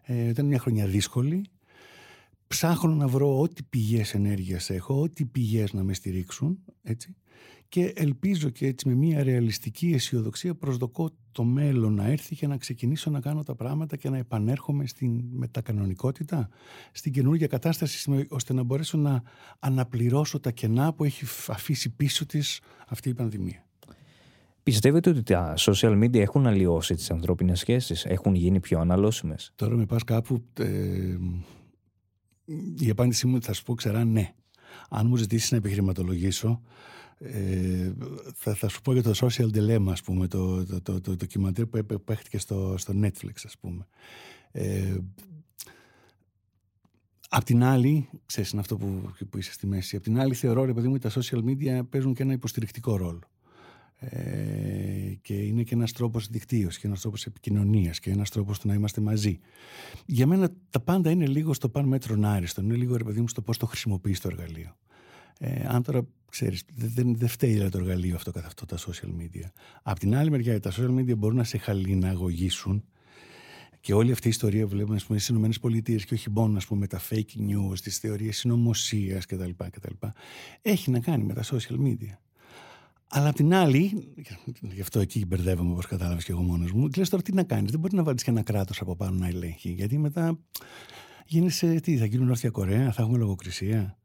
ε, 0.03 0.29
ήταν 0.29 0.47
μια 0.47 0.59
χρονιά 0.59 0.87
δύσκολη. 0.87 1.45
Ψάχνω 2.47 2.95
να 2.95 3.09
βρω 3.09 3.41
ό,τι 3.41 3.63
πηγές 3.63 4.15
ενέργειας 4.15 4.71
έχω, 4.71 5.01
ό,τι 5.01 5.25
πηγές 5.25 5.73
να 5.73 5.83
με 5.83 5.95
στηρίξουν, 5.95 6.59
έτσι 6.83 7.15
και 7.71 7.93
ελπίζω 7.97 8.49
και 8.49 8.67
έτσι 8.67 8.89
με 8.89 8.95
μια 8.95 9.23
ρεαλιστική 9.23 9.93
αισιοδοξία 9.93 10.55
προσδοκώ 10.55 11.11
το 11.33 11.45
μέλλον 11.45 11.95
να 11.95 12.07
έρθει 12.07 12.37
και 12.37 12.47
να 12.47 12.57
ξεκινήσω 12.57 13.11
να 13.11 13.21
κάνω 13.21 13.43
τα 13.43 13.55
πράγματα 13.55 13.97
και 13.97 14.11
να 14.11 14.17
επανέρχομαι 14.17 14.87
στην 14.87 15.25
μετακανονικότητα, 15.31 16.49
στην 16.93 17.13
καινούργια 17.13 17.47
κατάσταση 17.47 18.27
ώστε 18.29 18.53
να 18.53 18.63
μπορέσω 18.63 18.99
να 18.99 19.23
αναπληρώσω 19.59 20.41
τα 20.41 20.51
κενά 20.51 20.93
που 20.93 21.05
έχει 21.05 21.25
αφήσει 21.49 21.91
πίσω 21.91 22.27
της 22.27 22.61
αυτή 22.89 23.09
η 23.09 23.15
πανδημία. 23.15 23.67
Πιστεύετε 24.63 25.11
ότι 25.11 25.23
τα 25.23 25.55
social 25.57 26.03
media 26.03 26.19
έχουν 26.19 26.47
αλλοιώσει 26.47 26.95
τις 26.95 27.11
ανθρώπινες 27.11 27.59
σχέσεις, 27.59 28.05
έχουν 28.05 28.35
γίνει 28.35 28.61
πιο 28.61 28.81
αναλώσιμες; 28.81 29.53
Τώρα 29.55 29.77
με 29.77 29.87
πας 29.87 30.05
κάπου, 30.05 30.45
ε, 30.59 31.17
η 32.79 32.91
απάντησή 32.91 33.27
μου 33.27 33.43
θα 33.43 33.53
σου 33.53 33.63
πω 33.63 33.75
ξερά 33.75 34.05
ναι. 34.05 34.35
Αν 34.91 35.07
μου 35.07 35.17
ζητήσεις 35.17 35.51
να 35.51 35.57
επιχειρηματολογήσω, 35.57 36.61
ε, 37.23 37.93
θα, 38.35 38.55
θα 38.55 38.69
σου 38.69 38.81
πω 38.81 38.93
για 38.93 39.03
το 39.03 39.13
Social 39.15 39.51
Dilemma, 39.55 39.89
ας 39.91 40.03
πούμε, 40.03 40.27
το, 40.27 40.67
το, 40.67 40.81
το, 40.81 41.01
το, 41.01 41.17
το 41.17 41.67
που 41.67 42.05
παίχτηκε 42.05 42.39
στο, 42.39 42.75
στο 42.79 42.95
Netflix, 43.03 43.35
ας 43.45 43.57
πούμε. 43.61 43.87
Ε, 44.51 44.99
Απ' 47.33 47.45
την 47.45 47.63
άλλη, 47.63 48.09
ξέρεις, 48.27 48.51
είναι 48.51 48.61
αυτό 48.61 48.77
που, 48.77 49.13
που 49.31 49.39
είσαι 49.39 49.53
στη 49.53 49.67
μέση. 49.67 49.97
Απ' 49.97 50.03
την 50.03 50.21
άλλη, 50.21 50.35
θεωρώ, 50.35 50.65
ρε 50.65 50.73
παιδί 50.73 50.89
μου, 50.89 50.95
ότι 50.95 51.13
τα 51.13 51.21
social 51.21 51.45
media 51.45 51.81
παίζουν 51.89 52.15
και 52.15 52.23
ένα 52.23 52.33
υποστηρικτικό 52.33 52.97
ρόλο. 52.97 53.21
Ε, 53.97 55.15
και 55.23 55.35
είναι 55.35 55.63
και 55.63 55.75
ένας 55.75 55.93
τρόπος 55.93 56.29
δικτύωσης 56.29 56.79
και 56.79 56.87
ένας 56.87 57.01
τρόπος 57.01 57.27
επικοινωνίας 57.27 58.01
και 58.01 58.11
ένας 58.11 58.31
τρόπος 58.31 58.59
του 58.59 58.69
να 58.69 58.75
είμαστε 58.75 59.01
μαζί. 59.01 59.39
Για 60.07 60.27
μένα 60.27 60.53
τα 60.71 60.81
πάντα 60.81 61.11
είναι 61.11 61.27
λίγο 61.27 61.55
στο 61.55 61.69
παν 61.69 61.85
μέτρον 61.85 62.25
άριστο. 62.25 62.63
Είναι 62.63 62.75
λίγο, 62.75 62.97
ρε 62.97 63.05
παιδί 63.05 63.21
μου, 63.21 63.29
στο 63.29 63.43
πώς 63.43 63.57
το 63.57 63.67
χρησιμοποιείς 63.67 64.21
το 64.21 64.29
εργαλείο. 64.29 64.77
Ε, 65.39 65.67
αν 65.69 65.83
τώρα 65.83 66.07
ξέρεις, 66.31 66.65
δεν, 66.75 67.17
δεν 67.17 67.29
φταίει 67.29 67.53
δηλαδή, 67.53 67.71
το 67.71 67.79
εργαλείο 67.79 68.15
αυτό 68.15 68.31
καθ' 68.31 68.47
αυτό 68.47 68.67
τα 68.67 68.79
social 68.79 69.21
media. 69.21 69.51
Απ' 69.83 69.99
την 69.99 70.17
άλλη 70.17 70.31
μεριά, 70.31 70.61
τα 70.61 70.73
social 70.73 70.95
media 70.99 71.17
μπορούν 71.17 71.37
να 71.37 71.45
σε 71.45 71.59
χαλιναγωγήσουν 71.59 72.85
και 73.81 73.95
όλη 73.95 74.13
αυτή 74.13 74.27
η 74.27 74.31
ιστορία 74.31 74.63
που 74.63 74.69
βλέπουμε 74.69 74.99
στις 74.99 75.29
ΗΠΑ 75.29 75.79
και 76.05 76.15
όχι 76.15 76.31
μόνο 76.31 76.57
ας 76.57 76.67
πούμε, 76.67 76.81
με 76.81 76.87
τα 76.87 77.01
fake 77.11 77.39
news, 77.39 77.79
τις 77.83 77.99
θεωρίες 77.99 78.37
συνωμοσίας 78.37 79.27
κτλ, 79.27 79.51
κτλ. 79.71 80.07
Έχει 80.63 80.91
να 80.91 81.01
κάνει 81.01 81.25
με 81.25 81.35
τα 81.35 81.43
social 81.43 81.79
media. 81.87 82.17
Αλλά 83.13 83.29
απ' 83.29 83.35
την 83.35 83.55
άλλη, 83.55 84.13
γι' 84.61 84.81
αυτό 84.81 85.01
εκεί 85.01 85.27
μπερδεύομαι 85.27 85.71
όπως 85.71 85.87
κατάλαβες 85.87 86.25
και 86.25 86.33
εγώ 86.33 86.43
μόνος 86.43 86.73
μου, 86.73 86.89
λες 86.97 87.09
τώρα 87.09 87.23
τι 87.23 87.33
να 87.33 87.43
κάνεις. 87.43 87.71
Δεν 87.71 87.81
μπορεί 87.81 87.95
να 87.95 88.03
βάλεις 88.03 88.23
και 88.23 88.31
ένα 88.31 88.43
κράτος 88.43 88.81
από 88.81 88.97
πάνω 88.97 89.19
να 89.19 89.27
ελέγχει. 89.27 89.71
Γιατί 89.71 89.99
μετά 89.99 90.39
γίνεσαι, 91.27 91.81
τι, 91.81 91.97
θα 91.97 92.05
γίνουν 92.05 92.27
Νότια 92.27 92.51
Κορέα, 92.51 92.93
θα 92.93 93.03
έχουμε 93.03 93.19
λογοκρισία. 93.19 93.99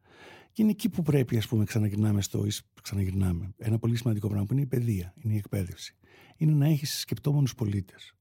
Και 0.55 0.61
είναι 0.61 0.71
εκεί 0.71 0.89
που 0.89 1.01
πρέπει, 1.01 1.37
ας 1.37 1.47
πούμε, 1.47 1.63
ξαναγυρνάμε 1.63 2.21
στο. 2.21 2.47
Ξαναγυρνάμε. 2.81 3.53
Ένα 3.57 3.79
πολύ 3.79 3.95
σημαντικό 3.95 4.27
πράγμα 4.27 4.45
που 4.45 4.53
είναι 4.53 4.61
η 4.61 4.65
παιδεία, 4.65 5.13
είναι 5.21 5.33
η 5.33 5.37
εκπαίδευση. 5.37 5.95
Είναι 6.37 6.53
να 6.53 6.65
έχεις 6.65 6.99
σκεπτόμενους 6.99 7.55
πολίτες 7.55 8.14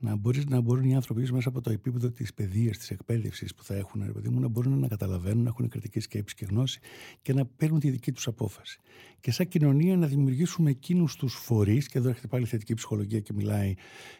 να, 0.00 0.16
μπορείς, 0.16 0.46
να 0.46 0.60
μπορούν 0.60 0.84
οι 0.84 0.94
άνθρωποι 0.94 1.32
μέσα 1.32 1.48
από 1.48 1.60
το 1.60 1.70
επίπεδο 1.70 2.10
της 2.10 2.34
παιδείας, 2.34 2.78
της 2.78 2.90
εκπαίδευσης 2.90 3.54
που 3.54 3.64
θα 3.64 3.74
έχουν, 3.74 4.02
ρε 4.06 4.12
παιδί 4.12 4.28
μου, 4.28 4.40
να 4.40 4.48
μπορούν 4.48 4.78
να 4.78 4.88
καταλαβαίνουν, 4.88 5.42
να 5.42 5.48
έχουν 5.48 5.68
κριτική 5.68 6.00
σκέψη 6.00 6.34
και 6.34 6.44
γνώση 6.44 6.80
και 7.22 7.32
να 7.32 7.46
παίρνουν 7.46 7.80
τη 7.80 7.90
δική 7.90 8.12
τους 8.12 8.26
απόφαση. 8.26 8.80
Και 9.20 9.30
σαν 9.30 9.48
κοινωνία 9.48 9.96
να 9.96 10.06
δημιουργήσουμε 10.06 10.70
εκείνους 10.70 11.16
τους 11.16 11.34
φορείς, 11.34 11.88
και 11.88 11.98
εδώ 11.98 12.08
έρχεται 12.08 12.26
πάλι 12.26 12.44
η 12.44 12.46
θετική 12.46 12.74
ψυχολογία 12.74 13.20
και 13.20 13.32
μιλάει 13.32 13.74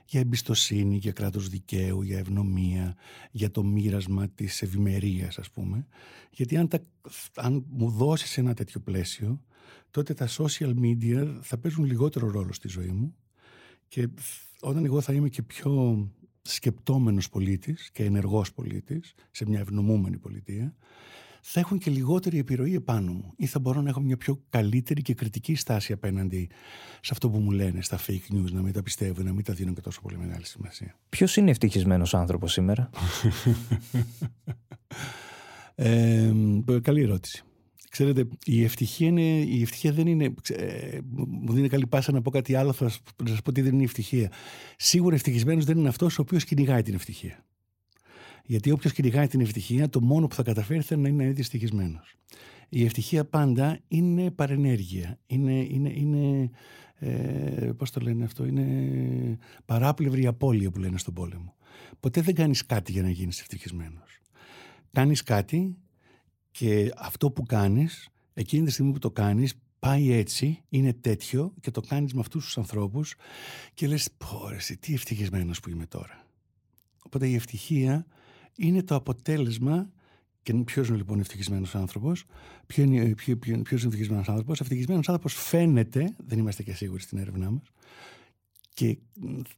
για 0.04 0.20
εμπιστοσύνη, 0.20 0.96
για 0.96 1.12
κράτος 1.12 1.48
δικαίου, 1.48 2.02
για 2.02 2.18
ευνομία, 2.18 2.96
για 3.30 3.50
το 3.50 3.64
μοίρασμα 3.64 4.28
της 4.28 4.62
ευημερίας, 4.62 5.38
ας 5.38 5.50
πούμε. 5.50 5.86
Γιατί 6.30 6.56
αν, 6.56 6.68
τα, 6.68 6.78
αν 7.34 7.64
μου 7.68 7.90
δώσεις 7.90 8.38
ένα 8.38 8.54
τέτοιο 8.54 8.80
πλαίσιο, 8.80 9.40
τότε 9.90 10.14
τα 10.14 10.28
social 10.28 10.74
media 10.80 11.38
θα 11.40 11.58
παίζουν 11.58 11.84
λιγότερο 11.84 12.30
ρόλο 12.30 12.52
στη 12.52 12.68
ζωή 12.68 12.90
μου 12.90 13.14
και 13.92 14.08
όταν 14.60 14.84
εγώ 14.84 15.00
θα 15.00 15.12
είμαι 15.12 15.28
και 15.28 15.42
πιο 15.42 16.08
σκεπτόμενος 16.42 17.28
πολίτης 17.28 17.90
και 17.90 18.04
ενεργός 18.04 18.52
πολίτης 18.52 19.14
σε 19.30 19.48
μια 19.48 19.60
ευνομούμενη 19.60 20.18
πολιτεία, 20.18 20.74
θα 21.40 21.60
έχουν 21.60 21.78
και 21.78 21.90
λιγότερη 21.90 22.38
επιρροή 22.38 22.74
επάνω 22.74 23.12
μου 23.12 23.32
ή 23.36 23.46
θα 23.46 23.58
μπορώ 23.58 23.80
να 23.80 23.88
έχω 23.88 24.00
μια 24.00 24.16
πιο 24.16 24.42
καλύτερη 24.48 25.02
και 25.02 25.14
κριτική 25.14 25.54
στάση 25.54 25.92
απέναντι 25.92 26.48
σε 27.00 27.10
αυτό 27.12 27.30
που 27.30 27.38
μου 27.38 27.50
λένε 27.50 27.82
στα 27.82 27.98
fake 28.06 28.34
news, 28.34 28.50
να 28.52 28.62
μην 28.62 28.72
τα 28.72 28.82
πιστεύω, 28.82 29.22
να 29.22 29.32
μην 29.32 29.44
τα 29.44 29.52
δίνω 29.52 29.72
και 29.72 29.80
τόσο 29.80 30.00
πολύ 30.00 30.18
μεγάλη 30.18 30.46
σημασία. 30.46 30.98
Ποιος 31.08 31.36
είναι 31.36 31.50
ευτυχισμένος 31.50 32.14
άνθρωπος 32.14 32.52
σήμερα, 32.52 32.90
ε, 35.74 36.32
Καλή 36.82 37.02
ερώτηση. 37.02 37.44
Ξέρετε, 37.92 38.28
η 38.44 38.64
ευτυχία, 38.64 39.06
είναι, 39.06 39.22
η 39.40 39.62
ευτυχία 39.62 39.92
δεν 39.92 40.06
είναι. 40.06 40.34
Ε, 40.48 40.98
μου 41.26 41.52
δίνει 41.52 41.68
καλή 41.68 41.86
πάσα 41.86 42.12
να 42.12 42.22
πω 42.22 42.30
κάτι 42.30 42.54
άλλο, 42.54 42.72
θα 42.72 42.88
σας 43.26 43.42
πω 43.42 43.52
τι 43.52 43.60
δεν 43.60 43.72
είναι 43.72 43.82
η 43.82 43.84
ευτυχία. 43.84 44.32
Σίγουρα 44.76 45.14
ευτυχισμένος 45.14 45.64
δεν 45.64 45.78
είναι 45.78 45.88
αυτός 45.88 46.18
ο 46.18 46.22
οποίος 46.22 46.44
κυνηγάει 46.44 46.82
την 46.82 46.94
ευτυχία. 46.94 47.44
Γιατί 48.44 48.70
όποιος 48.70 48.92
κυνηγάει 48.92 49.26
την 49.26 49.40
ευτυχία, 49.40 49.88
το 49.88 50.00
μόνο 50.00 50.26
που 50.26 50.34
θα 50.34 50.42
καταφέρει 50.42 50.80
θα 50.80 50.94
είναι 50.94 51.10
να 51.10 51.24
είναι 51.24 51.34
ευτυχισμένο. 51.38 52.00
Η 52.68 52.84
ευτυχία 52.84 53.24
πάντα 53.24 53.78
είναι 53.88 54.30
παρενέργεια. 54.30 55.18
Είναι, 55.26 55.52
είναι, 55.52 55.92
είναι 55.94 56.50
ε, 56.94 57.70
πώς 57.76 57.90
το 57.90 58.00
λένε 58.00 58.24
αυτό, 58.24 58.44
είναι 58.44 59.38
παράπλευρη 59.64 60.26
απώλεια 60.26 60.70
που 60.70 60.78
λένε 60.78 60.98
στον 60.98 61.14
πόλεμο. 61.14 61.54
Ποτέ 62.00 62.20
δεν 62.20 62.34
κάνεις 62.34 62.66
κάτι 62.66 62.92
για 62.92 63.02
να 63.02 63.10
γίνεις 63.10 63.40
ευτυχισμένος. 63.40 64.20
Κάνεις 64.92 65.22
κάτι 65.22 65.76
και 66.52 66.92
αυτό 66.96 67.30
που 67.30 67.42
κάνεις, 67.42 68.08
εκείνη 68.34 68.64
τη 68.64 68.70
στιγμή 68.70 68.92
που 68.92 68.98
το 68.98 69.10
κάνεις, 69.10 69.54
πάει 69.78 70.12
έτσι, 70.12 70.62
είναι 70.68 70.92
τέτοιο 70.92 71.54
και 71.60 71.70
το 71.70 71.80
κάνεις 71.80 72.14
με 72.14 72.20
αυτούς 72.20 72.44
τους 72.44 72.58
ανθρώπους 72.58 73.14
και 73.74 73.86
λες, 73.86 74.08
πω 74.18 74.48
ρε, 74.48 74.74
τι 74.80 74.94
ευτυχισμένος 74.94 75.60
που 75.60 75.70
είμαι 75.70 75.86
τώρα. 75.86 76.26
Οπότε 77.02 77.28
η 77.28 77.34
ευτυχία 77.34 78.06
είναι 78.56 78.82
το 78.82 78.94
αποτέλεσμα 78.94 79.90
και 80.42 80.54
ποιος 80.54 80.88
είναι 80.88 80.96
λοιπόν 80.96 81.16
ο 81.18 81.20
ευτυχισμένος 81.20 81.74
άνθρωπος, 81.74 82.24
ποιο 82.66 82.84
είναι, 82.84 83.14
ποιο, 83.14 83.36
ποιο, 83.36 83.62
ποιος 83.62 83.80
είναι 83.80 83.90
ο 83.90 83.92
ευτυχισμένος 83.92 84.28
άνθρωπος. 84.28 84.60
Ο 84.60 84.62
ευτυχισμένος 84.62 85.08
άνθρωπος 85.08 85.34
φαίνεται, 85.34 86.14
δεν 86.26 86.38
είμαστε 86.38 86.62
και 86.62 86.72
σίγουροι 86.72 87.02
στην 87.02 87.18
έρευνά 87.18 87.50
μας, 87.50 87.72
και 88.74 88.98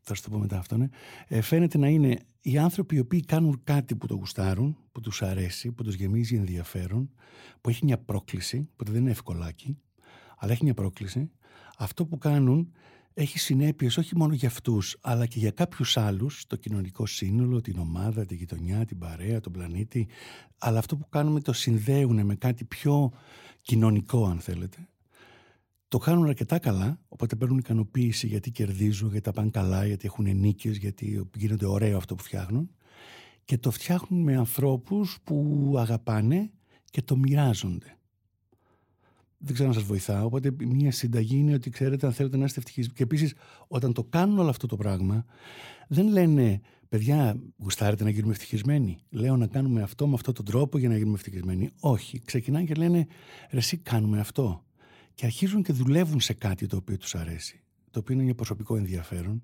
θα 0.00 0.14
σου 0.14 0.22
το 0.22 0.31
πω 0.31 0.38
μετά 0.38 0.59
αυτό, 0.59 0.77
ναι, 0.77 0.88
ε, 1.29 1.40
φαίνεται 1.40 1.79
να 1.79 1.88
είναι 1.88 2.18
οι 2.40 2.59
άνθρωποι 2.59 2.96
οι 2.96 2.98
οποίοι 2.98 3.20
κάνουν 3.20 3.61
κάτι 3.64 3.96
που 3.96 4.07
το 4.07 4.14
γουστάρουν, 4.14 4.77
που 4.92 5.00
τους 5.00 5.22
αρέσει, 5.22 5.72
που 5.72 5.83
τους 5.83 5.94
γεμίζει 5.94 6.37
ενδιαφέρον, 6.37 7.11
που 7.61 7.68
έχει 7.68 7.85
μια 7.85 7.98
πρόκληση, 7.98 8.68
που 8.77 8.85
δεν 8.85 9.00
είναι 9.00 9.11
ευκολάκι, 9.11 9.79
αλλά 10.38 10.53
έχει 10.53 10.64
μια 10.64 10.74
πρόκληση, 10.74 11.31
αυτό 11.77 12.07
που 12.07 12.18
κάνουν 12.18 12.72
έχει 13.14 13.38
συνέπειες 13.38 13.96
όχι 13.96 14.16
μόνο 14.16 14.35
για 14.35 14.48
αυτούς, 14.48 14.96
αλλά 15.00 15.27
και 15.27 15.38
για 15.38 15.50
κάποιους 15.50 15.96
άλλους, 15.96 16.46
το 16.46 16.57
κοινωνικό 16.57 17.07
σύνολο, 17.07 17.61
την 17.61 17.79
ομάδα, 17.79 18.27
τη 18.27 18.35
γειτονιά, 18.35 18.85
την 18.85 18.98
παρέα, 18.98 19.40
τον 19.40 19.53
πλανήτη. 19.53 20.09
Αλλά 20.59 20.79
αυτό 20.79 20.96
που 20.96 21.09
κάνουμε 21.09 21.40
το 21.40 21.53
συνδέουν 21.53 22.27
με 22.27 22.35
κάτι 22.35 22.64
πιο 22.64 23.12
κοινωνικό, 23.61 24.27
αν 24.27 24.38
θέλετε 24.38 24.88
το 25.94 26.00
κάνουν 26.00 26.26
αρκετά 26.26 26.59
καλά, 26.59 27.00
οπότε 27.09 27.37
παίρνουν 27.37 27.59
ικανοποίηση 27.59 28.26
γιατί 28.26 28.50
κερδίζουν, 28.50 29.09
γιατί 29.09 29.24
τα 29.24 29.33
πάνε 29.33 29.50
καλά, 29.50 29.87
γιατί 29.87 30.07
έχουν 30.07 30.37
νίκες, 30.37 30.76
γιατί 30.76 31.28
γίνεται 31.37 31.66
ωραίο 31.66 31.96
αυτό 31.96 32.14
που 32.14 32.22
φτιάχνουν. 32.22 32.70
Και 33.44 33.59
το 33.59 33.70
φτιάχνουν 33.70 34.22
με 34.22 34.37
ανθρώπους 34.37 35.18
που 35.24 35.74
αγαπάνε 35.78 36.50
και 36.90 37.02
το 37.02 37.16
μοιράζονται. 37.16 37.98
Δεν 39.38 39.54
ξέρω 39.54 39.68
να 39.68 39.74
σας 39.74 39.83
βοηθάω. 39.83 40.26
Οπότε, 40.26 40.54
μια 40.59 40.92
συνταγή 40.92 41.37
είναι 41.37 41.54
ότι 41.54 41.70
ξέρετε, 41.70 42.07
αν 42.07 42.12
θέλετε 42.12 42.37
να 42.37 42.44
είστε 42.44 42.59
ευτυχισμένοι. 42.59 42.96
Και 42.96 43.02
επίσης, 43.02 43.35
όταν 43.68 43.92
το 43.92 44.04
κάνουν 44.04 44.38
όλο 44.38 44.48
αυτό 44.48 44.66
το 44.66 44.76
πράγμα, 44.76 45.24
δεν 45.88 46.09
λένε, 46.09 46.61
παιδιά, 46.88 47.40
γουστάρετε 47.59 48.04
να 48.04 48.11
γίνουμε 48.11 48.33
ευτυχισμένοι. 48.33 48.98
Λέω 49.11 49.37
να 49.37 49.46
κάνουμε 49.46 49.83
αυτό 49.83 50.07
με 50.07 50.14
αυτόν 50.14 50.35
τον 50.35 50.44
τρόπο 50.44 50.78
για 50.78 50.88
να 50.88 50.96
γίνουμε 50.96 51.14
ευτυχισμένοι. 51.14 51.70
Όχι. 51.80 52.20
Ξεκινάνε 52.24 52.64
και 52.64 52.74
λένε, 52.74 53.07
ρε, 53.50 53.59
εσύ 53.59 53.76
κάνουμε 53.76 54.20
αυτό 54.20 54.64
και 55.14 55.27
αρχίζουν 55.27 55.62
και 55.62 55.72
δουλεύουν 55.72 56.20
σε 56.20 56.33
κάτι 56.33 56.66
το 56.66 56.77
οποίο 56.77 56.96
τους 56.96 57.14
αρέσει, 57.14 57.61
το 57.90 57.98
οποίο 57.98 58.14
είναι 58.14 58.24
για 58.24 58.35
προσωπικό 58.35 58.77
ενδιαφέρον 58.77 59.42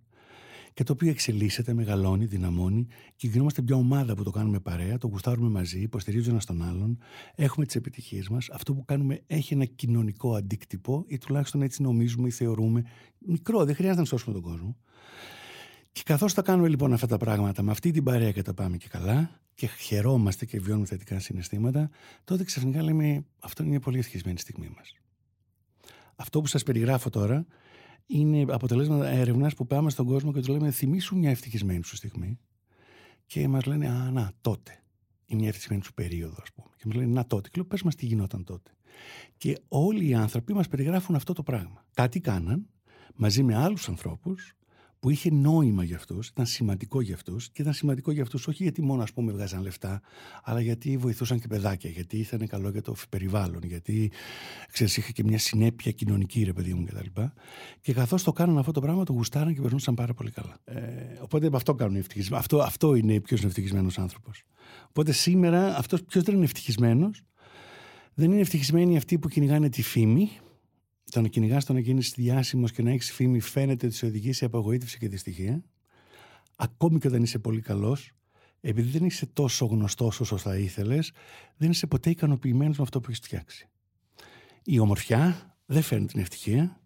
και 0.75 0.83
το 0.83 0.93
οποίο 0.93 1.11
εξελίσσεται, 1.11 1.73
μεγαλώνει, 1.73 2.25
δυναμώνει 2.25 2.87
και 3.17 3.27
γινόμαστε 3.27 3.63
μια 3.63 3.77
ομάδα 3.77 4.15
που 4.15 4.23
το 4.23 4.31
κάνουμε 4.31 4.61
παρέα, 4.61 4.99
το 4.99 5.07
γουστάρουμε 5.07 5.49
μαζί, 5.49 5.81
υποστηρίζουμε 5.81 6.33
ένα 6.33 6.43
τον 6.47 6.69
άλλον, 6.69 6.99
έχουμε 7.35 7.67
τις 7.67 7.75
επιτυχίες 7.75 8.29
μας. 8.29 8.51
Αυτό 8.51 8.75
που 8.75 8.85
κάνουμε 8.85 9.23
έχει 9.27 9.55
ένα 9.55 9.65
κοινωνικό 9.65 10.35
αντίκτυπο 10.35 11.05
ή 11.07 11.19
τουλάχιστον 11.19 11.63
έτσι 11.63 11.83
νομίζουμε 11.83 12.29
ή 12.29 12.31
θεωρούμε. 12.31 12.85
Μικρό, 13.19 13.65
δεν 13.65 13.75
χρειάζεται 13.75 14.01
να 14.01 14.07
σώσουμε 14.07 14.35
τον 14.35 14.43
κόσμο. 14.43 14.77
Και 15.93 16.03
καθώς 16.05 16.35
τα 16.35 16.43
κάνουμε 16.43 16.69
λοιπόν 16.69 16.93
αυτά 16.93 17.07
τα 17.07 17.17
πράγματα 17.17 17.63
με 17.63 17.71
αυτή 17.71 17.91
την 17.91 18.05
παρέα 18.05 18.33
και 18.33 18.43
τα 18.43 18.55
πάμε 18.55 18.77
και 18.77 18.89
καλά 18.89 19.41
και 19.55 19.67
χαιρόμαστε 19.67 20.45
και 20.45 20.61
βιώνουμε 20.61 20.87
θετικά 20.87 21.19
συναισθήματα, 21.19 21.91
τότε 22.25 22.45
ξαφνικά 22.45 22.83
λέμε 22.83 23.25
αυτό 23.39 23.63
είναι 23.63 23.71
μια 23.71 23.81
πολύ 23.81 23.99
ευτυχισμένη 23.99 24.39
στιγμή 24.39 24.73
μας. 24.77 25.00
Αυτό 26.21 26.41
που 26.41 26.47
σας 26.47 26.63
περιγράφω 26.63 27.11
τώρα 27.11 27.47
είναι 28.07 28.53
αποτελέσματα 28.53 29.09
έρευνας 29.09 29.55
που 29.55 29.67
πάμε 29.67 29.91
στον 29.91 30.07
κόσμο 30.07 30.33
και 30.33 30.41
του 30.41 30.53
λέμε 30.53 30.71
θυμίσου 30.71 31.17
μια 31.17 31.31
ευτυχισμένη 31.31 31.85
σου 31.85 31.97
στιγμή 31.97 32.39
και 33.27 33.49
μας 33.49 33.65
λένε 33.65 33.89
«Α, 33.89 34.11
να, 34.11 34.33
τότε». 34.41 34.83
Η 35.27 35.35
μια 35.35 35.49
ευτυχισμένη 35.49 35.83
σου 35.85 35.95
περίοδο, 35.95 36.37
ας 36.43 36.53
πούμε. 36.53 36.69
Και 36.77 36.85
μας 36.87 36.97
λένε 36.97 37.13
«Να, 37.13 37.27
τότε». 37.27 37.49
Και 37.49 37.57
λέω 37.57 37.65
«Πες 37.65 37.83
μας 37.83 37.95
τι 37.95 38.07
γινόταν 38.07 38.45
τότε». 38.45 38.71
Και 39.37 39.59
όλοι 39.69 40.09
οι 40.09 40.15
άνθρωποι 40.15 40.53
μας 40.53 40.69
περιγράφουν 40.69 41.15
αυτό 41.15 41.33
το 41.33 41.43
πράγμα. 41.43 41.85
Κάτι 41.95 42.21
κάναν 42.21 42.67
μαζί 43.15 43.43
με 43.43 43.57
άλλους 43.57 43.89
ανθρώπους 43.89 44.55
που 45.01 45.11
είχε 45.11 45.31
νόημα 45.31 45.85
για 45.85 45.97
αυτού, 45.97 46.19
ήταν 46.33 46.47
σημαντικό 46.47 47.01
για 47.01 47.15
αυτού 47.15 47.37
και 47.53 47.63
ήταν 47.63 47.73
σημαντικό 47.73 48.11
για 48.11 48.23
αυτούς 48.23 48.47
όχι 48.47 48.63
γιατί 48.63 48.83
μόνο 48.83 49.03
ας 49.03 49.13
πούμε 49.13 49.33
βγάζαν 49.33 49.63
λεφτά, 49.63 50.01
αλλά 50.43 50.61
γιατί 50.61 50.97
βοηθούσαν 50.97 51.41
και 51.41 51.47
παιδάκια, 51.47 51.91
γιατί 51.91 52.19
ήταν 52.19 52.47
καλό 52.47 52.71
για 52.71 52.83
το 52.83 52.95
περιβάλλον, 53.09 53.61
γιατί 53.63 54.11
ξέρεις, 54.73 54.97
είχε 54.97 55.13
και 55.13 55.25
μια 55.25 55.39
συνέπεια 55.39 55.93
κοινωνική 55.93 56.43
ρε 56.43 56.53
παιδί 56.53 56.75
μου 56.75 56.85
κτλ. 56.85 56.97
Και, 56.97 57.31
και 57.81 57.93
καθώς 57.93 58.23
το 58.23 58.33
κάναν 58.33 58.59
αυτό 58.59 58.73
το 58.73 58.81
πράγμα, 58.81 59.05
το 59.05 59.13
γουστάραν 59.13 59.55
και 59.55 59.61
περνούσαν 59.61 59.95
πάρα 59.95 60.15
πολύ 60.15 60.31
καλά. 60.31 60.59
Ε, 60.65 60.83
οπότε 61.21 61.51
αυτό 61.53 61.75
κάνουν 61.75 61.95
οι 61.95 61.99
ευτυχισμένοι. 61.99 62.41
Αυτό, 62.41 62.59
αυτό 62.59 62.95
είναι 62.95 63.21
ποιος 63.21 63.41
είναι 63.41 63.49
ευτυχισμένος 63.49 63.99
άνθρωπος. 63.99 64.43
Οπότε 64.89 65.13
σήμερα 65.13 65.77
αυτός 65.77 66.03
ποιος 66.03 66.25
δεν 66.25 66.35
είναι 66.35 66.45
ευτυχισμένος, 66.45 67.23
δεν 68.15 68.31
είναι 68.31 68.41
ευτυχισμένοι 68.41 68.97
αυτοί 68.97 69.19
που 69.19 69.29
κυνηγάνε 69.29 69.69
τη 69.69 69.83
φήμη, 69.83 70.31
το 71.11 71.21
να 71.21 71.29
κυνηγάς, 71.29 71.65
το 71.65 71.73
να 71.73 71.81
γίνεις 71.81 72.13
διάσημος 72.17 72.73
και 72.73 72.83
να 72.83 72.91
έχεις 72.91 73.13
φήμη 73.13 73.41
φαίνεται 73.41 73.87
ότι 73.87 73.95
σε 73.95 74.07
οδηγεί 74.07 74.33
σε 74.33 74.45
απογοήτευση 74.45 74.99
και 74.99 75.09
δυστυχία. 75.09 75.63
Ακόμη 76.57 76.99
και 76.99 77.09
όταν 77.09 77.23
είσαι 77.23 77.39
πολύ 77.39 77.61
καλός, 77.61 78.13
επειδή 78.61 78.99
δεν 78.99 79.07
είσαι 79.07 79.27
τόσο 79.27 79.67
γνωστός 79.67 80.21
όσο 80.21 80.37
θα 80.37 80.57
ήθελες, 80.57 81.13
δεν 81.57 81.71
είσαι 81.71 81.87
ποτέ 81.87 82.11
ικανοποιημένος 82.11 82.77
με 82.77 82.83
αυτό 82.83 83.01
που 83.01 83.11
έχεις 83.11 83.21
φτιάξει. 83.25 83.69
Η 84.65 84.79
ομορφιά 84.79 85.57
δεν 85.67 85.83
φέρνει 85.83 86.07
την 86.07 86.21
ευτυχία, 86.21 86.81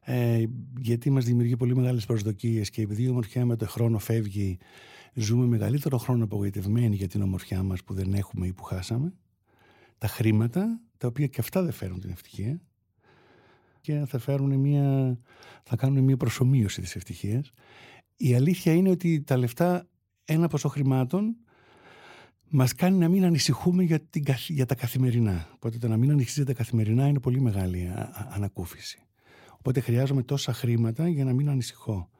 ε, 0.00 0.44
γιατί 0.78 1.10
μας 1.10 1.24
δημιουργεί 1.24 1.56
πολύ 1.56 1.76
μεγάλες 1.76 2.06
προσδοκίες 2.06 2.70
και 2.70 2.82
επειδή 2.82 3.02
η 3.02 3.08
ομορφιά 3.08 3.44
με 3.46 3.56
το 3.56 3.66
χρόνο 3.66 3.98
φεύγει, 3.98 4.58
ζούμε 5.14 5.46
μεγαλύτερο 5.46 5.98
χρόνο 5.98 6.24
απογοητευμένοι 6.24 6.96
για 6.96 7.08
την 7.08 7.22
ομορφιά 7.22 7.62
μας 7.62 7.84
που 7.84 7.94
δεν 7.94 8.14
έχουμε 8.14 8.46
ή 8.46 8.52
που 8.52 8.62
χάσαμε. 8.62 9.12
Τα 9.98 10.06
χρήματα, 10.06 10.80
τα 10.96 11.06
οποία 11.06 11.26
και 11.26 11.40
αυτά 11.40 11.62
δεν 11.62 11.72
φέρνουν 11.72 12.00
την 12.00 12.10
ευτυχία, 12.10 12.60
και 13.84 14.04
θα, 14.06 14.18
φέρουν 14.18 14.54
μια, 14.54 15.18
θα 15.62 15.76
κάνουν 15.76 16.04
μια 16.04 16.16
προσωμείωση 16.16 16.80
της 16.80 16.96
ευτυχίας. 16.96 17.50
Η 18.16 18.34
αλήθεια 18.34 18.72
είναι 18.72 18.90
ότι 18.90 19.22
τα 19.22 19.36
λεφτά, 19.36 19.88
ένα 20.24 20.48
ποσό 20.48 20.68
χρημάτων, 20.68 21.36
μας 22.48 22.74
κάνει 22.74 22.98
να 22.98 23.08
μην 23.08 23.24
ανησυχούμε 23.24 23.82
για, 23.82 24.00
την, 24.00 24.24
για 24.48 24.66
τα 24.66 24.74
καθημερινά. 24.74 25.48
Οπότε 25.54 25.78
το 25.78 25.88
να 25.88 25.96
μην 25.96 26.10
ανησυχείτε 26.10 26.52
καθημερινά 26.52 27.06
είναι 27.06 27.20
πολύ 27.20 27.40
μεγάλη 27.40 27.92
ανακούφιση. 28.28 28.98
Οπότε 29.58 29.80
χρειάζομαι 29.80 30.22
τόσα 30.22 30.52
χρήματα 30.52 31.08
για 31.08 31.24
να 31.24 31.32
μην 31.32 31.48
ανησυχώ. 31.48 32.10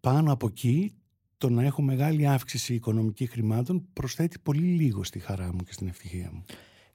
Πάνω 0.00 0.32
από 0.32 0.46
εκεί, 0.46 0.92
το 1.38 1.50
να 1.50 1.64
έχω 1.64 1.82
μεγάλη 1.82 2.26
αύξηση 2.26 2.74
οικονομική 2.74 3.26
χρημάτων 3.26 3.88
προσθέτει 3.92 4.38
πολύ 4.38 4.66
λίγο 4.66 5.04
στη 5.04 5.18
χαρά 5.18 5.52
μου 5.54 5.62
και 5.64 5.72
στην 5.72 5.88
ευτυχία 5.88 6.30
μου. 6.32 6.44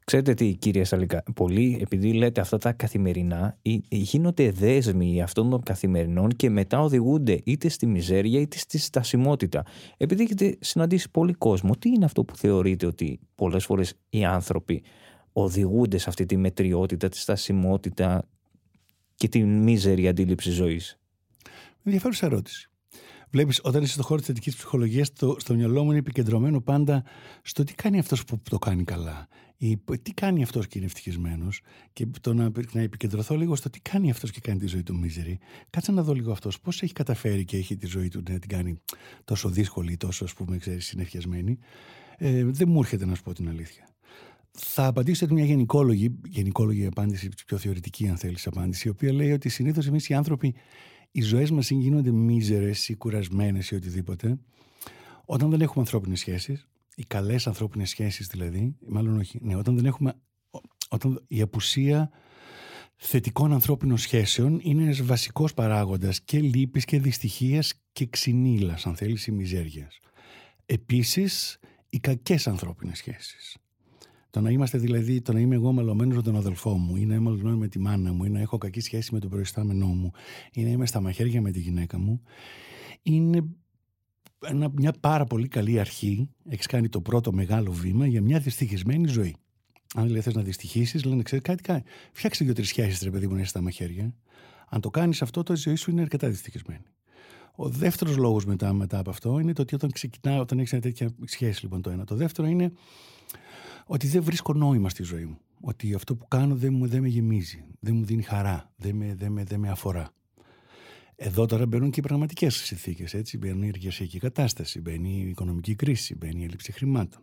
Ξέρετε 0.05 0.33
τι, 0.33 0.55
κύριε 0.55 0.83
Σαλικά, 0.83 1.23
πολλοί 1.35 1.77
επειδή 1.81 2.13
λέτε 2.13 2.41
αυτά 2.41 2.57
τα 2.57 2.71
καθημερινά 2.71 3.57
γίνονται 3.89 4.51
δέσμοι 4.51 5.21
αυτών 5.21 5.49
των 5.49 5.63
καθημερινών 5.63 6.29
και 6.29 6.49
μετά 6.49 6.81
οδηγούνται 6.81 7.41
είτε 7.43 7.69
στη 7.69 7.85
μιζέρια 7.85 8.39
είτε 8.39 8.57
στη 8.57 8.77
στασιμότητα. 8.77 9.65
Επειδή 9.97 10.23
έχετε 10.23 10.57
συναντήσει 10.59 11.11
πολύ 11.11 11.33
κόσμο, 11.33 11.75
τι 11.75 11.89
είναι 11.89 12.05
αυτό 12.05 12.23
που 12.23 12.35
θεωρείτε 12.35 12.85
ότι 12.85 13.19
πολλές 13.35 13.65
φορές 13.65 13.93
οι 14.09 14.25
άνθρωποι 14.25 14.83
οδηγούνται 15.33 15.97
σε 15.97 16.09
αυτή 16.09 16.25
τη 16.25 16.37
μετριότητα, 16.37 17.09
τη 17.09 17.17
στασιμότητα 17.17 18.27
και 19.15 19.27
τη 19.27 19.43
μίζερη 19.43 20.07
αντίληψη 20.07 20.51
ζωής; 20.51 20.99
Ενδιαφέρουσα 21.83 22.25
ερώτηση. 22.25 22.67
Βλέπεις, 23.29 23.59
όταν 23.63 23.83
είσαι 23.83 23.91
στον 23.91 24.05
χώρο 24.05 24.17
της 24.17 24.27
θετικής 24.27 24.55
ψυχολογίας, 24.55 25.07
στο, 25.07 25.35
στο 25.39 25.53
μυαλό 25.53 25.83
μου 25.83 25.89
είναι 25.89 25.99
επικεντρωμένο 25.99 26.61
πάντα 26.61 27.03
στο 27.41 27.63
τι 27.63 27.73
κάνει 27.73 27.99
αυτός 27.99 28.25
που 28.25 28.41
το 28.49 28.57
κάνει 28.57 28.83
καλά. 28.83 29.27
Ή 29.57 29.77
τι 30.01 30.13
κάνει 30.13 30.43
αυτός 30.43 30.67
και 30.67 30.77
είναι 30.77 30.87
ευτυχισμένος; 30.87 31.61
Και 31.93 32.07
το 32.21 32.33
να, 32.33 32.51
να 32.71 32.81
επικεντρωθώ 32.81 33.35
λίγο 33.35 33.55
στο 33.55 33.69
τι 33.69 33.79
κάνει 33.79 34.11
αυτός 34.11 34.31
και 34.31 34.39
κάνει 34.39 34.59
τη 34.59 34.67
ζωή 34.67 34.83
του 34.83 34.97
μίζερη. 34.97 35.39
Κάτσε 35.69 35.91
να 35.91 36.03
δω 36.03 36.13
λίγο 36.13 36.31
αυτός 36.31 36.59
πώς 36.59 36.81
έχει 36.81 36.93
καταφέρει 36.93 37.45
και 37.45 37.57
έχει 37.57 37.77
τη 37.77 37.87
ζωή 37.87 38.07
του 38.07 38.23
να 38.29 38.39
την 38.39 38.49
κάνει 38.49 38.81
τόσο 39.25 39.49
δύσκολη, 39.49 39.97
τόσο 39.97 40.23
ας 40.23 40.33
πούμε, 40.33 40.57
ξέρεις, 40.57 40.85
συνεχιασμένη. 40.85 41.57
Ε, 42.17 42.43
δεν 42.43 42.69
μου 42.69 42.79
έρχεται 42.79 43.05
να 43.05 43.15
σου 43.15 43.23
πω 43.23 43.33
την 43.33 43.49
αλήθεια. 43.49 43.87
Θα 44.51 44.85
απαντήσω 44.85 45.27
μια 45.29 45.45
γενικόλογη, 45.45 46.19
γενικόλογη 46.25 46.85
απάντηση, 46.85 47.29
πιο 47.45 47.57
θεωρητική, 47.57 48.07
αν 48.07 48.17
θέλεις, 48.17 48.47
απάντηση, 48.47 48.87
η 48.87 48.91
οποία 48.91 49.13
λέει 49.13 49.31
ότι 49.31 49.49
συνήθως 49.49 49.87
εμείς 49.87 50.09
οι 50.09 50.13
άνθρωποι 50.13 50.55
οι 51.11 51.21
ζωές 51.21 51.51
μας 51.51 51.69
γίνονται 51.69 52.11
μίζερες 52.11 52.89
ή 52.89 52.95
κουρασμένες 52.95 53.69
ή 53.69 53.75
οτιδήποτε 53.75 54.37
όταν 55.25 55.49
δεν 55.49 55.61
έχουμε 55.61 55.79
ανθρώπινες 55.79 56.19
σχέσεις, 56.19 56.67
οι 56.95 57.05
καλές 57.05 57.47
ανθρώπινες 57.47 57.89
σχέσεις 57.89 58.27
δηλαδή, 58.27 58.75
μάλλον 58.87 59.17
όχι, 59.17 59.39
ναι, 59.41 59.55
όταν 59.55 59.75
δεν 59.75 59.85
έχουμε, 59.85 60.13
όταν 60.89 61.23
η 61.27 61.41
απουσία 61.41 62.11
θετικών 62.95 63.53
ανθρώπινων 63.53 63.97
σχέσεων 63.97 64.59
είναι 64.63 64.83
ένας 64.83 65.01
βασικός 65.01 65.53
παράγοντας 65.53 66.21
και 66.21 66.39
λύπης 66.39 66.85
και 66.85 66.99
δυστυχίας 66.99 67.73
και 67.91 68.05
ξυνήλας, 68.05 68.85
αν 68.85 68.95
θέλεις, 68.95 69.27
ή 69.27 69.31
μιζέριας. 69.31 69.99
Επίσης, 70.65 71.59
οι 71.89 71.99
κακές 71.99 72.47
ανθρώπινες 72.47 72.97
σχέσεις. 72.97 73.57
Το 74.29 74.41
να 74.41 74.49
είμαστε 74.49 74.77
δηλαδή, 74.77 75.21
το 75.21 75.33
να 75.33 75.39
είμαι 75.39 75.55
εγώ 75.55 75.71
μαλωμένος 75.71 76.15
με 76.15 76.21
τον 76.21 76.35
αδελφό 76.35 76.77
μου, 76.77 76.95
ή 76.95 77.05
να 77.05 77.15
είμαι 77.15 77.29
μαλωμένο 77.29 77.57
με 77.57 77.67
τη 77.67 77.79
μάνα 77.79 78.13
μου, 78.13 78.23
ή 78.23 78.29
να 78.29 78.39
έχω 78.39 78.57
κακή 78.57 78.79
σχέση 78.79 79.13
με 79.13 79.19
τον 79.19 79.29
προϊστάμενό 79.29 79.87
μου, 79.87 80.11
ή 80.53 80.63
να 80.63 80.69
είμαι 80.69 80.85
στα 80.85 81.01
μαχαίρια 81.01 81.41
με 81.41 81.51
τη 81.51 81.59
γυναίκα 81.59 81.97
μου, 81.97 82.21
είναι 83.01 83.45
μια 84.75 84.93
πάρα 84.99 85.25
πολύ 85.25 85.47
καλή 85.47 85.79
αρχή. 85.79 86.29
Έχεις 86.49 86.65
κάνει 86.65 86.89
το 86.89 87.01
πρώτο 87.01 87.33
μεγάλο 87.33 87.71
βήμα 87.71 88.07
για 88.07 88.21
μια 88.21 88.39
δυστυχισμένη 88.39 89.07
ζωή. 89.07 89.35
Αν 89.95 90.03
δηλαδή 90.03 90.21
θες 90.21 90.33
να 90.33 90.41
δυστυχήσει, 90.41 91.07
λένε 91.07 91.23
ξέρει 91.23 91.41
κάτι, 91.41 91.63
κάνει. 91.63 91.83
Φτιάξτε 92.11 92.45
δύο-τρει 92.45 92.65
σχέσει, 92.65 93.03
ρε 93.03 93.11
παιδί 93.11 93.27
μου, 93.27 93.33
να 93.33 93.39
είσαι 93.39 93.49
στα 93.49 93.61
μαχαίρια. 93.61 94.13
Αν 94.69 94.81
το 94.81 94.89
κάνεις 94.89 95.21
αυτό, 95.21 95.43
το 95.43 95.55
ζωή 95.55 95.75
σου 95.75 95.91
είναι 95.91 96.01
αρκετά 96.01 96.29
δυστυχισμένη. 96.29 96.83
Ο 97.55 97.69
δεύτερος 97.69 98.17
λόγος 98.17 98.45
μετά, 98.45 98.73
μετά 98.73 98.99
από 98.99 99.09
αυτό 99.09 99.39
είναι 99.39 99.53
το 99.53 99.61
ότι 99.61 99.75
όταν 99.75 99.91
ξεκινά, 99.91 100.39
όταν 100.39 100.59
έχεις 100.59 100.71
μια 100.71 100.81
τέτοια 100.81 101.09
σχέση, 101.25 101.63
λοιπόν, 101.63 101.81
το 101.81 101.89
ένα. 101.89 102.03
Το 102.03 102.15
δεύτερο 102.15 102.47
είναι 102.47 102.71
ότι 103.85 104.07
δεν 104.07 104.23
βρίσκω 104.23 104.53
νόημα 104.53 104.89
στη 104.89 105.03
ζωή 105.03 105.25
μου. 105.25 105.37
Ότι 105.61 105.93
αυτό 105.93 106.15
που 106.15 106.27
κάνω 106.27 106.55
δεν, 106.55 106.73
μου, 106.73 106.87
δεν 106.87 107.01
με 107.01 107.07
γεμίζει, 107.07 107.63
δεν 107.79 107.95
μου 107.95 108.05
δίνει 108.05 108.21
χαρά, 108.21 108.73
δεν 108.75 108.95
με, 108.95 109.15
δεν 109.15 109.31
με, 109.31 109.43
δεν 109.43 109.59
με 109.59 109.69
αφορά. 109.69 110.13
Εδώ 111.15 111.45
τώρα 111.45 111.65
μπαίνουν 111.65 111.91
και 111.91 111.99
οι 111.99 112.03
πραγματικές 112.03 112.55
συνθήκες. 112.55 113.13
Έτσι, 113.13 113.37
μπαίνει 113.37 113.65
η 113.65 113.67
εργασιακή 113.67 114.19
κατάσταση, 114.19 114.81
μπαίνει 114.81 115.21
η 115.25 115.29
οικονομική 115.29 115.75
κρίση, 115.75 116.15
μπαίνει 116.15 116.41
η 116.41 116.43
έλλειψη 116.43 116.71
χρημάτων. 116.71 117.21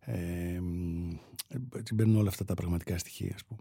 Ε, 0.00 0.60
έτσι 1.76 1.94
μπαίνουν 1.94 2.16
όλα 2.16 2.28
αυτά 2.28 2.44
τα 2.44 2.54
πραγματικά 2.54 2.98
στοιχεία, 2.98 3.32
ας 3.34 3.44
πούμε. 3.44 3.60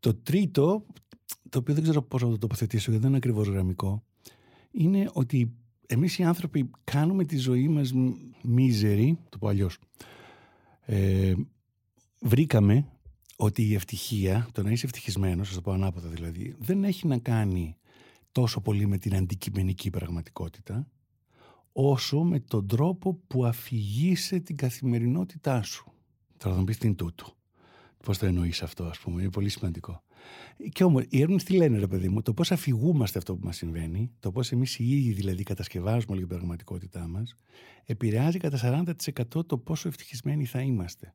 Το 0.00 0.14
τρίτο, 0.14 0.86
το 1.48 1.58
οποίο 1.58 1.74
δεν 1.74 1.82
ξέρω 1.82 2.02
πώς 2.02 2.22
να 2.22 2.28
το 2.30 2.38
τοποθετήσω 2.38 2.90
γιατί 2.90 2.98
δεν 2.98 3.08
είναι 3.08 3.16
ακριβώς 3.16 3.48
γραμμικό, 3.48 4.02
είναι 4.70 5.10
ότι 5.12 5.52
εμείς 5.86 6.18
οι 6.18 6.22
άνθρωποι 6.22 6.70
κάνουμε 6.84 7.24
τη 7.24 7.36
ζωή 7.36 7.68
μας 7.68 7.92
μίζερη, 8.42 9.18
το 9.28 9.38
πω 9.38 9.48
αλλιώς, 9.48 9.78
ε, 10.80 11.34
βρήκαμε 12.20 12.86
ότι 13.36 13.62
η 13.62 13.74
ευτυχία, 13.74 14.48
το 14.52 14.62
να 14.62 14.70
είσαι 14.70 14.86
ευτυχισμένος, 14.86 15.48
θα 15.48 15.54
το 15.54 15.60
πω 15.60 15.72
ανάποδα 15.72 16.08
δηλαδή, 16.08 16.54
δεν 16.58 16.84
έχει 16.84 17.06
να 17.06 17.18
κάνει 17.18 17.76
τόσο 18.32 18.60
πολύ 18.60 18.86
με 18.86 18.98
την 18.98 19.14
αντικειμενική 19.14 19.90
πραγματικότητα, 19.90 20.88
όσο 21.72 22.22
με 22.22 22.40
τον 22.40 22.66
τρόπο 22.66 23.14
που 23.26 23.44
αφηγείσαι 23.44 24.38
την 24.38 24.56
καθημερινότητά 24.56 25.62
σου. 25.62 25.92
Τώρα 26.36 26.54
θα 26.54 26.60
μου 26.60 26.66
πεις 26.66 26.78
τι 26.78 26.86
είναι 26.86 26.96
τούτο. 26.96 27.36
Πώς 28.04 28.18
το 28.18 28.26
εννοείς 28.26 28.62
αυτό, 28.62 28.84
ας 28.84 28.98
πούμε, 28.98 29.22
είναι 29.22 29.30
πολύ 29.30 29.48
σημαντικό. 29.48 30.02
Και 30.72 30.84
όμως, 30.84 31.02
οι 31.08 31.16
έρευνες 31.16 31.44
τι 31.44 31.56
λένε, 31.56 31.78
ρε 31.78 31.86
παιδί 31.86 32.08
μου, 32.08 32.22
το 32.22 32.34
πώς 32.34 32.52
αφηγούμαστε 32.52 33.18
αυτό 33.18 33.36
που 33.36 33.46
μας 33.46 33.56
συμβαίνει, 33.56 34.10
το 34.20 34.32
πώς 34.32 34.52
εμείς 34.52 34.78
οι 34.78 34.84
ίδιοι 34.84 35.12
δηλαδή 35.12 35.42
κατασκευάζουμε 35.42 36.12
όλη 36.12 36.20
την 36.20 36.28
πραγματικότητά 36.28 37.08
μας, 37.08 37.34
επηρεάζει 37.84 38.38
κατά 38.38 38.58
40% 38.58 39.46
το 39.46 39.58
πόσο 39.58 39.88
ευτυχισμένοι 39.88 40.44
θα 40.44 40.60
είμαστε. 40.60 41.14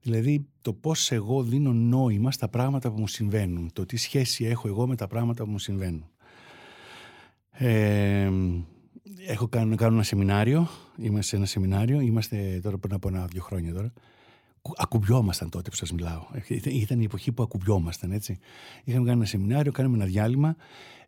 Δηλαδή, 0.00 0.46
το 0.62 0.72
πώς 0.72 1.10
εγώ 1.10 1.42
δίνω 1.42 1.72
νόημα 1.72 2.32
στα 2.32 2.48
πράγματα 2.48 2.92
που 2.92 3.00
μου 3.00 3.06
συμβαίνουν, 3.06 3.72
το 3.72 3.86
τι 3.86 3.96
σχέση 3.96 4.44
έχω 4.44 4.68
εγώ 4.68 4.86
με 4.86 4.96
τα 4.96 5.06
πράγματα 5.06 5.44
που 5.44 5.50
μου 5.50 5.58
συμβαίνουν. 5.58 6.08
Ε, 7.56 8.30
έχω 9.26 9.48
κάνει, 9.48 9.76
κάνω 9.76 9.94
ένα 9.94 10.02
σεμινάριο, 10.02 10.68
είμαστε 10.98 11.22
σε 11.22 11.36
ένα 11.36 11.46
σεμινάριο, 11.46 12.00
είμαστε 12.00 12.60
τώρα 12.62 12.78
πριν 12.78 12.94
από 12.94 13.08
ένα-δύο 13.08 13.42
χρόνια 13.42 13.74
τώρα, 13.74 13.92
ακουμπιόμασταν 14.76 15.48
τότε 15.48 15.70
που 15.70 15.76
σας 15.76 15.92
μιλάω. 15.92 16.26
Ήταν 16.64 17.00
η 17.00 17.04
εποχή 17.04 17.32
που 17.32 17.42
ακουμπιόμασταν, 17.42 18.12
έτσι. 18.12 18.38
Είχαμε 18.84 19.04
κάνει 19.04 19.16
ένα 19.16 19.26
σεμινάριο, 19.26 19.72
κάναμε 19.72 19.96
ένα 19.96 20.06
διάλειμμα. 20.06 20.56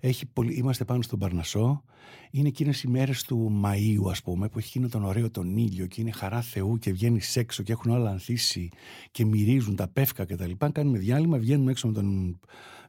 Έχει 0.01 0.27
πολύ... 0.27 0.55
Είμαστε 0.55 0.85
πάνω 0.85 1.03
στον 1.03 1.19
Παρνασό. 1.19 1.83
Είναι 2.31 2.49
εκείνες 2.49 2.83
οι 2.83 2.89
μέρες 2.89 3.23
του 3.23 3.63
Μαΐου, 3.65 4.11
ας 4.11 4.23
πούμε, 4.23 4.49
που 4.49 4.59
έχει 4.59 4.69
εκείνο 4.69 4.89
τον 4.89 5.05
ωραίο 5.05 5.31
τον 5.31 5.57
ήλιο 5.57 5.87
και 5.87 6.01
είναι 6.01 6.11
χαρά 6.11 6.41
Θεού 6.41 6.79
και 6.79 6.93
βγαίνει 6.93 7.21
έξω 7.35 7.63
και 7.63 7.73
έχουν 7.73 7.91
όλα 7.91 8.11
ανθίσει 8.11 8.69
και 9.11 9.25
μυρίζουν 9.25 9.77
τα 9.77 9.89
πεύκα 9.89 10.25
κτλ. 10.25 10.51
Κάνουμε 10.73 10.99
διάλειμμα, 10.99 11.39
βγαίνουμε 11.39 11.71
έξω 11.71 11.87
με 11.87 11.93
τον 11.93 12.39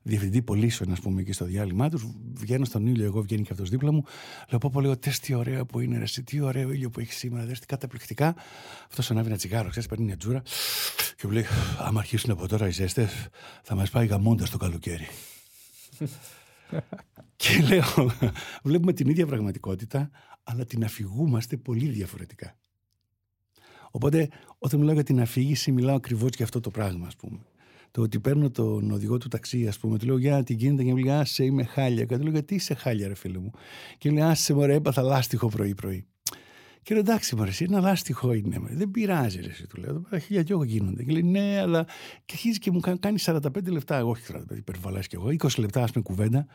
διευθυντή 0.08 0.42
πωλήσεων, 0.42 0.92
ας 0.92 1.00
πούμε, 1.00 1.22
εκεί 1.22 1.32
στο 1.32 1.46
διάλειμμά 1.46 1.90
τους. 1.90 2.06
Βγαίνω 2.34 2.66
στον 2.66 2.88
ήλιο, 2.88 3.06
εγώ 3.06 3.22
βγαίνει 3.22 3.42
και 3.42 3.50
αυτός 3.52 3.70
δίπλα 3.70 3.92
μου. 3.92 4.04
Λέω 4.50 4.60
πω 4.60 4.70
πολύ, 4.74 4.98
τε 4.98 5.12
τι 5.22 5.34
ωραίο 5.34 5.66
που 5.66 5.80
είναι, 5.80 5.98
ρε, 5.98 6.22
τι 6.22 6.40
ωραίο 6.40 6.72
ήλιο 6.72 6.90
που 6.90 7.00
έχει 7.00 7.14
σήμερα, 7.14 7.46
δες 7.46 7.60
τι 7.60 7.66
καταπληκτικά. 7.66 8.36
Αυτός 8.90 9.12
ανάβει 9.12 9.28
ένα 9.28 9.38
τσιγάρο, 9.38 9.70
ξέρεις, 9.70 9.90
παίρνει 9.90 10.06
μια 10.06 10.18
τζούρα 10.18 10.42
και 11.16 11.28
μου 11.28 11.32
λέει, 11.32 11.46
άμα 11.78 12.00
αρχίσουν 12.00 12.32
από 12.32 12.48
τώρα 12.48 12.68
οι 12.68 12.72
ζέστες, 12.72 13.28
θα 13.64 13.76
μας 13.76 13.90
πάει 13.90 14.06
γαμώντα 14.06 14.48
το 14.52 14.58
καλοκαίρι. 14.58 15.08
και 17.36 17.62
λέω, 17.68 18.12
βλέπουμε 18.64 18.94
την 18.94 19.10
ίδια 19.10 19.26
πραγματικότητα, 19.26 20.10
αλλά 20.44 20.66
την 20.66 20.84
αφηγούμαστε 20.84 21.58
πολύ 21.58 21.90
διαφορετικά. 21.90 22.58
Οπότε, 23.92 24.30
όταν 24.58 24.80
μιλάω 24.80 24.94
για 24.94 25.04
την 25.04 25.22
αφήγηση, 25.22 25.72
μιλάω 25.72 25.96
ακριβώς 25.96 26.30
για 26.36 26.46
αυτό 26.46 26.60
το 26.60 26.72
πράγμα, 26.72 27.08
ας 27.08 27.16
πούμε 27.16 27.40
το 27.92 28.02
ότι 28.02 28.20
παίρνω 28.20 28.50
τον 28.52 28.92
οδηγό 28.92 29.18
του 29.18 29.28
ταξί, 29.28 29.68
ας 29.68 29.78
πούμε, 29.78 29.98
του 29.98 30.06
λέω 30.06 30.18
Για 30.18 30.44
τι 30.44 30.54
γίνεται, 30.54 30.84
και 30.84 30.90
μου 30.90 30.98
λέει 30.98 31.14
Άσε, 31.14 31.44
είμαι 31.44 31.64
χάλια. 31.64 32.06
Και 32.06 32.18
του 32.18 32.24
λέω 32.24 32.32
Γιατί 32.32 32.56
είσαι 32.56 32.74
χάλια, 32.74 33.08
ρε 33.08 33.16
φίλε 33.16 33.38
μου; 33.38 33.52
Και 33.98 34.10
μου 34.10 34.16
λέει 34.16 34.26
Άσε, 34.26 34.54
μωρέ, 34.54 34.74
έπαθα 34.74 35.02
λάστιχο 35.02 35.48
πρωί-πρωί. 35.48 36.06
Και 36.82 36.94
λέω 36.94 37.04
εντάξει, 37.04 37.36
μωρέ, 37.36 37.50
εσύ 37.50 37.64
ένα 37.64 37.80
λάστιχο 37.80 38.34
είναι. 38.34 38.62
Δεν 38.72 38.92
πειράζει, 38.92 39.42
ρε, 39.42 39.50
εσύ 39.50 39.68
του 39.68 39.78
λέω. 39.78 40.20
Χίλια 40.22 40.44
και 40.44 40.52
εγώ 40.52 40.64
γίνονται. 40.64 41.04
Και 41.04 41.12
λέει 41.12 41.24
ναι, 41.24 41.60
αλλά. 41.60 41.84
Και 42.26 42.34
αρχίζει 42.34 42.60
και 42.60 42.72
μου 42.72 42.80
κάνει 42.80 43.18
45 43.26 43.68
λεπτά, 43.68 43.98
εγώ 43.98 44.10
όχι 44.10 44.24
45, 44.34 44.58
υπερβολέ 44.58 45.00
κι 45.00 45.16
εγώ, 45.16 45.28
20 45.28 45.58
λεπτά, 45.58 45.84
ας 45.84 45.92
πούμε, 45.92 46.04
κουβέντα. 46.04 46.46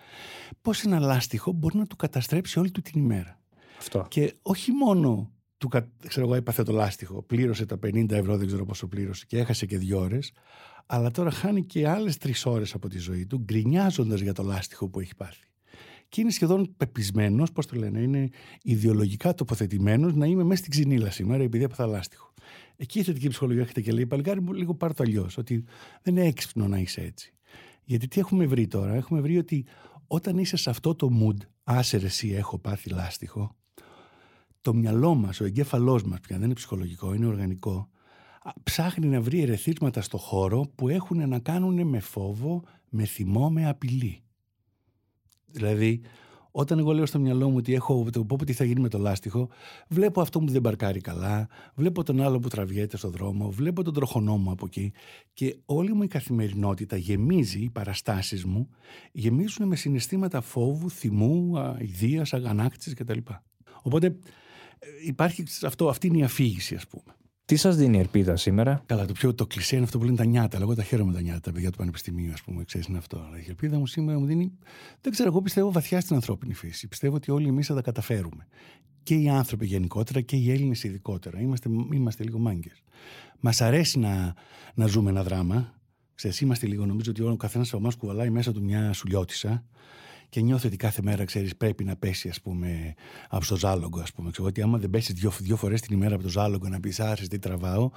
Πώς 0.60 0.82
ένα 0.82 0.98
λάστιχο 0.98 1.52
μπορεί 1.52 1.78
να 1.78 1.86
του 1.86 1.96
καταστρέψει 1.96 2.58
όλη 2.58 2.70
του 2.70 2.80
την 2.80 3.00
ημέρα. 3.00 3.40
Αυτό. 3.78 4.06
Και 4.08 4.34
όχι 4.42 4.72
μόνο 4.72 5.30
του, 5.68 5.84
ξέρω 6.08 6.26
εγώ, 6.26 6.34
έπαθε 6.34 6.62
το 6.62 6.72
λάστιχο, 6.72 7.22
πλήρωσε 7.22 7.66
τα 7.66 7.78
50 7.86 8.10
ευρώ, 8.10 8.36
δεν 8.36 8.46
ξέρω 8.46 8.64
πόσο 8.64 8.86
πλήρωσε 8.86 9.24
και 9.28 9.38
έχασε 9.38 9.66
και 9.66 9.78
δύο 9.78 9.98
ώρες, 9.98 10.32
αλλά 10.86 11.10
τώρα 11.10 11.30
χάνει 11.30 11.64
και 11.64 11.88
άλλες 11.88 12.16
τρεις 12.16 12.46
ώρες 12.46 12.74
από 12.74 12.88
τη 12.88 12.98
ζωή 12.98 13.26
του, 13.26 13.38
γκρινιάζοντας 13.38 14.20
για 14.20 14.32
το 14.32 14.42
λάστιχο 14.42 14.88
που 14.88 15.00
έχει 15.00 15.14
πάθει. 15.14 15.46
Και 16.08 16.20
είναι 16.20 16.30
σχεδόν 16.30 16.74
πεπισμένος, 16.76 17.52
πώς 17.52 17.66
το 17.66 17.76
λένε, 17.76 18.00
είναι 18.00 18.28
ιδεολογικά 18.62 19.34
τοποθετημένος 19.34 20.14
να 20.14 20.26
είμαι 20.26 20.44
μέσα 20.44 20.56
στην 20.56 20.70
ξυνήλα 20.70 21.10
σήμερα 21.10 21.42
επειδή 21.42 21.64
έπαθα 21.64 21.86
λάστιχο. 21.86 22.32
Εκεί 22.76 22.98
η 22.98 23.02
θετική 23.02 23.28
ψυχολογία 23.28 23.62
έρχεται 23.62 23.80
και 23.80 23.92
λέει: 23.92 24.06
Παλικάρι 24.06 24.40
μου, 24.40 24.52
λίγο 24.52 24.74
πάρ 24.74 24.94
το 24.94 25.02
αλλιώς. 25.02 25.38
Ότι 25.38 25.64
δεν 26.02 26.16
είναι 26.16 26.26
έξυπνο 26.26 26.68
να 26.68 26.78
είσαι 26.78 27.00
έτσι. 27.00 27.34
Γιατί 27.84 28.08
τι 28.08 28.20
έχουμε 28.20 28.46
βρει 28.46 28.66
τώρα, 28.66 28.94
έχουμε 28.94 29.20
βρει 29.20 29.38
ότι 29.38 29.66
όταν 30.06 30.38
είσαι 30.38 30.56
σε 30.56 30.70
αυτό 30.70 30.94
το 30.94 31.08
mood, 31.20 31.46
άσερε 31.64 32.06
εσύ 32.06 32.28
έχω 32.28 32.58
πάθει 32.58 32.90
λάστιχο, 32.90 33.56
το 34.62 34.74
μυαλό 34.74 35.14
μας, 35.14 35.40
ο 35.40 35.44
εγκέφαλός 35.44 36.02
μας 36.02 36.20
πια 36.20 36.36
δεν 36.36 36.44
είναι 36.44 36.54
ψυχολογικό, 36.54 37.14
είναι 37.14 37.26
οργανικό, 37.26 37.88
ψάχνει 38.62 39.06
να 39.06 39.20
βρει 39.20 39.40
ερεθίσματα 39.40 40.00
στο 40.00 40.18
χώρο 40.18 40.70
που 40.74 40.88
έχουν 40.88 41.28
να 41.28 41.38
κάνουν 41.38 41.86
με 41.86 42.00
φόβο, 42.00 42.62
με 42.88 43.04
θυμό, 43.04 43.50
με 43.50 43.68
απειλή. 43.68 44.22
Δηλαδή, 45.46 46.02
Όταν 46.54 46.78
εγώ 46.78 46.92
λέω 46.92 47.06
στο 47.06 47.18
μυαλό 47.18 47.48
μου 47.48 47.56
ότι 47.56 47.74
έχω 47.74 48.06
το 48.12 48.24
πω 48.24 48.44
τι 48.44 48.52
θα 48.52 48.64
γίνει 48.64 48.80
με 48.80 48.88
το 48.88 48.98
λάστιχο, 48.98 49.48
βλέπω 49.88 50.20
αυτό 50.20 50.38
που 50.38 50.50
δεν 50.50 50.60
μπαρκάρει 50.60 51.00
καλά, 51.00 51.48
βλέπω 51.74 52.02
τον 52.02 52.20
άλλο 52.20 52.38
που 52.38 52.48
τραβιέται 52.48 52.96
στο 52.96 53.10
δρόμο, 53.10 53.50
βλέπω 53.50 53.82
τον 53.82 53.94
τροχονό 53.94 54.36
μου 54.36 54.50
από 54.50 54.66
εκεί 54.66 54.92
και 55.32 55.56
όλη 55.64 55.92
μου 55.92 56.02
η 56.02 56.06
καθημερινότητα 56.06 56.96
γεμίζει, 56.96 57.60
οι 57.60 57.70
παραστάσεις 57.70 58.44
μου 58.44 58.68
γεμίζουν 59.12 59.66
με 59.66 59.76
συναισθήματα 59.76 60.40
φόβου, 60.40 60.90
θυμού, 60.90 61.52
ιδέα, 61.78 62.26
αγανάκτησης 62.30 62.94
κτλ. 62.94 63.18
Οπότε 63.82 64.06
ε, 64.06 64.12
υπάρχει 65.04 65.44
αυτό, 65.66 65.88
αυτή 65.88 66.06
είναι 66.06 66.18
η 66.18 66.22
αφήγηση 66.22 66.74
ας 66.74 66.86
πούμε. 66.86 67.16
Τι 67.44 67.56
σας 67.56 67.76
δίνει 67.76 67.96
η 67.96 68.00
ελπίδα 68.00 68.36
σήμερα, 68.36 68.82
Καλά, 68.86 69.06
το 69.06 69.12
πιο 69.12 69.34
το 69.34 69.46
κλεισέ 69.46 69.74
είναι 69.74 69.84
αυτό 69.84 69.98
που 69.98 70.04
λένε 70.04 70.16
τα 70.16 70.24
νιάτα. 70.24 70.56
Αλλά 70.56 70.64
εγώ 70.64 70.74
τα 70.74 70.82
χαίρομαι 70.82 71.12
τα 71.12 71.20
νιάτα, 71.20 71.40
τα 71.40 71.52
παιδιά 71.52 71.70
του 71.70 71.78
Πανεπιστημίου, 71.78 72.32
ας 72.32 72.42
πούμε, 72.42 72.64
ξέρεις 72.64 72.86
είναι 72.86 72.98
αυτό. 72.98 73.24
Αλλά 73.26 73.38
η 73.38 73.44
ελπίδα 73.48 73.78
μου 73.78 73.86
σήμερα 73.86 74.18
μου 74.18 74.26
δίνει. 74.26 74.52
Δεν 75.00 75.12
ξέρω, 75.12 75.28
εγώ 75.28 75.42
πιστεύω 75.42 75.72
βαθιά 75.72 76.00
στην 76.00 76.14
ανθρώπινη 76.14 76.54
φύση. 76.54 76.88
Πιστεύω 76.88 77.16
ότι 77.16 77.30
όλοι 77.30 77.48
εμείς 77.48 77.66
θα 77.66 77.74
τα 77.74 77.82
καταφέρουμε. 77.82 78.46
Και 79.02 79.14
οι 79.14 79.28
άνθρωποι 79.28 79.66
γενικότερα 79.66 80.20
και 80.20 80.36
οι 80.36 80.50
Έλληνες 80.50 80.84
ειδικότερα. 80.84 81.40
Είμαστε, 81.40 81.68
είμαστε 81.92 82.24
λίγο 82.24 82.38
μάγκες. 82.38 82.82
Μας 83.40 83.60
αρέσει 83.60 83.98
να, 83.98 84.34
να 84.74 84.86
ζούμε 84.86 85.10
ένα 85.10 85.22
δράμα. 85.22 85.74
Ξέρεις, 86.14 86.40
είμαστε 86.40 86.66
λίγο, 86.66 86.86
νομίζω 86.86 87.10
ότι 87.10 87.22
ο 87.22 87.36
καθένας 87.36 87.68
από 87.68 87.76
εμάς 87.76 87.94
κουβαλάει 87.94 88.30
μέσα 88.30 88.52
του 88.52 88.62
μια 88.62 88.92
σουλιώτησα 88.92 89.64
και 90.32 90.40
νιώθω 90.40 90.68
ότι 90.68 90.76
κάθε 90.76 91.02
μέρα, 91.02 91.24
ξέρεις, 91.24 91.56
πρέπει 91.56 91.84
να 91.84 91.96
πέσει, 91.96 92.28
ας 92.28 92.40
πούμε, 92.40 92.94
από 93.28 93.46
το 93.46 93.56
ζάλογο, 93.56 94.00
ας 94.00 94.12
πούμε. 94.12 94.30
Ξέρω 94.30 94.48
ότι 94.48 94.62
άμα 94.62 94.78
δεν 94.78 94.90
πέσεις 94.90 95.14
δύο, 95.14 95.32
δύο 95.40 95.56
φορές 95.56 95.80
την 95.80 95.96
ημέρα 95.96 96.14
από 96.14 96.22
το 96.22 96.28
ζάλογο 96.28 96.68
να 96.68 96.80
πεις 96.80 97.00
Άρεσε, 97.00 97.28
τι 97.28 97.38
τραβάω, 97.38 97.90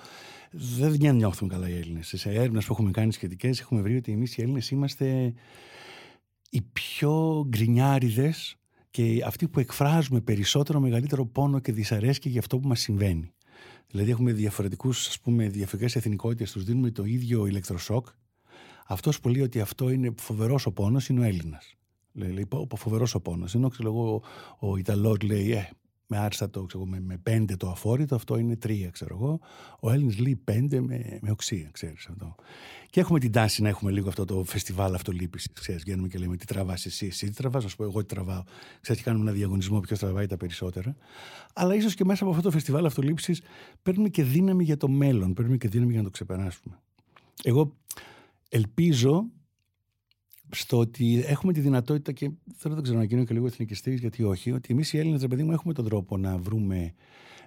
δεν 0.51 1.15
νιώθουμε 1.15 1.53
καλά 1.53 1.69
οι 1.69 1.77
Έλληνες. 1.77 2.13
Σε 2.15 2.29
έρευνες 2.29 2.65
που 2.65 2.73
έχουμε 2.73 2.91
κάνει 2.91 3.13
σχετικές, 3.13 3.59
έχουμε 3.59 3.81
βρει 3.81 3.95
ότι 3.95 4.11
εμείς 4.11 4.37
οι 4.37 4.41
Έλληνες 4.41 4.69
είμαστε 4.69 5.33
οι 6.49 6.61
πιο 6.61 7.45
γκρινιάριδες 7.47 8.55
και 8.89 9.23
αυτοί 9.25 9.47
που 9.47 9.59
εκφράζουμε 9.59 10.21
περισσότερο 10.21 10.79
μεγαλύτερο 10.79 11.25
πόνο 11.25 11.59
και 11.59 11.71
δυσαρέσκεια 11.71 12.31
για 12.31 12.39
αυτό 12.39 12.59
που 12.59 12.67
μας 12.67 12.79
συμβαίνει. 12.79 13.33
Δηλαδή, 13.87 14.11
έχουμε 14.11 14.31
διαφορετικούς, 14.31 15.07
ας 15.07 15.19
πούμε, 15.19 15.49
διαφορετικές 15.49 15.95
εθνικότητες, 15.95 16.51
τους 16.51 16.63
δίνουμε 16.63 16.91
το 16.91 17.03
ίδιο 17.03 17.45
ηλεκτροσόκ. 17.45 18.07
Αυτός 18.87 19.19
που 19.19 19.29
λέει 19.29 19.41
ότι 19.41 19.59
αυτό 19.59 19.89
είναι 19.89 20.13
φοβερός 20.17 20.65
ο 20.65 20.71
πόνος 20.71 21.09
είναι 21.09 21.19
ο 21.19 21.23
Έλληνας. 21.23 21.75
Λέει, 22.15 22.31
λέει 22.31 22.47
φοβερός 22.75 23.15
ο 23.15 23.19
πόνος. 23.19 23.55
Ενώ 23.55 23.69
ξέρω 23.69 23.89
εγώ, 23.89 24.23
ο 24.59 24.77
Ιταλός 24.77 25.21
λέει, 25.21 25.51
ε, 25.51 25.69
με 26.07 26.17
άριστατο, 26.17 26.63
ξέρω, 26.63 26.85
με, 26.85 26.99
με 26.99 27.17
πέντε 27.17 27.55
το 27.55 27.69
αφόρητο, 27.69 28.15
αυτό 28.15 28.37
είναι 28.37 28.55
τρία, 28.55 28.89
ξέρω 28.89 29.15
εγώ. 29.15 29.39
Ο 29.79 29.91
Έλληνε 29.91 30.13
λέει 30.19 30.35
πέντε 30.43 30.81
με, 30.81 31.19
με 31.21 31.31
οξία, 31.31 31.69
ξέρεις 31.71 32.07
αυτό. 32.07 32.35
Και 32.89 32.99
έχουμε 32.99 33.19
την 33.19 33.31
τάση 33.31 33.61
να 33.61 33.69
έχουμε 33.69 33.91
λίγο 33.91 34.07
αυτό 34.07 34.25
το 34.25 34.43
φεστιβάλ 34.43 34.93
αυτολύπησης. 34.93 35.51
Ξέρεις, 35.53 35.83
βγαίνουμε 35.83 36.07
και 36.07 36.17
λέμε 36.17 36.37
τι 36.37 36.45
τραβάς 36.45 36.85
εσύ, 36.85 37.05
εσύ 37.05 37.29
τι 37.29 37.33
τραβάς, 37.33 37.65
ας 37.65 37.75
πω 37.75 37.83
εγώ 37.83 37.99
τι 37.99 38.05
τραβάω. 38.05 38.43
Ξέρεις, 38.81 39.01
και 39.01 39.09
κάνουμε 39.09 39.29
ένα 39.29 39.37
διαγωνισμό 39.37 39.79
ποιος 39.79 39.99
τραβάει 39.99 40.25
τα 40.25 40.37
περισσότερα. 40.37 40.95
Αλλά 41.53 41.75
ίσως 41.75 41.95
και 41.95 42.05
μέσα 42.05 42.23
από 42.23 42.31
αυτό 42.31 42.43
το 42.43 42.51
φεστιβάλ 42.51 42.85
αυτολύπησης 42.85 43.41
παίρνουμε 43.83 44.09
και 44.09 44.23
δύναμη 44.23 44.63
για 44.63 44.77
το 44.77 44.87
μέλλον, 44.87 45.33
παίρνουμε 45.33 45.57
και 45.57 45.67
δύναμη 45.67 45.91
για 45.91 45.99
να 45.99 46.05
το 46.05 46.11
ξεπεράσουμε. 46.11 46.79
Εγώ 47.43 47.75
ελπίζω 48.49 49.25
στο 50.49 50.77
ότι 50.77 51.23
έχουμε 51.27 51.53
τη 51.53 51.59
δυνατότητα 51.59 52.11
και 52.11 52.31
θέλω 52.55 52.75
να 52.75 52.81
ξέρω 52.81 52.97
να 52.97 53.03
γίνω 53.03 53.23
και 53.23 53.33
λίγο 53.33 53.45
εθνικιστής, 53.45 53.99
γιατί 53.99 54.23
όχι, 54.23 54.51
ότι 54.51 54.67
εμείς 54.73 54.93
οι 54.93 54.97
Έλληνες, 54.97 55.21
ρε 55.21 55.27
παιδί 55.27 55.43
μου, 55.43 55.51
έχουμε 55.51 55.73
τον 55.73 55.85
τρόπο 55.85 56.17
να 56.17 56.37
βρούμε 56.37 56.93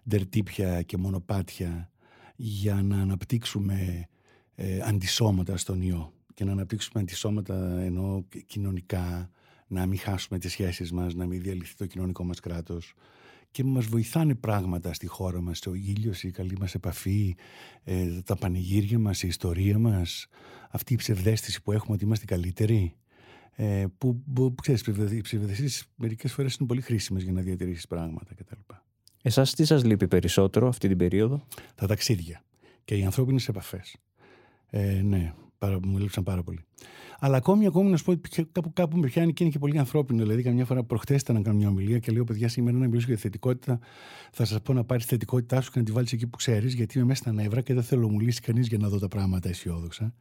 ντερτύπια 0.09 0.83
και 0.83 0.97
μονοπάτια 0.97 1.91
για 2.37 2.83
να 2.83 3.01
αναπτύξουμε 3.01 4.09
ε, 4.55 4.81
αντισώματα 4.81 5.57
στον 5.57 5.83
ιό. 5.83 6.13
Και 6.35 6.45
να 6.45 6.53
αναπτύξουμε 6.53 7.03
αντισώματα 7.03 7.81
ενώ 7.81 8.25
κοινωνικά, 8.47 9.31
να 9.67 9.87
μην 9.87 9.99
χάσουμε 9.99 10.39
τις 10.39 10.53
σχέσεις 10.53 10.93
μας, 10.93 11.15
να 11.15 11.27
μην 11.27 11.43
διαλυθεί 11.43 11.75
το 11.77 11.87
κοινωνικό 11.87 12.25
μας 12.25 12.41
κράτος. 12.41 12.95
Και 13.51 13.65
μας 13.65 13.87
βοηθάνε 13.87 14.35
πράγματα 14.35 14.93
στη 14.93 15.07
χώρα 15.07 15.41
μας, 15.41 15.67
ο 15.67 15.75
ήλιος, 15.75 16.23
η 16.23 16.31
καλή 16.31 16.57
μας 16.61 16.75
επαφή, 16.75 17.37
ε, 17.85 18.21
τα 18.25 18.37
πανηγύρια 18.37 18.99
μας, 18.99 19.23
η 19.23 19.27
ιστορία 19.27 19.79
μας, 19.79 20.29
αυτή 20.71 20.93
η 20.93 20.97
ψευδέστηση 20.97 21.63
που 21.63 21.73
έχουμε 21.73 21.95
ότι 21.95 22.05
είμαστε 22.05 22.25
καλύτεροι. 22.25 22.93
Ε, 23.61 23.85
που, 23.99 24.23
που 24.35 24.55
ξέρεις, 24.55 24.87
οι 25.11 25.21
ψευδεστήσεις 25.21 25.85
μερικές 25.97 26.33
φορές 26.33 26.55
είναι 26.55 26.69
πολύ 26.69 26.81
χρήσιμες 26.81 27.23
για 27.23 27.33
να 27.33 27.41
διατηρήσεις 27.41 27.87
πράγματα 27.87 28.35
κτλ. 28.35 28.75
Εσάς 29.23 29.55
τι 29.55 29.65
σας 29.65 29.85
λείπει 29.85 30.09
περισσότερο 30.09 30.69
αυτή 30.69 30.89
την 30.89 30.97
περίοδο; 30.97 31.47
Τα 31.75 31.87
ταξίδια 31.87 32.45
και 32.85 32.95
οι 32.95 33.05
ανθρώπινες 33.05 33.49
επαφές. 33.49 33.97
Ε, 34.71 35.01
ναι, 35.03 35.35
πάρα, 35.59 35.79
μου 35.87 35.99
λείψαν 35.99 36.25
πάρα 36.25 36.43
πολύ. 36.43 36.65
Αλλά 37.21 37.37
ακόμη, 37.37 37.67
ακόμη 37.67 37.91
να 37.91 37.97
σου 37.97 38.05
πω 38.05 38.11
ότι 38.11 38.45
κάπου, 38.53 38.73
κάπου 38.73 38.97
με 38.97 39.07
πιάνει 39.07 39.33
και 39.33 39.43
είναι 39.43 39.53
και 39.53 39.59
πολύ 39.59 39.79
ανθρώπινο. 39.79 40.23
Δηλαδή, 40.23 40.43
καμιά 40.43 40.65
φορά 40.65 40.85
προχθέ 40.85 41.15
ήταν 41.15 41.37
να 41.37 41.43
κάνω 41.43 41.57
μια 41.57 41.69
ομιλία 41.69 41.99
και 41.99 42.13
λέω: 42.13 42.25
Παιδιά, 42.25 42.49
σήμερα 42.49 42.77
να 42.77 42.87
μιλήσω 42.87 43.07
για 43.07 43.17
θετικότητα. 43.17 43.79
Θα 44.33 44.45
σας 44.45 44.61
πω 44.63 44.73
να 44.73 44.85
πάρεις 44.85 45.05
θετικότητά 45.05 45.61
σου 45.61 45.71
και 45.71 45.79
να 45.79 45.85
τη 45.85 45.93
βάλεις 45.93 46.13
εκεί 46.13 46.27
που 46.27 46.37
ξέρεις, 46.37 46.75
γιατί 46.75 46.99
είμαι 46.99 47.07
μέσα 47.07 47.23
στα 47.23 47.33
νεύρα 47.33 47.61
και 47.61 47.75
δεν 47.75 47.83
θέλω 47.83 48.01
να 48.01 48.13
μου 48.13 48.21
λύσει 48.21 48.41
κανείς 48.41 48.67
για 48.67 48.79
να 48.79 48.89
δω 48.89 48.99
τα 48.99 49.09
πράγματα 49.09 49.49
αισιόδοξα. 49.49 50.15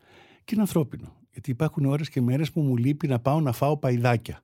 Και 0.47 0.53
είναι 0.53 0.61
ανθρώπινο. 0.61 1.13
Γιατί 1.31 1.51
υπάρχουν 1.51 1.85
ώρες 1.85 2.09
και 2.09 2.21
μέρες 2.21 2.51
που 2.51 2.61
μου 2.61 2.77
λείπει 2.77 3.07
να 3.07 3.19
πάω 3.19 3.41
να 3.41 3.51
φάω 3.51 3.77
παϊδάκια. 3.77 4.43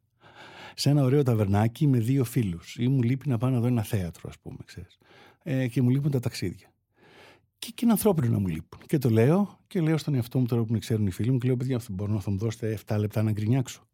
Σε 0.74 0.90
ένα 0.90 1.04
ωραίο 1.04 1.24
ταβερνάκι 1.24 1.88
με 1.88 2.00
δύο 2.00 2.24
φίλους. 2.24 2.76
Ή 2.80 2.88
μου 2.88 3.02
λείπει 3.02 3.30
να 3.30 3.38
πάω 3.38 3.50
να 3.50 3.60
δω 3.60 3.68
ένα 3.68 3.84
θέατρο, 3.84 4.30
ας 4.30 4.40
πούμε, 4.40 4.58
ξέρεις. 4.66 4.98
Ε, 5.44 5.68
και 5.68 5.82
μου 5.82 5.90
λείπουν 5.90 6.12
τα 6.12 6.20
ταξίδια. 6.20 6.74
Και, 7.60 7.70
και 7.70 7.80
είναι 7.82 7.92
ανθρώπινο 7.92 8.32
να 8.32 8.40
μου 8.40 8.48
λείπουν. 8.48 8.82
Και 8.86 8.98
το 8.98 9.10
λέω 9.10 9.60
και 9.68 9.82
λέω 9.82 9.98
στον 9.98 10.14
εαυτό 10.16 10.40
μου 10.40 10.46
τώρα 10.46 10.64
που 10.64 10.72
με 10.72 10.80
ξέρουν 10.80 11.08
οι 11.08 11.12
φίλοι 11.12 11.32
μου 11.32 11.38
και 11.38 11.48
λέω: 11.48 11.58
Παιδιά, 11.58 11.80
μπορώ 11.92 12.14
να 12.14 12.20
θα 12.20 12.32
μου 12.32 12.38
δώσετε 12.38 12.80
7 12.88 12.98
λεπτά 13.00 13.24
να 13.24 13.32
γκρινιάξω. 13.32 13.88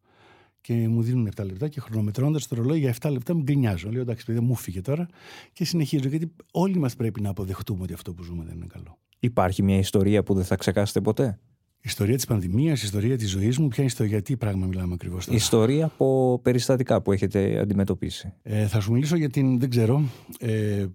Και 0.61 0.73
μου 0.73 1.01
δίνουν 1.01 1.29
7 1.35 1.45
λεπτά 1.45 1.67
και 1.67 1.79
χρονομετρώντας 1.79 2.47
το 2.47 2.55
ρολόι 2.55 2.79
για 2.79 2.95
7 3.01 3.11
λεπτά 3.11 3.35
μου 3.35 3.41
γκρινιάζω. 3.41 3.91
Λέω: 3.91 4.01
Εντάξει, 4.01 4.25
παιδιά, 4.25 4.41
μου 4.41 4.55
φύγε 4.55 4.81
τώρα 4.81 5.07
και 5.53 5.65
συνεχίζω. 5.65 6.09
Γιατί 6.09 6.31
όλοι 6.51 6.77
μας 6.77 6.95
πρέπει 6.95 7.21
να 7.21 7.29
αποδεχτούμε 7.29 7.83
ότι 7.83 7.93
αυτό 7.93 8.13
που 8.13 8.23
ζούμε 8.23 8.43
δεν 8.43 8.55
είναι 8.55 8.67
καλό. 8.67 8.99
Υπάρχει 9.19 9.63
μια 9.63 9.77
ιστορία 9.77 10.23
που 10.23 10.33
δεν 10.33 10.43
θα 10.43 10.55
ξεχάσετε 10.55 11.01
ποτέ; 11.01 11.39
Ιστορία 11.81 12.15
της 12.15 12.25
πανδημίας, 12.25 12.83
ιστορία 12.83 13.17
της 13.17 13.29
ζωής 13.29 13.57
μου, 13.57 13.67
ποια 13.67 13.83
ιστορία, 13.83 14.11
για 14.11 14.21
τι 14.21 14.37
πράγμα 14.37 14.65
μιλάμε 14.65 14.93
ακριβώς 14.93 15.25
τώρα; 15.25 15.37
Ιστορία 15.37 15.85
από 15.85 16.39
περιστατικά 16.43 17.01
που 17.01 17.11
έχετε 17.11 17.59
αντιμετωπίσει. 17.59 18.33
Ε, 18.41 18.67
θα 18.67 18.79
σου 18.79 18.91
μιλήσω 18.91 19.15
για 19.15 19.29
την. 19.29 19.59
Δεν 19.59 19.69
ξέρω. 19.69 20.03
Ε, 20.39 20.85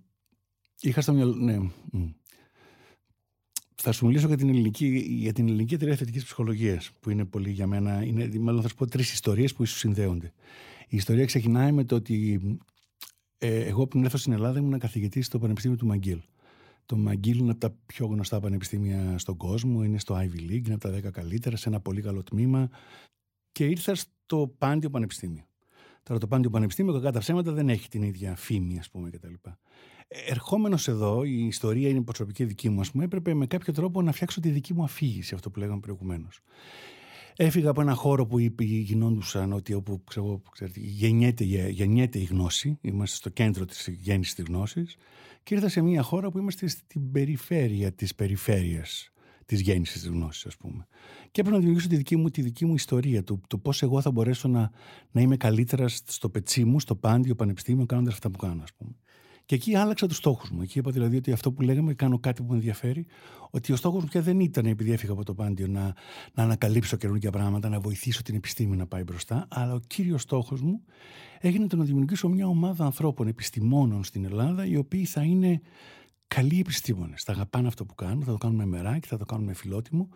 είχα 0.81 1.01
στο 1.01 1.13
μυαλό. 1.13 1.35
Ναι. 1.35 1.59
Θα 3.75 3.93
σου 3.93 4.07
μιλήσω 4.07 4.27
για 4.27 4.37
την 4.37 4.49
ελληνική, 4.49 4.87
για 5.07 5.33
την 5.33 5.49
ελληνική 5.49 5.75
εταιρεία 5.75 5.97
θετικής 5.97 6.25
ψυχολογίας, 6.25 6.91
που 7.01 7.11
είναι 7.11 7.25
πολύ 7.25 7.51
για 7.51 7.67
μένα. 7.67 8.03
Είναι, 8.05 8.31
μάλλον 8.39 8.63
θα 8.63 8.69
σου 8.69 8.75
πω 8.75 8.87
τρεις 8.87 9.13
ιστορίες 9.13 9.55
που 9.55 9.63
ίσως 9.63 9.79
συνδέονται. 9.79 10.33
Η 10.89 10.97
ιστορία 10.97 11.25
ξεκινάει 11.25 11.73
με 11.73 11.85
το 11.85 11.95
ότι 11.95 12.41
ε, 13.39 13.65
εγώ 13.65 13.87
πριν 13.87 14.05
έρθω 14.05 14.17
στην 14.17 14.33
Ελλάδα 14.33 14.59
ήμουν 14.59 14.79
καθηγητής 14.79 15.27
στο 15.27 15.39
Πανεπιστήμιο 15.39 15.77
του 15.77 15.87
Μαγκίλ. 15.87 16.21
Το 16.87 16.97
Μαγκίλ 16.97 17.39
είναι 17.39 17.51
από 17.51 17.61
τα 17.61 17.77
πιο 17.87 18.07
γνωστά 18.07 18.41
πανεπιστήμια 18.41 19.19
στον 19.19 19.37
κόσμο, 19.37 19.85
είναι 19.85 19.99
στο 19.99 20.15
Ivy 20.15 20.51
League, 20.51 20.65
είναι 20.65 20.75
από 20.75 20.89
τα 20.89 20.91
10 20.91 21.11
καλύτερα, 21.11 21.57
σε 21.57 21.69
ένα 21.69 21.81
πολύ 21.81 22.03
καλό 22.03 22.23
τμήμα. 22.23 22.71
Και 23.53 23.67
ήρθα 23.67 23.95
στο 23.95 24.55
Πάντιο 24.59 24.91
Πανεπιστήμιο. 24.91 25.45
Τώρα 26.03 26.21
το 26.21 26.27
Πάντιο 26.27 26.51
Πανεπιστήμιο, 26.51 27.01
κατά 27.01 27.19
ψέματα, 27.19 27.53
δεν 27.53 27.69
έχει 27.69 27.89
την 27.89 28.03
ίδια 28.03 28.37
φήμη, 28.37 28.79
ας 28.79 28.91
πούμε, 28.91 29.11
κτλ. 29.11 29.35
Ερχόμενος 30.09 30.89
εδώ, 30.89 31.25
η 31.25 31.47
ιστορία 31.47 31.89
είναι 31.89 32.03
προσωπική 32.03 32.45
δική 32.45 32.69
μου, 32.69 32.81
ας 32.81 32.91
πούμε, 32.91 33.05
έπρεπε 33.05 33.35
με 33.35 33.47
κάποιο 33.47 33.73
τρόπο 33.73 34.03
να 34.03 34.13
φτιάξω 34.13 34.41
τη 34.41 34.49
δική 34.49 34.75
μου 34.75 34.83
αφήγηση, 34.83 35.35
αυτό 35.35 35.51
που 35.51 35.59
λέγαμε 35.59 35.81
προηγουμένως. 35.81 36.41
Έφυγα 37.37 37.71
από 37.71 37.81
ένα 37.81 37.95
χώρο 37.95 38.27
που 38.27 38.39
γινόντουσαν 38.59 39.53
ότι 39.53 39.75
όπου 39.75 40.05
ξέρω, 40.05 40.43
ξέρετε, 40.51 40.81
γεννιέται, 40.81 41.45
γεννιέται 41.69 42.19
η 42.19 42.25
γνώση, 42.25 42.79
είμαστε 42.81 43.17
στο 43.17 43.31
κέντρο 43.31 43.65
της 43.65 43.89
γέννησης 44.01 44.35
της 44.35 44.45
γνώσης 44.45 44.97
και 45.43 45.55
ήρθα 45.55 45.69
σε 45.69 45.81
μια 45.81 46.03
χώρα 46.03 46.31
που 46.31 46.39
είμαστε 46.39 46.67
στην 46.67 47.11
περιφέρεια 47.11 47.93
της 47.93 48.15
περιφέρειας 48.15 49.09
της 49.47 49.61
γέννησης 49.61 50.01
της 50.01 50.11
γνώσης 50.11 50.47
ας 50.47 50.57
πούμε. 50.57 50.87
Και 51.31 51.41
έπρεπε 51.41 51.51
να 51.51 51.59
δημιουργήσω 51.59 51.89
τη 51.89 51.97
δική 51.97 52.17
μου, 52.17 52.31
τη 52.31 52.43
δική 52.43 52.67
μου 52.67 52.75
ιστορία, 52.75 53.23
του, 53.25 53.41
το 53.47 53.59
πώς 53.59 53.83
εγώ 53.83 54.01
θα 54.01 54.11
μπορέσω 54.11 54.49
να, 54.49 54.71
να 55.11 55.21
είμαι 55.21 55.37
καλύτερα 55.37 55.89
στο 55.89 56.29
πετσί 56.29 56.65
μου, 56.65 56.81
στο 56.81 56.95
πάντιο 56.97 57.35
πανεπιστήμιο 57.35 57.87
κάνοντας 57.87 58.15
αυτά 58.15 58.31
που 58.31 58.39
κάνω 58.39 58.63
ας 58.63 58.73
πούμε. 58.73 58.93
Και 59.47 59.55
εκεί 59.55 59.77
άλλαξα 59.77 60.07
τους 60.07 60.17
στόχους 60.17 60.51
μου. 60.51 60.63
Εκεί 60.63 60.79
είπα 60.79 60.91
δηλαδή 60.91 61.17
ότι 61.17 61.33
αυτό 61.33 61.53
που 61.53 61.63
λέγαμε, 61.63 61.95
κάνω 61.95 62.19
κάτι 62.19 62.43
που 62.43 62.49
με 62.49 62.55
ενδιαφέρει, 62.55 63.07
ότι 63.51 63.73
ο 63.73 63.77
στόχος 63.77 64.03
μου 64.03 64.09
πια 64.09 64.21
δεν 64.21 64.41
ήταν, 64.41 64.67
επειδή 64.67 64.93
έφυγα 64.93 65.13
από 65.13 65.25
το 65.25 65.35
πάντιο, 65.35 65.67
να, 65.67 65.95
να 66.35 66.43
ανακαλύψω 66.43 66.97
καινούργια 66.97 67.31
πράγματα, 67.31 67.69
να 67.69 67.81
βοηθήσω 67.81 68.23
την 68.23 68.35
επιστήμη 68.35 68.77
να 68.77 68.87
πάει 68.87 69.03
μπροστά. 69.03 69.47
Αλλά 69.51 69.75
ο 69.75 69.81
κύριος 69.87 70.23
στόχος 70.23 70.61
μου 70.61 70.85
έγινε 71.41 71.67
το 71.67 71.77
να 71.77 71.85
δημιουργήσω 71.85 72.29
μια 72.29 72.47
ομάδα 72.47 72.85
ανθρώπων, 72.85 73.27
επιστημόνων 73.27 74.05
στην 74.05 74.25
Ελλάδα, 74.25 74.67
οι 74.67 74.77
οποίοι 74.77 75.05
θα 75.05 75.23
είναι 75.23 75.61
καλοί 76.27 76.61
επιστήμονες. 76.61 77.23
Θα 77.23 77.33
αγαπάνε 77.33 77.69
αυτό 77.69 77.85
που 77.85 77.95
κάνουν, 77.95 78.23
θα 78.23 78.33
το 78.33 78.39
κάνουν 78.39 78.57
με 78.57 78.67
μεράκι, 78.67 79.09
θα 79.09 79.17
το 79.17 79.25
κάνουν 79.25 79.45
με 79.45 79.55
φιλότιμο 79.55 80.09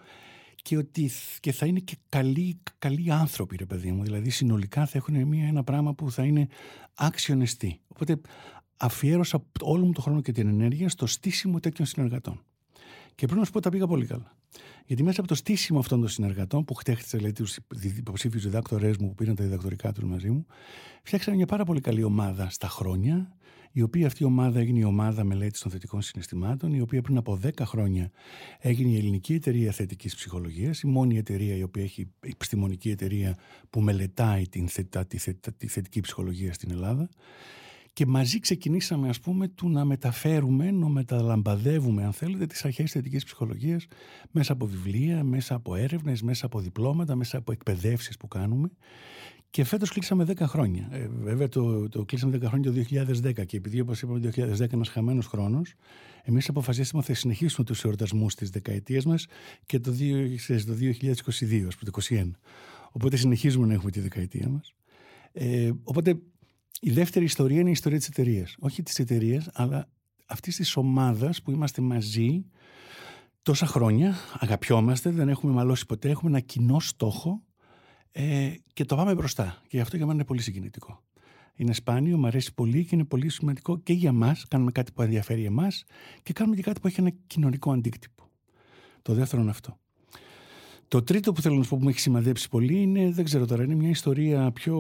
και 0.62 0.76
ότι 0.76 1.10
και 1.40 1.52
θα 1.52 1.66
είναι 1.66 1.78
και 1.78 1.96
καλοί, 2.08 2.58
καλοί 2.78 3.12
άνθρωποι, 3.12 3.56
ρε 3.56 3.66
παιδί 3.66 3.92
μου. 3.92 4.02
Δηλαδή, 4.02 4.30
συνολικά 4.30 4.86
θα 4.86 4.98
έχουν 4.98 5.26
μια, 5.26 5.46
ένα 5.46 5.64
πράγμα 5.64 5.94
που 5.94 6.10
θα 6.10 6.24
είναι 6.24 6.48
άξιο 6.94 7.42
Οπότε 7.88 8.20
αφιέρωσα 8.78 9.44
όλο 9.60 9.84
μου 9.84 9.92
τον 9.92 10.02
χρόνο 10.02 10.20
και 10.20 10.32
την 10.32 10.48
ενέργεια 10.48 10.88
στο 10.88 11.06
στήσιμο 11.06 11.60
τέτοιων 11.60 11.86
συνεργατών. 11.86 12.42
Και 13.14 13.26
πρέπει 13.26 13.40
να 13.40 13.44
σου 13.44 13.52
πω 13.52 13.60
τα 13.60 13.70
πήγα 13.70 13.86
πολύ 13.86 14.06
καλά. 14.06 14.36
Γιατί 14.86 15.02
μέσα 15.02 15.20
από 15.20 15.28
το 15.28 15.34
στήσιμο 15.34 15.78
αυτών 15.78 16.00
των 16.00 16.08
συνεργατών 16.08 16.64
που 16.64 16.74
χτέχτησα, 16.74 17.18
δηλαδή 17.18 17.34
τους 17.34 17.58
υποψήφιους 17.96 18.42
διδάκτορές 18.42 18.96
μου 18.96 19.08
που 19.08 19.14
πήραν 19.14 19.34
τα 19.34 19.44
διδακτορικά 19.44 19.92
τους 19.92 20.04
μαζί 20.04 20.30
μου, 20.30 20.46
φτιάξαμε 21.02 21.36
μια 21.36 21.46
πάρα 21.46 21.64
πολύ 21.64 21.80
καλή 21.80 22.02
ομάδα 22.02 22.50
στα 22.50 22.68
χρόνια, 22.68 23.36
η 23.72 23.82
οποία 23.82 24.06
αυτή 24.06 24.22
η 24.22 24.26
ομάδα 24.26 24.60
έγινε 24.60 24.78
η 24.78 24.84
ομάδα 24.84 25.24
μελέτης 25.24 25.60
των 25.60 25.70
θετικών 25.70 26.02
συναισθημάτων, 26.02 26.74
η 26.74 26.80
οποία 26.80 27.02
πριν 27.02 27.16
από 27.16 27.38
10 27.44 27.50
χρόνια 27.60 28.10
έγινε 28.58 28.90
η 28.90 28.96
Ελληνική 28.96 29.34
Εταιρεία 29.34 29.72
Θετικής 29.72 30.14
Ψυχολογίας, 30.14 30.80
η 30.80 30.86
μόνη 30.86 31.18
εταιρεία 31.18 31.56
η 31.56 31.62
οποία 31.62 31.82
έχει 31.82 32.10
επιστημονική 32.20 32.90
εταιρεία 32.90 33.36
που 33.70 33.80
μελετάει 33.80 34.48
την 34.48 34.68
θετα, 34.68 35.06
τη, 35.06 35.34
τη 35.56 35.66
θετική 35.66 36.00
ψυχολογία 36.00 36.52
στην 36.52 36.70
Ελλάδα. 36.70 37.08
Και 37.98 38.06
μαζί 38.06 38.40
ξεκινήσαμε, 38.40 39.08
ας 39.08 39.20
πούμε, 39.20 39.48
του 39.48 39.68
να 39.68 39.84
μεταφέρουμε, 39.84 40.70
να 40.70 40.88
μεταλαμπαδεύουμε, 40.88 42.04
αν 42.04 42.12
θέλετε, 42.12 42.46
τις 42.46 42.64
αρχές 42.64 42.90
θετικής 42.90 43.24
ψυχολογίας 43.24 43.86
μέσα 44.30 44.52
από 44.52 44.66
βιβλία, 44.66 45.24
μέσα 45.24 45.54
από 45.54 45.74
έρευνες, 45.74 46.22
μέσα 46.22 46.46
από 46.46 46.60
διπλώματα, 46.60 47.14
μέσα 47.14 47.38
από 47.38 47.52
εκπαιδεύσεις 47.52 48.16
που 48.16 48.28
κάνουμε. 48.28 48.70
Και 49.50 49.64
φέτος 49.64 49.90
κλείσαμε 49.90 50.24
10 50.24 50.46
χρόνια. 50.46 50.88
Ε, 50.90 51.08
βέβαια 51.20 51.48
το, 51.48 51.88
το 51.88 52.04
κλείσαμε 52.04 52.36
10 52.36 52.42
χρόνια 52.44 52.72
το 52.72 52.78
2010 52.90 53.46
και 53.46 53.56
επειδή 53.56 53.80
όπως 53.80 54.02
είπαμε 54.02 54.20
το 54.20 54.28
2010 54.28 54.36
είναι 54.36 54.68
ένας 54.70 54.88
χαμένος 54.88 55.26
χρόνος, 55.26 55.74
εμείς 56.22 56.48
αποφασίσαμε 56.48 57.02
ότι 57.02 57.12
θα 57.12 57.18
συνεχίσουμε 57.18 57.66
τους 57.66 57.84
εορτασμούς 57.84 58.34
της 58.34 58.50
δεκαετίας 58.50 59.04
μας 59.04 59.26
και 59.66 59.80
το, 59.80 59.92
2022, 59.92 61.14
το 61.24 61.90
2021. 62.08 62.30
Οπότε 62.92 63.16
συνεχίζουμε 63.16 63.66
να 63.66 63.72
έχουμε 63.72 63.90
τη 63.90 64.00
δεκαετία 64.00 64.48
μας. 64.48 64.74
Ε, 65.32 65.70
οπότε 65.82 66.18
η 66.80 66.90
δεύτερη 66.90 67.24
ιστορία 67.24 67.60
είναι 67.60 67.68
η 67.68 67.72
ιστορία 67.72 67.98
της 67.98 68.08
εταιρείας. 68.08 68.54
Όχι 68.58 68.82
της 68.82 68.98
εταιρείας, 68.98 69.48
αλλά 69.52 69.88
αυτής 70.26 70.56
της 70.56 70.76
ομάδας 70.76 71.42
που 71.42 71.50
είμαστε 71.50 71.82
μαζί 71.82 72.44
τόσα 73.42 73.66
χρόνια, 73.66 74.14
αγαπιόμαστε, 74.38 75.10
δεν 75.10 75.28
έχουμε 75.28 75.52
μαλώσει 75.52 75.86
ποτέ, 75.86 76.10
έχουμε 76.10 76.30
ένα 76.30 76.40
κοινό 76.40 76.80
στόχο 76.80 77.42
ε, 78.10 78.54
και 78.72 78.84
το 78.84 78.96
πάμε 78.96 79.14
μπροστά. 79.14 79.62
Και 79.68 79.80
αυτό 79.80 79.96
για 79.96 80.04
μένα 80.04 80.18
είναι 80.18 80.26
πολύ 80.26 80.40
συγκινητικό. 80.40 81.02
Είναι 81.54 81.72
σπάνιο, 81.72 82.18
μου 82.18 82.26
αρέσει 82.26 82.54
πολύ 82.54 82.84
και 82.84 82.94
είναι 82.94 83.04
πολύ 83.04 83.28
σημαντικό 83.28 83.78
και 83.78 83.92
για 83.92 84.12
μας. 84.12 84.46
Κάνουμε 84.48 84.72
κάτι 84.72 84.92
που 84.92 85.02
ενδιαφέρει 85.02 85.44
εμάς 85.44 85.84
και 86.22 86.32
κάνουμε 86.32 86.56
και 86.56 86.62
κάτι 86.62 86.80
που 86.80 86.86
έχει 86.86 87.00
ένα 87.00 87.12
κοινωνικό 87.26 87.72
αντίκτυπο. 87.72 88.30
Το 89.02 89.14
δεύτερο 89.14 89.42
είναι 89.42 89.50
αυτό. 89.50 89.78
Το 90.88 91.02
τρίτο 91.02 91.32
που 91.32 91.40
θέλω 91.40 91.54
να 91.56 91.62
σου 91.62 91.68
πω 91.68 91.76
που 91.76 91.84
με 91.84 91.90
έχει 91.90 92.00
σημαδέψει 92.00 92.48
πολύ 92.48 92.80
είναι, 92.80 93.10
δεν 93.10 93.24
ξέρω 93.24 93.46
τώρα, 93.46 93.62
είναι 93.62 93.74
μια 93.74 93.88
ιστορία 93.88 94.52
πιο 94.52 94.76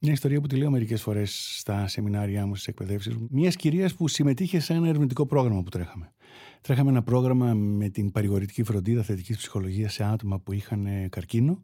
μια 0.00 0.12
ιστορία 0.12 0.40
που 0.40 0.46
τη 0.46 0.56
λέω 0.56 0.70
μερικές 0.70 1.02
φορές 1.02 1.56
στα 1.58 1.88
σεμινάρια 1.88 2.46
μου, 2.46 2.54
στις 2.54 2.66
εκπαιδεύσεις 2.66 3.14
μου. 3.14 3.28
Μιας 3.30 3.56
κυρίας 3.56 3.94
που 3.94 4.08
συμμετείχε 4.08 4.60
σε 4.60 4.72
ένα 4.72 4.88
ερευνητικό 4.88 5.26
πρόγραμμα 5.26 5.62
που 5.62 5.70
τρέχαμε. 5.70 6.12
Τρέχαμε 6.60 6.90
ένα 6.90 7.02
πρόγραμμα 7.02 7.54
με 7.54 7.88
την 7.88 8.10
παρηγορητική 8.10 8.62
φροντίδα 8.62 9.02
θετικής 9.02 9.36
ψυχολογίας 9.36 9.92
σε 9.92 10.04
άτομα 10.04 10.40
που 10.40 10.52
είχαν 10.52 10.86
καρκίνο. 11.08 11.62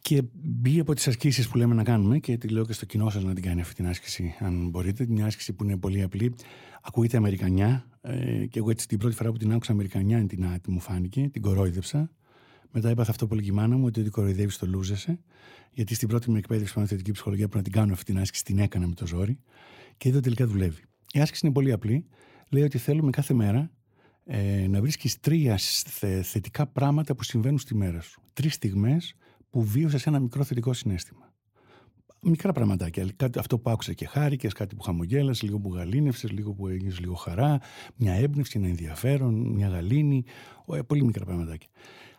Και 0.00 0.22
μπήκε 0.32 0.80
από 0.80 0.94
τις 0.94 1.08
ασκήσεις 1.08 1.48
που 1.48 1.56
λέμε 1.56 1.74
να 1.74 1.82
κάνουμε 1.82 2.18
και 2.18 2.36
τη 2.36 2.48
λέω 2.48 2.64
και 2.64 2.72
στο 2.72 2.86
κοινό 2.86 3.10
σας 3.10 3.24
να 3.24 3.34
την 3.34 3.42
κάνει 3.42 3.60
αυτή 3.60 3.74
την 3.74 3.86
άσκηση, 3.86 4.34
αν 4.38 4.68
μπορείτε. 4.68 5.06
Μια 5.08 5.26
άσκηση 5.26 5.52
που 5.52 5.64
είναι 5.64 5.76
πολύ 5.76 6.02
απλή. 6.02 6.34
Ακούγεται 6.82 7.16
Αμερικανιά. 7.16 7.86
Ε, 8.00 8.46
και 8.46 8.58
εγώ 8.58 8.70
έτσι 8.70 8.88
την 8.88 8.98
πρώτη 8.98 9.14
φορά 9.14 9.32
που 9.32 9.36
την 9.36 9.52
άκουσα 9.52 9.72
Αμερικανιά 9.72 10.26
την, 10.26 10.46
την 10.62 10.72
μου 10.72 10.80
φάνηκε, 10.80 11.28
την 11.32 11.42
κορόιδεψα. 11.42 12.10
Μετά 12.70 12.88
έπαθα 12.88 13.10
αυτό 13.10 13.26
πολύ 13.26 13.42
και 13.42 13.50
η 13.50 13.52
μάνα 13.52 13.76
μου, 13.76 13.84
ότι 13.86 14.00
ότι 14.00 14.10
κοροϊδεύεις 14.10 14.58
το 14.58 14.66
λούζεσαι. 14.66 15.18
Γιατί 15.72 15.94
στην 15.94 16.08
πρώτη 16.08 16.30
μου 16.30 16.36
εκπαίδευση 16.36 16.74
πάνω 16.74 16.86
θετική 16.86 17.12
ψυχολογία 17.12 17.48
πρέπει 17.48 17.64
να 17.64 17.70
την 17.70 17.80
κάνω 17.80 17.92
αυτή 17.92 18.04
την 18.04 18.18
άσκηση, 18.18 18.44
την 18.44 18.58
έκανα 18.58 18.86
με 18.86 18.94
το 18.94 19.06
ζόρι. 19.06 19.38
Και 19.96 20.08
είδα 20.08 20.20
τελικά 20.20 20.46
δουλεύει. 20.46 20.82
Η 21.12 21.20
άσκηση 21.20 21.46
είναι 21.46 21.54
πολύ 21.54 21.72
απλή. 21.72 22.06
Λέει 22.50 22.62
ότι 22.62 22.78
θέλουμε 22.78 23.10
κάθε 23.10 23.34
μέρα 23.34 23.70
ε, 24.24 24.66
να 24.68 24.80
βρίσκεις 24.80 25.20
τρία 25.20 25.58
θετικά 26.22 26.66
πράγματα 26.66 27.14
που 27.14 27.22
συμβαίνουν 27.22 27.58
στη 27.58 27.74
μέρα 27.74 28.00
σου. 28.00 28.22
Τρεις 28.32 28.54
στιγμές 28.54 29.14
που 29.50 29.64
βίωσες 29.64 30.06
ένα 30.06 30.20
μικρό 30.20 30.44
θετικό 30.44 30.72
συνέστημα. 30.72 31.34
Μικρά 32.22 32.52
πραγματάκια. 32.52 33.06
αυτό 33.36 33.58
που 33.58 33.70
άκουσα 33.70 33.92
και 33.92 34.06
χάρηκες, 34.06 34.52
κάτι 34.52 34.74
που 34.74 34.82
χαμογέλασες, 34.82 35.42
λίγο 35.42 35.58
που 35.58 35.74
γαλήνευσες, 35.74 36.30
λίγο 36.30 36.52
που 36.52 36.68
έγινες 36.68 36.98
λίγο 36.98 37.14
χαρά, 37.14 37.60
μια 37.96 38.12
έμπνευση, 38.12 38.58
ένα 38.58 38.68
ενδιαφέρον, 38.68 39.34
μια 39.34 39.68
γαλήνη. 39.68 40.24
Ε, 40.72 40.82
πολύ 40.82 41.04
μικρά 41.04 41.24
πραγματάκια. 41.24 41.68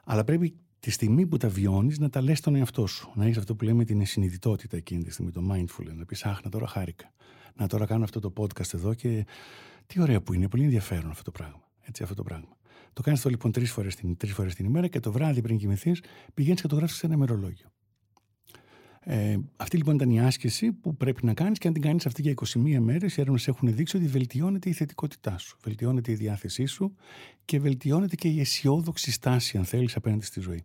Αλλά 0.09 0.23
πρέπει 0.23 0.55
τη 0.79 0.91
στιγμή 0.91 1.25
που 1.25 1.37
τα 1.37 1.49
βιώνεις 1.49 1.99
να 1.99 2.09
τα 2.09 2.21
λες 2.21 2.37
στον 2.37 2.55
εαυτό 2.55 2.87
σου. 2.87 3.11
Να 3.15 3.25
έχεις 3.25 3.37
αυτό 3.37 3.55
που 3.55 3.63
λέμε 3.63 3.83
την 3.83 4.05
συνειδητότητα 4.05 4.77
εκείνη 4.77 5.03
τη 5.03 5.11
στιγμή, 5.11 5.31
το 5.31 5.41
mindful. 5.51 5.93
Να 5.95 6.05
πεις 6.05 6.23
Αχ, 6.23 6.43
να 6.43 6.49
τώρα 6.49 6.67
χάρηκα. 6.67 7.13
Να 7.55 7.67
τώρα 7.67 7.85
κάνω 7.85 8.03
αυτό 8.03 8.19
το 8.19 8.33
podcast 8.37 8.73
εδώ 8.73 8.93
και 8.93 9.25
τι 9.87 10.01
ωραία 10.01 10.21
που 10.21 10.33
είναι. 10.33 10.47
Πολύ 10.47 10.63
ενδιαφέρον 10.63 11.09
αυτό 11.09 11.23
το 11.23 11.31
πράγμα. 11.31 11.69
Έτσι, 11.81 12.03
αυτό 12.03 12.15
το 12.15 12.23
πράγμα. 12.23 12.57
Το 12.93 13.01
κάνεις 13.01 13.19
αυτό 13.19 13.29
λοιπόν 13.29 13.51
τρεις 13.51 13.71
φορές 13.71 13.95
την, 13.95 14.17
τρεις 14.17 14.55
την 14.55 14.65
ημέρα 14.65 14.87
και 14.87 14.99
το 14.99 15.11
βράδυ 15.11 15.41
πριν 15.41 15.57
κοιμηθείς 15.57 16.03
πηγαίνεις 16.33 16.61
και 16.61 16.67
το 16.67 16.75
γράφεις 16.75 16.95
σε 16.95 17.05
ένα 17.05 17.15
ημερολόγιο. 17.15 17.67
Ε, 19.09 19.37
αυτή 19.57 19.77
λοιπόν 19.77 19.95
ήταν 19.95 20.09
η 20.09 20.21
άσκηση 20.21 20.71
που 20.71 20.95
πρέπει 20.95 21.25
να 21.25 21.33
κάνεις 21.33 21.57
και 21.57 21.67
αν 21.67 21.73
την 21.73 21.81
κάνεις 21.81 22.05
αυτή 22.05 22.21
για 22.21 22.33
21 22.33 22.77
μέρες, 22.79 23.17
οι 23.17 23.21
έρευνες 23.21 23.47
έχουν 23.47 23.75
δείξει 23.75 23.97
ότι 23.97 24.05
βελτιώνεται 24.05 24.69
η 24.69 24.73
θετικότητά 24.73 25.37
σου, 25.37 25.57
βελτιώνεται 25.63 26.11
η 26.11 26.15
διάθεσή 26.15 26.65
σου 26.65 26.95
και 27.45 27.59
βελτιώνεται 27.59 28.15
και 28.15 28.27
η 28.27 28.39
αισιόδοξη 28.39 29.11
στάση, 29.11 29.57
αν 29.57 29.65
θέλεις, 29.65 29.95
απέναντι 29.95 30.25
στη 30.25 30.39
ζωή. 30.39 30.63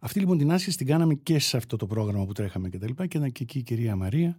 Αυτή 0.00 0.18
λοιπόν 0.18 0.38
την 0.38 0.52
άσκηση 0.52 0.76
την 0.76 0.86
κάναμε 0.86 1.14
και 1.14 1.38
σε 1.38 1.56
αυτό 1.56 1.76
το 1.76 1.86
πρόγραμμα 1.86 2.26
που 2.26 2.32
τρέχαμε 2.32 2.68
και 2.68 2.78
τα 2.78 2.86
λοιπά 2.86 3.06
και 3.06 3.18
ήταν 3.18 3.32
και 3.32 3.42
εκεί 3.42 3.58
η 3.58 3.62
κυρία 3.62 3.96
Μαρία, 3.96 4.38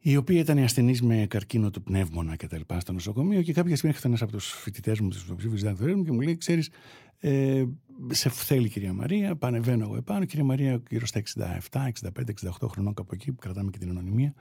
η 0.00 0.16
οποία 0.16 0.40
ήταν 0.40 0.58
ασθενή 0.58 0.98
με 1.02 1.26
καρκίνο 1.28 1.70
του 1.70 1.82
πνεύμονα 1.82 2.36
και 2.36 2.46
τα 2.46 2.58
λοιπά 2.58 2.80
στο 2.80 2.92
νοσοκομείο 2.92 3.42
και 3.42 3.52
κάποια 3.52 3.76
στιγμή 3.76 3.88
έρχεται 3.88 4.08
ένας 4.08 4.22
από 4.22 4.32
τους 4.32 4.52
φοιτητές 4.52 5.00
μου, 5.00 5.08
τους 5.08 5.22
υποψήφιους 5.22 5.60
διδακτορέ 5.60 5.94
μου 5.94 6.04
και 6.04 6.12
μου 6.12 6.20
λέει: 6.20 6.36
Ξέρεις, 6.36 6.70
ε, 7.18 7.64
σε 8.08 8.28
θέλει 8.28 8.66
η 8.66 8.68
κυρία 8.68 8.92
Μαρία, 8.92 9.36
πανεβαίνω 9.36 9.84
εγώ 9.84 9.96
επάνω. 9.96 10.24
Κυρία 10.24 10.44
Μαρία, 10.44 10.82
γύρω 10.90 11.06
στα 11.06 11.18
67, 11.18 11.86
65, 11.86 12.30
68 12.60 12.68
χρονών 12.68 12.94
κάπου 12.94 13.14
εκεί, 13.14 13.32
που 13.32 13.38
κρατάμε 13.40 13.70
και 13.70 13.78
την 13.78 13.88
ανωνυμία. 13.88 14.34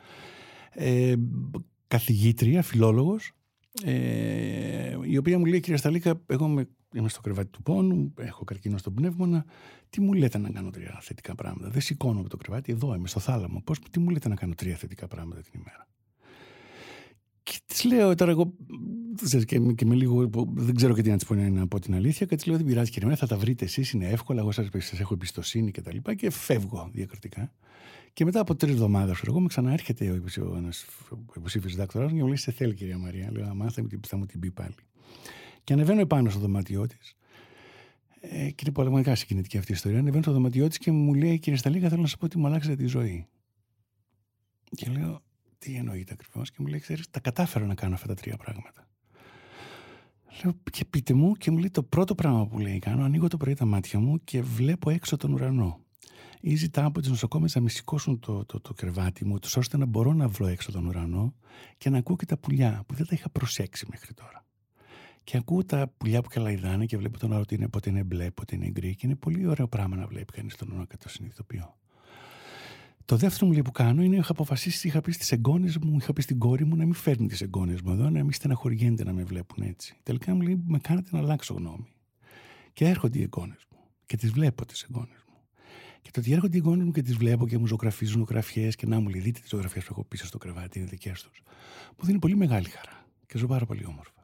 Ε, 0.71 1.13
καθηγήτρια, 1.87 2.61
φιλόλογος, 2.61 3.31
ε, 3.83 4.97
η 5.03 5.17
οποία 5.17 5.39
μου 5.39 5.45
λέει, 5.45 5.59
κυρία 5.59 5.77
Σταλίκα, 5.77 6.21
εγώ 6.27 6.47
με, 6.47 6.67
είμαι 6.95 7.09
στο 7.09 7.21
κρεβάτι 7.21 7.49
του 7.49 7.61
πόνου, 7.61 8.13
έχω 8.17 8.43
καρκίνο 8.43 8.77
στον 8.77 8.93
πνεύμονα, 8.93 9.45
τι 9.89 10.01
μου 10.01 10.13
λέτε 10.13 10.37
να 10.37 10.49
κάνω 10.49 10.69
τρία 10.69 10.99
θετικά 11.01 11.35
πράγματα; 11.35 11.69
Δεν 11.69 11.81
σηκώνω 11.81 12.19
από 12.19 12.29
το 12.29 12.37
κρεβάτι, 12.37 12.71
εδώ 12.71 12.95
είμαι, 12.95 13.07
στο 13.07 13.19
θάλαμο. 13.19 13.61
Πώς, 13.61 13.79
τι 13.91 13.99
μου 13.99 14.09
λέτε 14.09 14.29
να 14.29 14.35
κάνω 14.35 14.53
τρία 14.53 14.75
θετικά 14.75 15.07
πράγματα 15.07 15.41
την 15.41 15.59
ημέρα; 15.59 15.87
Και 17.43 17.59
της 17.65 17.83
λέω 17.83 18.15
τώρα 18.15 18.31
εγώ, 18.31 18.53
και, 19.45 19.59
και 19.59 19.85
με 19.85 19.95
λίγο, 19.95 20.29
δεν 20.53 20.75
ξέρω 20.75 20.93
και 20.93 21.01
τι 21.01 21.09
να 21.09 21.15
της 21.15 21.25
πω 21.25 21.35
να 21.35 21.67
πω 21.67 21.79
την 21.79 21.95
αλήθεια, 21.95 22.25
και 22.25 22.35
της 22.35 22.45
λέω 22.45 22.57
δεν 22.57 22.65
πειράζει 22.65 22.91
κύριε 22.91 23.15
θα 23.15 23.27
τα 23.27 23.37
βρείτε 23.37 23.65
εσείς, 23.65 23.91
είναι 23.91 24.07
εύκολα, 24.09 24.41
εγώ 24.41 24.51
σας 24.51 24.99
έχω 24.99 25.13
εμπιστοσύνη 25.13 25.71
και 25.71 25.81
τα 25.81 25.93
λοιπά 25.93 26.13
και 26.13 26.29
φεύγω 26.29 26.89
διακριτικά. 26.93 27.53
Και 28.13 28.25
μετά 28.25 28.39
από 28.39 28.55
τρεις 28.55 28.73
εβδομάδες, 28.73 29.21
εγώ 29.27 29.39
με 29.39 29.47
ξαναέρχεται 29.47 30.21
ο 30.51 30.55
ένας 30.57 30.85
υποψήφιος 31.35 31.75
δάκτορας 31.75 32.09
μου 32.11 32.15
και 32.15 32.21
μου 32.21 32.27
λέει: 32.27 32.37
Σε 32.37 32.51
θέλει, 32.51 32.73
κυρία 32.73 32.97
Μαρία. 32.97 33.31
Λέω: 33.31 33.49
Αμά 33.49 33.69
θα, 33.69 33.83
θα 34.07 34.17
μου 34.17 34.25
την 34.25 34.39
πει 34.39 34.51
πάλι. 34.51 34.75
Και 35.69 35.75
ανεβαίνω 35.75 35.99
επάνω 35.99 36.29
στο 36.29 36.39
δωμάτιό 36.39 36.85
της. 36.87 37.15
Ε, 38.21 38.49
και 38.49 38.63
είναι 38.63 38.73
πραγματικά 38.73 39.15
συγκινητική 39.15 39.57
αυτή 39.57 39.71
η 39.71 39.75
ιστορία. 39.75 39.99
Ανεβαίνω 39.99 40.21
στο 40.21 40.31
δωμάτιό 40.31 40.67
της 40.67 40.77
και 40.77 40.91
μου 40.91 41.13
λέει: 41.13 41.39
Κύριε 41.39 41.57
Σταλίγα, 41.59 41.89
θέλω 41.89 42.01
να 42.01 42.07
σα 42.07 42.17
πω 42.17 42.25
ότι 42.25 42.37
μου 42.37 42.47
αλλάξετε 42.47 42.75
τη 42.75 42.85
ζωή. 42.85 43.27
Και 44.75 44.89
λέω: 44.89 45.21
Τι 45.57 45.75
εννοείται 45.75 46.13
ακριβώς. 46.13 46.51
Και 46.51 46.57
μου 46.59 46.67
λέει: 46.67 46.79
Ξέρεις, 46.79 47.09
τα 47.09 47.19
κατάφερα 47.19 47.65
να 47.65 47.75
κάνω 47.75 47.93
αυτά 47.93 48.07
τα 48.07 48.13
τρία 48.13 48.37
πράγματα. 48.37 48.87
Λέω: 50.43 50.53
Και 50.71 50.85
πείτε 50.85 51.13
μου, 51.13 51.33
και 51.33 51.51
μου 51.51 51.57
λέει: 51.57 51.69
Το 51.69 51.83
πρώτο 51.83 52.15
πράγμα 52.15 52.47
που 52.47 52.59
λέει: 52.59 52.79
Κάνω, 52.79 53.03
ανοίγω 53.03 53.27
το 53.27 53.37
πρωί 53.37 53.53
τα 53.53 53.65
μάτια 53.65 53.99
μου 53.99 54.23
και 54.23 54.41
βλέπω 54.41 54.89
έξω 54.89 55.17
τον 55.17 55.33
ουρανό 55.33 55.79
ή 56.39 56.55
ζητάω 56.55 56.87
από 56.87 56.99
τις 56.99 57.09
νοσοκόμες 57.09 57.55
να 57.55 57.61
με 57.61 57.69
σηκώσουν 57.69 58.19
το, 58.19 58.45
το, 58.45 58.59
το 58.59 58.73
κρεβάτι 58.73 59.25
μου, 59.25 59.39
ώστε 59.57 59.77
να 59.77 59.85
μπορώ 59.85 60.13
να 60.13 60.27
βρω 60.27 60.47
έξω 60.47 60.71
τον 60.71 60.85
ουρανό 60.85 61.35
και 61.77 61.89
να 61.89 61.97
ακούω 61.97 62.15
και 62.15 62.25
τα 62.25 62.37
πουλιά 62.37 62.83
που 62.87 62.93
δεν 62.93 63.05
τα 63.05 63.15
είχα 63.15 63.29
προσέξει 63.29 63.85
μέχρι 63.89 64.13
τώρα. 64.13 64.47
Και 65.29 65.37
ακούω 65.37 65.65
τα 65.65 65.91
πουλιά 65.97 66.21
που 66.21 66.29
καλαϊδάνε 66.29 66.85
και 66.85 66.97
βλέπω 66.97 67.19
τον 67.19 67.31
ότι 67.31 67.55
είναι, 67.55 67.67
πότε 67.67 67.89
είναι 67.89 68.03
μπλε, 68.03 68.31
πότε 68.31 68.55
είναι 68.55 68.69
γκρι 68.69 68.95
και 68.95 69.05
είναι 69.05 69.15
πολύ 69.15 69.47
ωραίο 69.47 69.67
πράγμα 69.67 69.95
να 69.95 70.07
βλέπει 70.07 70.33
κανείς 70.33 70.55
τον 70.55 70.67
ουρανό 70.67 70.85
και 70.85 70.97
το 70.97 71.09
συνειδητοποιώ. 71.09 71.77
Το 73.05 73.15
δεύτερο 73.17 73.45
μου 73.45 73.51
λέει 73.51 73.61
που 73.61 73.71
κάνω 73.71 74.03
είναι 74.03 74.15
είχα 74.15 74.31
αποφασίσει, 74.31 74.87
είχα 74.87 75.01
πει 75.01 75.11
στις 75.11 75.31
εγγόνες 75.31 75.77
μου, 75.77 75.97
είχα 75.97 76.13
πει 76.13 76.21
στην 76.21 76.39
κόρη 76.39 76.65
μου 76.65 76.75
να 76.75 76.85
μην 76.85 76.93
φέρνει 76.93 77.27
τις 77.27 77.41
εγγόνες 77.41 77.81
μου 77.81 77.91
εδώ, 77.91 78.09
να 78.09 78.23
μην 78.23 78.31
στεναχωριένται 78.31 79.03
να 79.03 79.13
με 79.13 79.23
βλέπουν 79.23 79.63
έτσι. 79.63 79.97
Τελικά 80.03 80.35
μου 80.35 80.41
λέει, 80.41 80.63
με 80.67 80.79
κάνατε 80.79 81.09
να 81.11 81.19
αλλάξω 81.19 81.53
γνώμη. 81.53 81.87
Και 82.73 82.85
έρχονται 82.85 83.19
οι 83.19 83.21
εγγόνες 83.21 83.67
μου 83.71 83.77
και 84.05 84.17
τις 84.17 84.31
βλέπω 84.31 84.65
τις 84.65 84.81
εγγόνες 84.81 85.23
μου. 85.27 85.35
Και 86.01 86.09
το 86.11 86.19
ότι 86.19 86.31
έρχονται 86.31 86.57
οι 86.57 86.59
γόνοι 86.59 86.83
μου 86.83 86.91
και 86.91 87.01
τις 87.01 87.15
βλέπω 87.15 87.47
και 87.47 87.57
μου 87.57 87.67
ζωγραφίζουν 87.67 88.17
ζωγραφιέ 88.17 88.69
και 88.69 88.85
να 88.85 88.99
μου 88.99 89.09
λέει: 89.09 89.21
Δείτε 89.21 89.39
τις 89.39 89.49
ζωγραφιές 89.49 89.83
που 89.85 89.89
έχω 89.91 90.03
πίσω 90.03 90.25
στο 90.25 90.37
κρεβάτι, 90.37 90.79
είναι 90.79 90.87
δικές 90.87 91.23
τους. 91.23 91.41
Μου 91.99 92.05
δίνει 92.05 92.19
πολύ 92.19 92.35
μεγάλη 92.35 92.69
χαρά 92.69 93.05
και 93.27 93.37
ζω 93.37 93.47
πάρα 93.47 93.65
πολύ 93.65 93.85
όμορφα. 93.85 94.18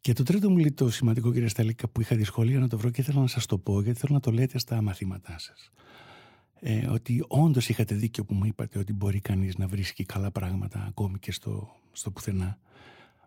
Και 0.00 0.12
το 0.12 0.22
τρίτο 0.22 0.50
μου 0.50 0.56
λέει 0.56 0.72
το 0.72 0.90
σημαντικό, 0.90 1.32
κύριε 1.32 1.48
Σταλίκα, 1.48 1.88
που 1.88 2.00
είχα 2.00 2.16
δυσκολία 2.16 2.58
να 2.58 2.68
το 2.68 2.78
βρω 2.78 2.90
και 2.90 3.00
ήθελα 3.00 3.20
να 3.20 3.26
σας 3.26 3.46
το 3.46 3.58
πω, 3.58 3.82
γιατί 3.82 3.98
θέλω 3.98 4.14
να 4.14 4.20
το 4.20 4.30
λέτε 4.30 4.58
στα 4.58 4.82
μαθήματά 4.82 5.38
σας. 5.38 5.70
Ε, 6.60 6.86
ότι 6.86 7.24
όντως 7.28 7.68
είχατε 7.68 7.94
δίκιο 7.94 8.24
που 8.24 8.34
μου 8.34 8.44
είπατε 8.44 8.78
ότι 8.78 8.92
μπορεί 8.92 9.20
κανείς 9.20 9.56
να 9.56 9.66
βρίσκει 9.66 10.04
καλά 10.04 10.30
πράγματα 10.30 10.84
ακόμη 10.88 11.18
και 11.18 11.32
στο, 11.32 11.76
στο 11.92 12.10
πουθενά. 12.10 12.58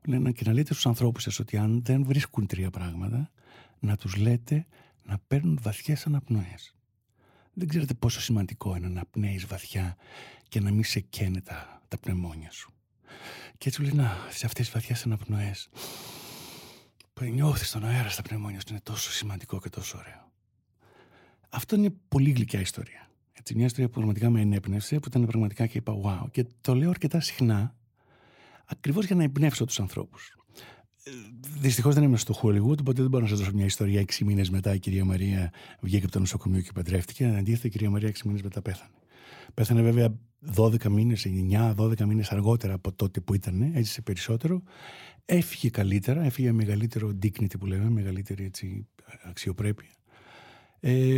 Λένε 0.06 0.32
και 0.32 0.44
να 0.46 0.54
λέτε 0.54 0.74
στους 0.74 0.86
ανθρώπους 0.86 1.24
σας 1.24 1.40
ότι 1.40 1.58
αν 1.58 1.82
δεν 1.84 2.04
βρίσκουν 2.04 2.48
τρία 2.48 2.70
πράγματα, 2.70 3.32
να 3.80 3.98
τους 3.98 4.16
λέτε 4.16 4.66
να 5.04 5.20
παίρνουν 5.28 5.60
βαθιές 5.62 6.06
αναπνοές. 6.06 6.76
Δεν 7.54 7.68
ξέρετε 7.68 7.94
πόσο 7.94 8.22
σημαντικό 8.22 8.76
είναι 8.76 8.88
να 8.88 9.06
πνέεις 9.06 9.46
βαθιά 9.46 9.96
και 10.50 10.60
να 10.60 10.72
μην 10.72 10.84
σε 10.84 11.00
καίνε 11.00 11.42
τα, 11.42 11.82
τα 11.88 11.98
πνευμόνια 11.98 12.52
σου. 12.52 12.74
Και 13.58 13.70
έτσι 13.70 13.82
λέει, 13.82 13.94
να, 13.94 14.18
σε 14.30 14.46
αυτές 14.46 14.66
τις 14.66 14.74
βαθιές 14.74 15.06
αναπνοές 15.06 15.70
που 17.14 17.24
νιώθεις 17.24 17.72
τον 17.72 17.86
αέρα 17.86 18.10
στα 18.10 18.22
πνευμόνια 18.22 18.60
σου 18.60 18.66
είναι 18.70 18.80
τόσο 18.84 19.12
σημαντικό 19.12 19.60
και 19.60 19.70
τόσο 19.70 19.98
ωραίο. 19.98 20.32
Αυτό 21.50 21.76
είναι 21.76 21.94
πολύ 22.08 22.32
γλυκιά 22.32 22.60
ιστορία. 22.60 23.10
Έτσι, 23.34 23.56
μια 23.56 23.66
ιστορία 23.66 23.88
που 23.88 23.94
πραγματικά 23.94 24.30
με 24.30 24.42
ενέπνευσε, 24.42 25.00
που 25.00 25.08
ήταν 25.08 25.26
πραγματικά 25.26 25.68
και 25.68 25.78
είπα 25.78 25.94
wow. 26.04 26.32
Και 26.32 26.46
το 26.62 26.76
λέω 26.76 26.90
αρκετά 26.90 27.20
συχνά, 27.20 27.76
ακριβώς 28.66 29.06
για 29.06 29.16
να 29.16 29.24
εμπνεύσω 29.24 29.66
τους 29.66 29.80
ανθρώπους. 29.80 30.38
Δυστυχώς 31.60 31.94
δεν 31.94 32.04
είμαι 32.04 32.18
στο 32.18 32.40
Hollywood, 32.42 32.80
οπότε 32.80 33.02
δεν 33.02 33.10
μπορώ 33.10 33.24
να 33.24 33.30
σας 33.30 33.40
δώσω 33.40 33.52
μια 33.54 33.66
ιστορία. 33.66 34.00
Έξι 34.00 34.24
μήνες 34.24 34.50
μετά 34.50 34.74
η 34.74 34.80
κυρία 34.80 35.06
Μαρία 35.06 35.52
βγήκε 35.80 36.04
από 36.04 36.14
το 36.14 36.20
νοσοκομείο 36.20 36.62
και 36.62 36.72
παντρεύτηκε. 36.74 37.26
Αντίθετα, 37.26 37.68
η 37.68 37.70
κυρία 37.70 37.90
Μαρία 37.90 38.08
έξι 38.08 38.28
μήνες 38.28 38.42
μετά 38.42 38.62
πέθανε. 38.62 38.92
Πέθανε 39.54 39.82
βέβαια 39.82 40.20
12 40.56 40.88
μήνες, 40.90 41.26
9-12 41.76 42.06
μήνες 42.06 42.32
αργότερα 42.32 42.74
από 42.74 42.92
τότε 42.92 43.20
που 43.20 43.34
ήταν, 43.34 43.62
έζησε 43.62 44.02
περισσότερο. 44.02 44.62
Έφυγε 45.26 45.70
καλύτερα, 45.70 46.24
έφυγε 46.24 46.52
μεγαλύτερο 46.52 47.08
dignity 47.24 47.60
που 47.60 47.66
λέμε, 47.66 47.90
μεγαλύτερη 47.90 48.46
έτσι, 48.46 48.88
αξιοπρέπεια. 49.24 49.92
Ε, 50.80 51.18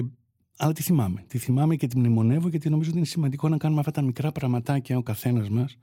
αλλά 0.57 0.73
τη 0.73 0.81
θυμάμαι. 0.81 1.23
Τη 1.27 1.37
θυμάμαι 1.37 1.75
και 1.75 1.87
τη 1.87 1.97
μνημονεύω 1.97 2.47
γιατί 2.47 2.69
νομίζω 2.69 2.89
ότι 2.89 2.97
είναι 2.97 3.07
σημαντικό 3.07 3.49
να 3.49 3.57
κάνουμε 3.57 3.79
αυτά 3.79 3.91
τα 3.91 4.01
μικρά 4.01 4.31
πραγματάκια 4.31 4.97
ο 4.97 5.03
καθένας 5.03 5.49
μας. 5.49 5.77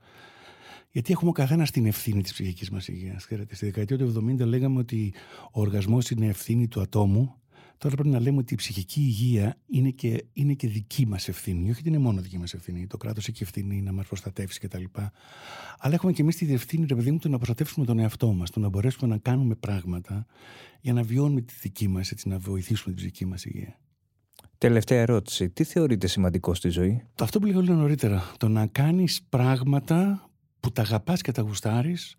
Γιατί 0.91 1.11
έχουμε 1.11 1.29
ο 1.29 1.33
καθένας 1.33 1.71
την 1.71 1.85
ευθύνη 1.85 2.21
της 2.21 2.33
ψυχικής 2.33 2.69
μας 2.69 2.87
υγείας. 2.87 3.23
Στη 3.23 3.65
δεκαετία 3.65 3.97
του 3.97 4.25
70 4.39 4.45
λέγαμε 4.45 4.79
ότι 4.79 5.13
ο 5.51 5.61
οργασμός 5.61 6.09
είναι 6.09 6.27
ευθύνη 6.27 6.67
του 6.67 6.81
ατόμου. 6.81 7.35
Τώρα 7.83 7.95
πρέπει 7.95 8.09
να 8.09 8.19
λέμε 8.19 8.37
ότι 8.37 8.53
η 8.53 8.57
ψυχική 8.57 8.99
υγεία 8.99 9.57
είναι 9.65 9.89
και, 9.89 10.25
είναι 10.33 10.53
και 10.53 10.67
δική 10.67 11.05
μας 11.07 11.27
ευθύνη. 11.27 11.69
Όχι 11.69 11.79
ότι 11.79 11.89
είναι 11.89 11.97
μόνο 11.97 12.21
δική 12.21 12.37
μας 12.37 12.53
ευθύνη. 12.53 12.87
Το 12.87 12.97
κράτος 12.97 13.27
έχει 13.27 13.43
ευθύνη 13.43 13.81
να 13.81 13.91
μας 13.91 14.07
προστατεύσει 14.07 14.59
κτλ. 14.59 14.83
Αλλά 15.77 15.93
έχουμε 15.93 16.11
και 16.11 16.21
εμείς 16.21 16.35
τη 16.35 16.53
ευθύνη, 16.53 16.85
ρε 16.85 16.95
παιδί 16.95 17.11
μου, 17.11 17.17
το 17.17 17.29
να 17.29 17.37
προστατεύσουμε 17.37 17.85
τον 17.85 17.99
εαυτό 17.99 18.33
μας. 18.33 18.49
Το 18.49 18.59
να 18.59 18.69
μπορέσουμε 18.69 19.11
να 19.11 19.17
κάνουμε 19.17 19.55
πράγματα 19.55 20.25
για 20.81 20.93
να 20.93 21.03
βιώνουμε 21.03 21.41
τη 21.41 21.53
δική 21.61 21.87
μας, 21.87 22.11
έτσι 22.11 22.27
να 22.27 22.37
βοηθήσουμε 22.37 22.85
την 22.85 22.95
ψυχική 22.95 23.25
μας 23.25 23.45
υγεία. 23.45 23.79
Τελευταία 24.57 25.01
ερώτηση. 25.01 25.49
Τι 25.49 25.63
θεωρείτε 25.63 26.07
σημαντικό 26.07 26.53
στη 26.53 26.69
ζωή; 26.69 27.03
Το 27.15 27.23
αυτό 27.23 27.39
που 27.39 27.45
λέγαμε 27.45 27.73
νωρίτερα. 27.73 28.31
Το 28.37 28.47
να 28.47 28.67
κάνεις 28.67 29.23
πράγματα 29.29 30.29
που 30.59 30.71
τα 30.71 30.81
αγαπάς 30.81 31.21
και 31.21 31.31
τα 31.31 31.41
γουστάρεις 31.41 32.15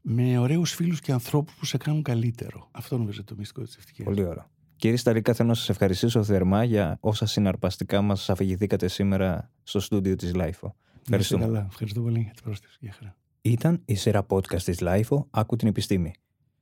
με 0.00 0.38
ωραίους 0.38 0.72
φίλους 0.72 1.00
και 1.00 1.12
ανθρώπους 1.12 1.54
που 1.54 1.64
σε 1.64 1.76
κάνουν 1.76 2.02
καλύτερο. 2.02 2.68
Αυτό 2.70 2.98
νομίζω 2.98 3.24
το 3.24 3.34
μυστικό 3.38 3.62
της 3.62 3.76
ευτυχίας. 3.76 4.08
Πολύ 4.08 4.24
ωραίο. 4.24 4.56
Κύριε 4.78 4.96
Σταλίκα, 4.96 5.34
θέλω 5.34 5.48
να 5.48 5.54
σας 5.54 5.68
ευχαριστήσω 5.68 6.22
θερμά 6.22 6.64
για 6.64 6.98
όσα 7.00 7.26
συναρπαστικά 7.26 8.02
μας 8.02 8.30
αφηγηθήκατε 8.30 8.88
σήμερα 8.88 9.50
στο 9.62 9.80
στούντιο 9.80 10.16
της 10.16 10.34
LiFO. 10.34 10.74
Ευχαριστώ. 11.02 11.38
Καλά. 11.38 11.66
Ευχαριστώ 11.70 12.00
πολύ 12.00 12.20
για 12.20 12.32
την 12.32 12.42
πρόσκληση. 12.42 12.76
Γεια 12.80 12.92
χαρά. 12.98 13.16
Ήταν 13.40 13.82
η 13.84 13.94
σειρά 13.94 14.26
podcast 14.28 14.62
της 14.62 14.80
LiFO 14.80 15.26
Άκου 15.30 15.56
την 15.56 15.68
επιστήμη. 15.68 16.12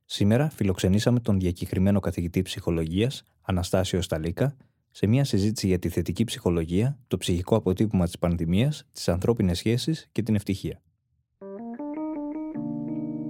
Σήμερα 0.04 0.50
φιλοξενήσαμε 0.50 1.20
τον 1.20 1.38
διακεκριμένο 1.38 2.00
καθηγητή 2.00 2.42
ψυχολογίας 2.42 3.22
Αναστάσιο 3.42 4.02
Σταλίκα 4.02 4.56
σε 4.90 5.06
μια 5.06 5.24
συζήτηση 5.24 5.66
για 5.66 5.78
τη 5.78 5.88
θετική 5.88 6.24
ψυχολογία, 6.24 6.98
το 7.06 7.16
ψυχικό 7.16 7.56
αποτύπωμα 7.56 8.04
της 8.04 8.18
πανδημίας, 8.18 8.86
τις 8.92 9.08
ανθρώπινες 9.08 9.58
σχέσεις 9.58 10.08
και 10.12 10.22
την 10.22 10.34
ευτυχία. 10.34 10.82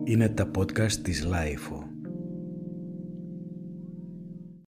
Είναι 0.05 0.28
τα 0.28 0.51
podcast 0.57 0.93
της 0.93 1.26
Lifeo. 1.26 1.86